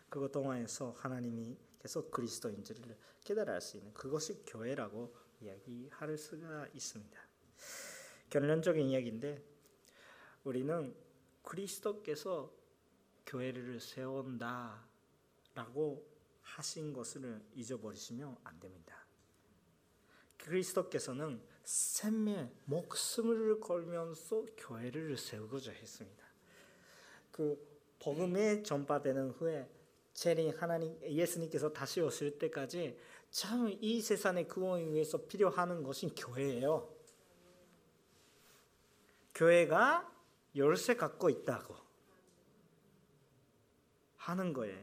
그것 0.10 0.32
동안에서 0.32 0.92
하나님이 0.92 1.58
계속 1.80 2.12
그리스도인지를 2.12 2.98
깨달을 3.24 3.62
수 3.62 3.78
있는 3.78 3.94
그것이 3.94 4.44
교회라고 4.46 5.16
이야기할 5.40 6.18
수가 6.18 6.68
있습니다. 6.74 7.31
결론적인 8.32 8.90
이야기인데 8.90 9.44
우리는 10.44 10.96
그리스도께서 11.44 12.52
교회를 13.28 13.80
세운다라고 13.80 14.82
하신 16.42 16.94
것을 16.94 17.40
잊어버리시면 17.54 18.38
안 18.44 18.60
됩니다. 18.60 19.06
그리스도께서는 20.38 21.40
생명, 21.64 22.52
목숨을 22.66 23.60
걸면서 23.60 24.48
교회를 24.58 25.16
세우고자 25.18 25.72
했습니다. 25.72 26.26
그 27.32 27.70
복음에 28.00 28.64
전파되는 28.64 29.30
후에 29.32 29.70
재림 30.14 30.58
하나님 30.58 31.00
예수님께서 31.04 31.72
다시 31.72 32.02
오실 32.02 32.40
때까지 32.40 32.98
참 33.30 33.68
이 33.82 34.02
세상의 34.02 34.48
구원을 34.48 34.94
위해서 34.94 35.26
필요하는 35.26 35.84
것이 35.84 36.10
교회예요. 36.16 37.01
교회가 39.42 40.08
열쇠 40.56 40.96
갖고 40.96 41.28
있다고 41.28 41.76
하는 44.18 44.54
거예요. 44.54 44.78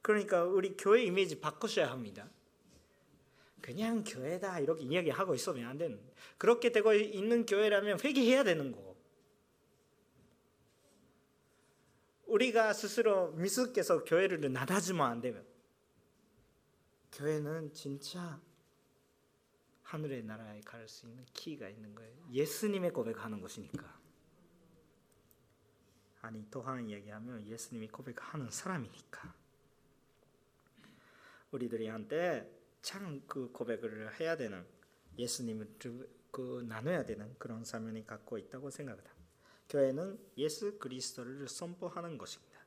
그러니까 0.00 0.44
우리 0.44 0.74
교회 0.78 1.02
이미지 1.04 1.38
바꾸셔야 1.38 1.90
합니다. 1.90 2.26
그냥 3.60 4.02
교회다 4.02 4.60
이렇게 4.60 4.84
이야기하고 4.84 5.34
있으면 5.34 5.68
안 5.68 5.76
되는. 5.76 6.00
그렇게 6.38 6.72
되고 6.72 6.94
있는 6.94 7.44
교회라면 7.44 8.00
회개해야 8.02 8.44
되는 8.44 8.72
거. 8.72 8.96
우리가 12.24 12.72
스스로 12.72 13.32
미숙해서 13.32 14.04
교회를 14.04 14.40
나다주면 14.54 15.06
안 15.06 15.20
되면 15.20 15.46
교회는 17.12 17.74
진짜 17.74 18.40
하늘의 19.94 20.24
나라에 20.24 20.60
갈 20.62 20.88
수 20.88 21.06
있는 21.06 21.24
키가 21.32 21.68
있는 21.68 21.94
거예요. 21.94 22.12
예수님의 22.32 22.92
고백하는 22.92 23.40
것이니까. 23.40 24.00
아니 26.20 26.44
또한 26.50 26.90
얘기하면 26.90 27.46
예수님이 27.46 27.86
고백하는 27.88 28.50
사람이니까. 28.50 29.32
우리들이 31.52 31.86
한테 31.86 32.50
참 32.82 33.22
그 33.28 33.52
고백을 33.52 34.18
해야 34.18 34.36
되는 34.36 34.66
예수님을 35.16 35.78
그 36.32 36.64
나눠야 36.68 37.04
되는 37.04 37.32
그런 37.38 37.64
사명이 37.64 38.04
갖고 38.04 38.36
있다고 38.36 38.70
생각합니다. 38.70 39.14
교회는 39.68 40.18
예수 40.36 40.76
그리스도를 40.78 41.46
선포하는 41.46 42.18
것입니다. 42.18 42.58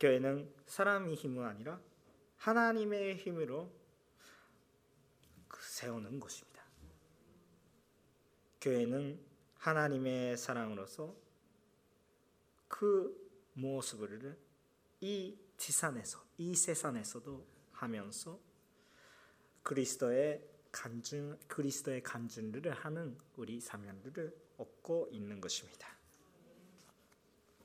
교회는 0.00 0.52
사람의 0.66 1.14
힘이 1.14 1.44
아니라 1.44 1.80
하나님의 2.38 3.16
힘으로 3.18 3.81
세우는 5.82 6.20
것입니다. 6.20 6.62
교회는 8.60 9.20
하나님의 9.56 10.36
사랑으로서 10.36 11.12
그 12.68 13.50
모습을 13.54 14.38
이 15.00 15.36
지산에서 15.56 16.22
이 16.38 16.54
세상에서도 16.54 17.44
하면서 17.72 18.38
그리스도의 19.64 20.48
간증 20.70 21.36
그리스도의 21.48 22.04
간증을 22.04 22.70
하는 22.72 23.18
우리 23.36 23.60
사명들을 23.60 24.36
얻고 24.58 25.08
있는 25.10 25.40
것입니다. 25.40 25.88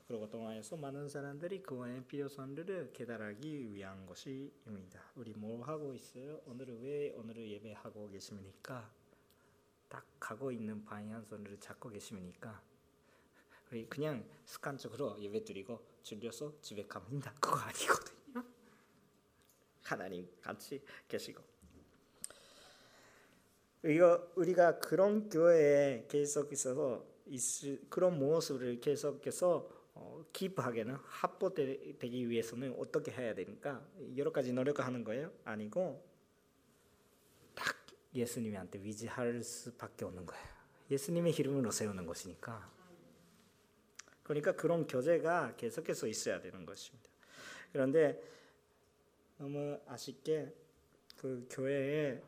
그리고 0.08 0.26
동안에서 0.26 0.74
많은 0.78 1.06
사람들이 1.06 1.62
그와의 1.62 2.02
필요성을 2.06 2.92
깨달기 2.94 3.74
위한 3.74 4.06
것입니다. 4.06 5.02
우리 5.14 5.34
뭐 5.34 5.62
하고 5.62 5.92
있어요? 5.92 6.40
오늘 6.46 6.80
왜 6.80 7.12
오늘 7.14 7.36
예배하고 7.46 8.08
계십니까? 8.08 8.90
딱 9.86 10.06
가고 10.18 10.50
있는 10.50 10.82
방향성을 10.82 11.60
잡고 11.60 11.90
계십니까? 11.90 12.58
우리 13.70 13.86
그냥 13.86 14.26
습관적으로 14.46 15.20
예배 15.20 15.44
드리고 15.44 15.78
줄여서 16.02 16.54
집에 16.62 16.86
갑니다. 16.86 17.34
그거 17.38 17.58
아니거든요. 17.58 18.44
하나님 19.82 20.26
같이 20.40 20.82
계시고 21.06 21.42
이거 23.84 24.32
우리가 24.36 24.78
그런 24.78 25.28
교회에 25.28 26.06
계속해서 26.08 27.04
그런 27.90 28.18
모습을 28.18 28.80
계속해서 28.80 29.76
어, 29.98 30.24
기쁘하게는 30.32 30.94
합보되기 30.94 32.30
위해서는 32.30 32.74
어떻게 32.78 33.10
해야 33.10 33.34
되니까 33.34 33.84
여러 34.16 34.30
가지 34.30 34.52
노력하는 34.52 35.02
거예요? 35.02 35.32
아니고 35.44 36.04
딱 37.54 37.74
예수님한테 38.14 38.78
위지할 38.80 39.42
수밖에 39.42 40.04
없는 40.04 40.24
거예요. 40.24 40.46
예수님의 40.90 41.34
이름으로 41.34 41.70
세우는 41.70 42.06
것이니까. 42.06 42.72
그러니까 44.22 44.52
그런 44.52 44.86
교제가 44.86 45.56
계속해서 45.56 46.06
있어야 46.06 46.40
되는 46.40 46.64
것입니다. 46.64 47.10
그런데 47.72 48.22
너무 49.38 49.78
아쉽게 49.86 50.54
그 51.16 51.46
교회에 51.50 52.22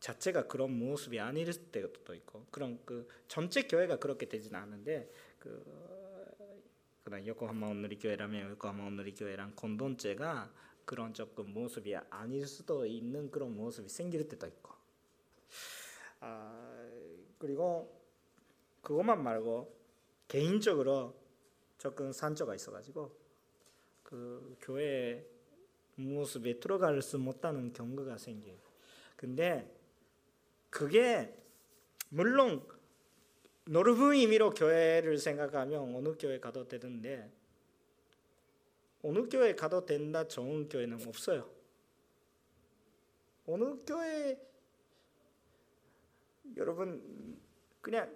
자체가 0.00 0.46
그런 0.46 0.70
모습이 0.78 1.18
아닐 1.18 1.50
때도 1.72 2.14
있고 2.14 2.46
그런 2.50 2.78
그 2.84 3.08
전체 3.28 3.62
교회가 3.62 3.98
그렇게 3.98 4.28
되지는 4.28 4.60
않은데 4.60 5.10
그 5.38 5.95
그런 7.06 7.24
요코하마 7.24 7.68
온누리 7.68 8.00
교회라면 8.00 8.50
요코하마 8.50 8.84
온누리 8.84 9.14
교회랑 9.14 9.52
공동체가 9.54 10.52
그런 10.84 11.14
조금 11.14 11.54
모습이 11.54 11.94
아닐 12.10 12.44
수도 12.48 12.84
있는 12.84 13.30
그런 13.30 13.54
모습이 13.54 13.88
생길 13.88 14.26
때도 14.26 14.44
있고 14.48 14.74
아 16.18 16.90
그리고 17.38 17.96
그것만 18.82 19.22
말고 19.22 19.72
개인적으로 20.26 21.14
조금 21.78 22.10
산조가 22.10 22.56
있어가지고 22.56 23.16
그 24.02 24.56
교회 24.60 25.24
모습에 25.94 26.58
들어갈 26.58 27.00
수 27.02 27.20
못하는 27.20 27.72
경우가 27.72 28.18
생겨요. 28.18 28.58
근데 29.14 29.72
그게 30.70 31.40
물론 32.08 32.66
넓은 33.68 34.12
의미로 34.12 34.50
교회를 34.50 35.18
생각하면 35.18 35.94
어느 35.94 36.16
교회 36.16 36.38
가도 36.38 36.68
되는데 36.68 37.30
어느 39.02 39.28
교회 39.28 39.54
가도 39.54 39.84
된다 39.84 40.26
좋은 40.26 40.68
교회는 40.68 41.06
없어요. 41.06 41.50
어느 43.46 43.76
교회 43.84 44.40
여러분 46.56 47.40
그냥 47.80 48.12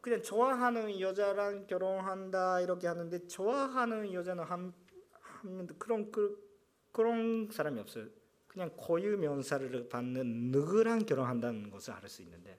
그냥 0.00 0.22
좋아하는 0.22 0.98
여자랑 1.00 1.66
결혼한다 1.66 2.60
이렇게 2.60 2.86
하는데 2.86 3.26
좋아하는 3.26 4.12
여자는 4.12 4.44
한, 4.44 4.72
한 5.20 5.66
그런 5.78 6.10
그, 6.10 6.40
그런 6.92 7.48
사람이 7.50 7.80
없어요. 7.80 8.06
그냥 8.46 8.70
고유 8.76 9.16
명사를 9.16 9.88
받는 9.88 10.50
누구랑 10.50 11.00
결혼한다는 11.00 11.70
것을 11.70 11.94
알 11.94 12.08
수 12.08 12.22
있는데 12.22 12.58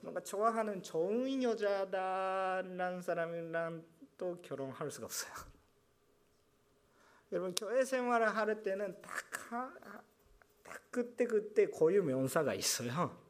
뭔가 0.00 0.20
좋아하는 0.20 0.82
좋은 0.82 1.42
여자다라는 1.42 3.02
사람이랑 3.02 3.84
또 4.16 4.40
결혼할 4.42 4.90
수가 4.90 5.06
없어요. 5.06 5.32
여러분 7.32 7.54
교회 7.54 7.84
생활을 7.84 8.34
할 8.34 8.62
때는 8.62 9.00
딱, 9.02 9.52
하, 9.52 9.74
딱 10.62 10.82
그때 10.90 11.26
그때 11.26 11.66
고유 11.66 12.02
명사가 12.02 12.54
있어요. 12.54 13.28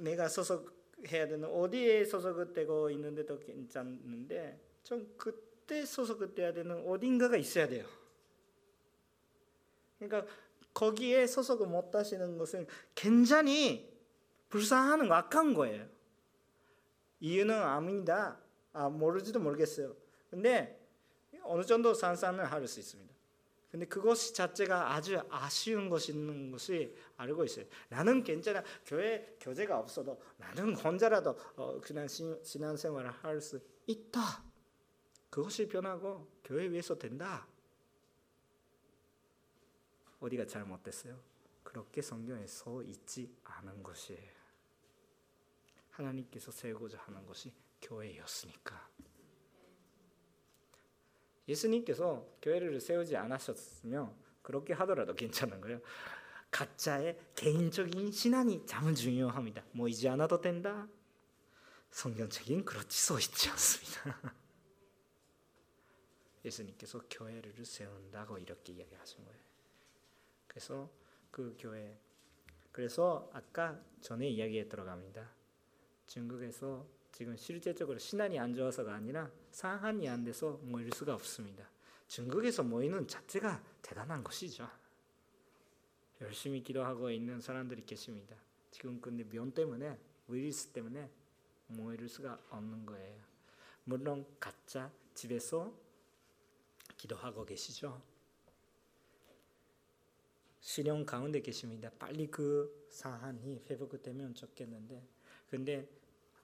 내가 0.00 0.28
소속해야 0.28 1.28
되는 1.28 1.44
어디에 1.48 2.04
소속되고 2.04 2.90
있는데도 2.90 3.38
괜찮은데 3.38 4.58
좀 4.82 5.12
그때 5.16 5.84
소속돼야 5.84 6.52
되는 6.52 6.86
어딘가가 6.86 7.36
있어야 7.36 7.68
돼요. 7.68 7.86
그러니까 9.98 10.26
거기에 10.74 11.26
소속을 11.26 11.66
못 11.66 11.94
하시는 11.94 12.38
것은 12.38 12.66
굉장히 12.94 13.90
불쌍하는 14.48 15.08
거 15.08 15.14
아까운 15.14 15.54
거예요. 15.54 15.86
이유는 17.20 17.54
아닙니다. 17.54 18.40
아 18.72 18.88
모르지도 18.88 19.40
모르겠어요. 19.40 19.94
근데 20.30 20.80
어느 21.42 21.64
정도 21.64 21.92
산산을 21.94 22.50
할 22.50 22.66
수 22.66 22.80
있습니다. 22.80 23.10
근데 23.70 23.86
그것 23.86 24.16
자체가 24.34 24.94
아주 24.94 25.20
아쉬운 25.30 25.88
것인 25.88 26.50
것이 26.50 26.92
알고 27.16 27.44
있어요. 27.44 27.64
나는 27.88 28.24
괜찮아. 28.24 28.64
교회 28.84 29.36
교제가 29.40 29.78
없어도 29.78 30.20
나는 30.38 30.74
혼자라도 30.74 31.36
어, 31.54 31.80
그냥 31.80 32.08
신앙생활을 32.08 33.10
할 33.10 33.40
수 33.40 33.60
있다. 33.86 34.42
그것이 35.30 35.68
변하고 35.68 36.26
교회 36.42 36.68
위해서 36.68 36.98
된다. 36.98 37.46
어디가 40.20 40.46
잘못됐어요? 40.46 41.18
그렇게 41.62 42.02
성경에 42.02 42.46
서 42.46 42.82
있지 42.82 43.34
않은 43.44 43.82
것이에요. 43.82 44.40
하나님께서 45.90 46.50
세우고자 46.50 46.98
하는 46.98 47.26
것이 47.26 47.52
교회였으니까. 47.82 48.88
예수님께서 51.48 52.26
교회를 52.40 52.80
세우지 52.80 53.16
않으셨으면 53.16 54.14
그렇게 54.42 54.72
하더라도 54.74 55.14
괜찮은 55.14 55.60
거예요. 55.60 55.80
각자의 56.50 57.18
개인적인 57.34 58.10
신앙이 58.10 58.66
참 58.66 58.94
중요합니다. 58.94 59.64
모이지 59.72 60.08
않아도 60.08 60.40
된다. 60.40 60.88
성경책인 61.90 62.64
그렇지 62.64 62.98
써 62.98 63.18
있지 63.18 63.48
않습니다. 63.50 64.34
예수님께서 66.44 67.02
교회를 67.10 67.64
세운다고 67.64 68.38
이렇게 68.38 68.72
이야기하신 68.72 69.24
거예요. 69.24 69.49
그래서 70.50 70.90
그 71.30 71.54
교회 71.56 71.96
그래서 72.72 73.30
아까 73.32 73.80
전에 74.00 74.28
이야기에 74.28 74.68
들어갑니다. 74.68 75.30
중국에서 76.08 76.84
지금 77.12 77.36
실제적으로 77.36 78.00
신안이 78.00 78.36
안 78.36 78.52
좋아서가 78.52 78.94
아니라 78.94 79.30
상한이 79.52 80.08
안 80.08 80.24
돼서 80.24 80.58
모일 80.62 80.90
수가 80.92 81.14
없습니다. 81.14 81.70
중국에서 82.08 82.64
모이는 82.64 83.06
자체가 83.06 83.62
대단한 83.80 84.24
것이죠. 84.24 84.68
열심히 86.20 86.64
기도하고 86.64 87.10
있는 87.10 87.40
사람들이 87.40 87.84
계십니다. 87.86 88.34
지금 88.72 89.00
근데 89.00 89.22
면 89.22 89.52
때문에 89.52 89.96
위리스 90.26 90.68
때문에 90.68 91.08
모일 91.68 92.08
수가 92.08 92.40
없는 92.50 92.86
거예요. 92.86 93.22
물론 93.84 94.26
각자 94.40 94.90
집에서 95.14 95.72
기도하고 96.96 97.44
계시죠. 97.44 98.09
실현 100.60 101.04
가운데 101.06 101.40
계십니다. 101.40 101.90
빨리 101.98 102.26
그 102.26 102.86
사안이 102.90 103.62
회복되면 103.68 104.34
좋겠는데, 104.34 105.02
근데 105.50 105.88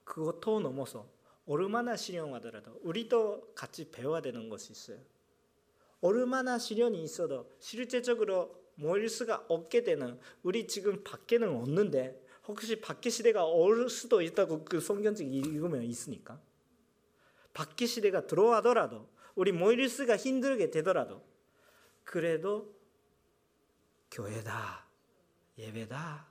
그것도 0.05 0.61
넘어서 0.61 1.09
얼마나 1.47 1.97
실현하더라도 1.97 2.81
우리도 2.83 3.53
같이 3.55 3.91
배워야 3.91 4.21
되는 4.21 4.49
것이 4.49 4.73
있어요. 4.73 4.99
얼마나 6.01 6.59
시련이 6.59 7.03
있어도 7.03 7.51
실제적으로 7.59 8.67
모일 8.75 9.09
수가 9.09 9.47
없게 9.49 9.83
되는 9.83 10.19
우리 10.43 10.67
지금 10.67 11.03
밖에는 11.03 11.49
없는데 11.49 12.23
혹시 12.47 12.81
밖에 12.81 13.11
시대가 13.11 13.45
올 13.45 13.89
수도 13.89 14.23
있다고 14.23 14.65
그 14.65 14.81
성경책 14.81 15.33
읽으면 15.33 15.83
있으니까 15.83 16.41
밖에 17.55 17.87
시대가 17.87 18.27
들어와더라도 18.27 19.09
우리 19.35 19.53
모일 19.53 19.89
수가 19.89 20.17
힘들게 20.17 20.71
되더라도 20.71 21.23
그래도 22.05 22.76
교회다 24.11 24.87
예배다 25.59 26.27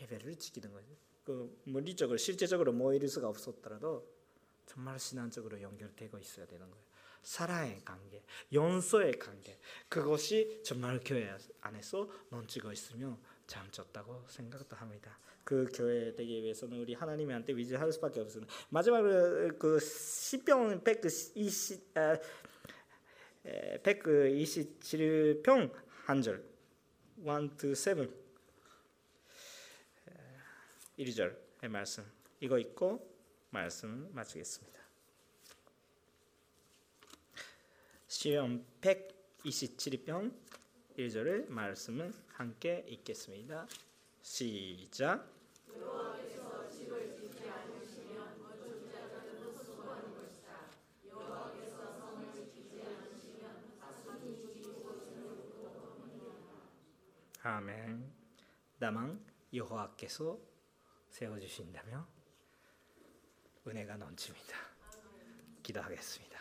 예배를 0.00 0.36
지키는 0.36 0.72
거죠. 0.72 0.88
그 1.24 1.62
물리적으로 1.64 2.16
실제적으로 2.18 2.72
모일 2.72 3.08
수가 3.08 3.28
없었더라도 3.28 4.06
정말 4.66 4.98
신앙적으로 4.98 5.60
연결되고 5.60 6.18
있어야 6.18 6.46
되는 6.46 6.68
거예요. 6.70 6.84
사랑의 7.22 7.82
관계, 7.84 8.22
연소의 8.52 9.18
관계 9.18 9.58
그것이 9.88 10.60
정말 10.62 11.00
교회 11.02 11.34
안에서 11.62 12.08
넘치고 12.30 12.70
있으면 12.72 13.18
참 13.46 13.70
좋다고 13.70 14.26
생각도 14.28 14.76
합니다. 14.76 15.18
그 15.42 15.68
교회 15.74 16.14
되기 16.14 16.42
위해서는 16.42 16.78
우리 16.80 16.94
하나님한테 16.94 17.54
위지할 17.54 17.92
수밖에 17.92 18.20
없습니다. 18.20 18.52
마지막으로 18.70 19.56
그 19.58 19.78
시편 19.78 20.84
120 20.84 21.96
아, 21.96 22.18
127편 23.82 25.70
한 26.04 26.22
절, 26.22 26.44
1 27.24 27.56
to 27.56 27.74
7 27.74 28.14
1절의 30.98 31.68
말씀 31.68 32.04
이거 32.38 32.58
읽고 32.58 33.00
말씀 33.48 34.10
마치겠습니다. 34.12 34.78
시험 38.06 38.62
127편 38.82 40.34
1절의 40.98 41.48
말씀을 41.48 42.12
함께 42.28 42.84
읽겠습니다. 42.88 43.66
시작. 44.20 45.26
아멘. 57.46 58.10
다만 58.80 59.22
여호와께서 59.52 60.40
세워 61.10 61.38
주신다면 61.38 62.06
은혜가 63.66 63.98
넘칩니다. 63.98 64.56
기도하겠습니다. 65.62 66.33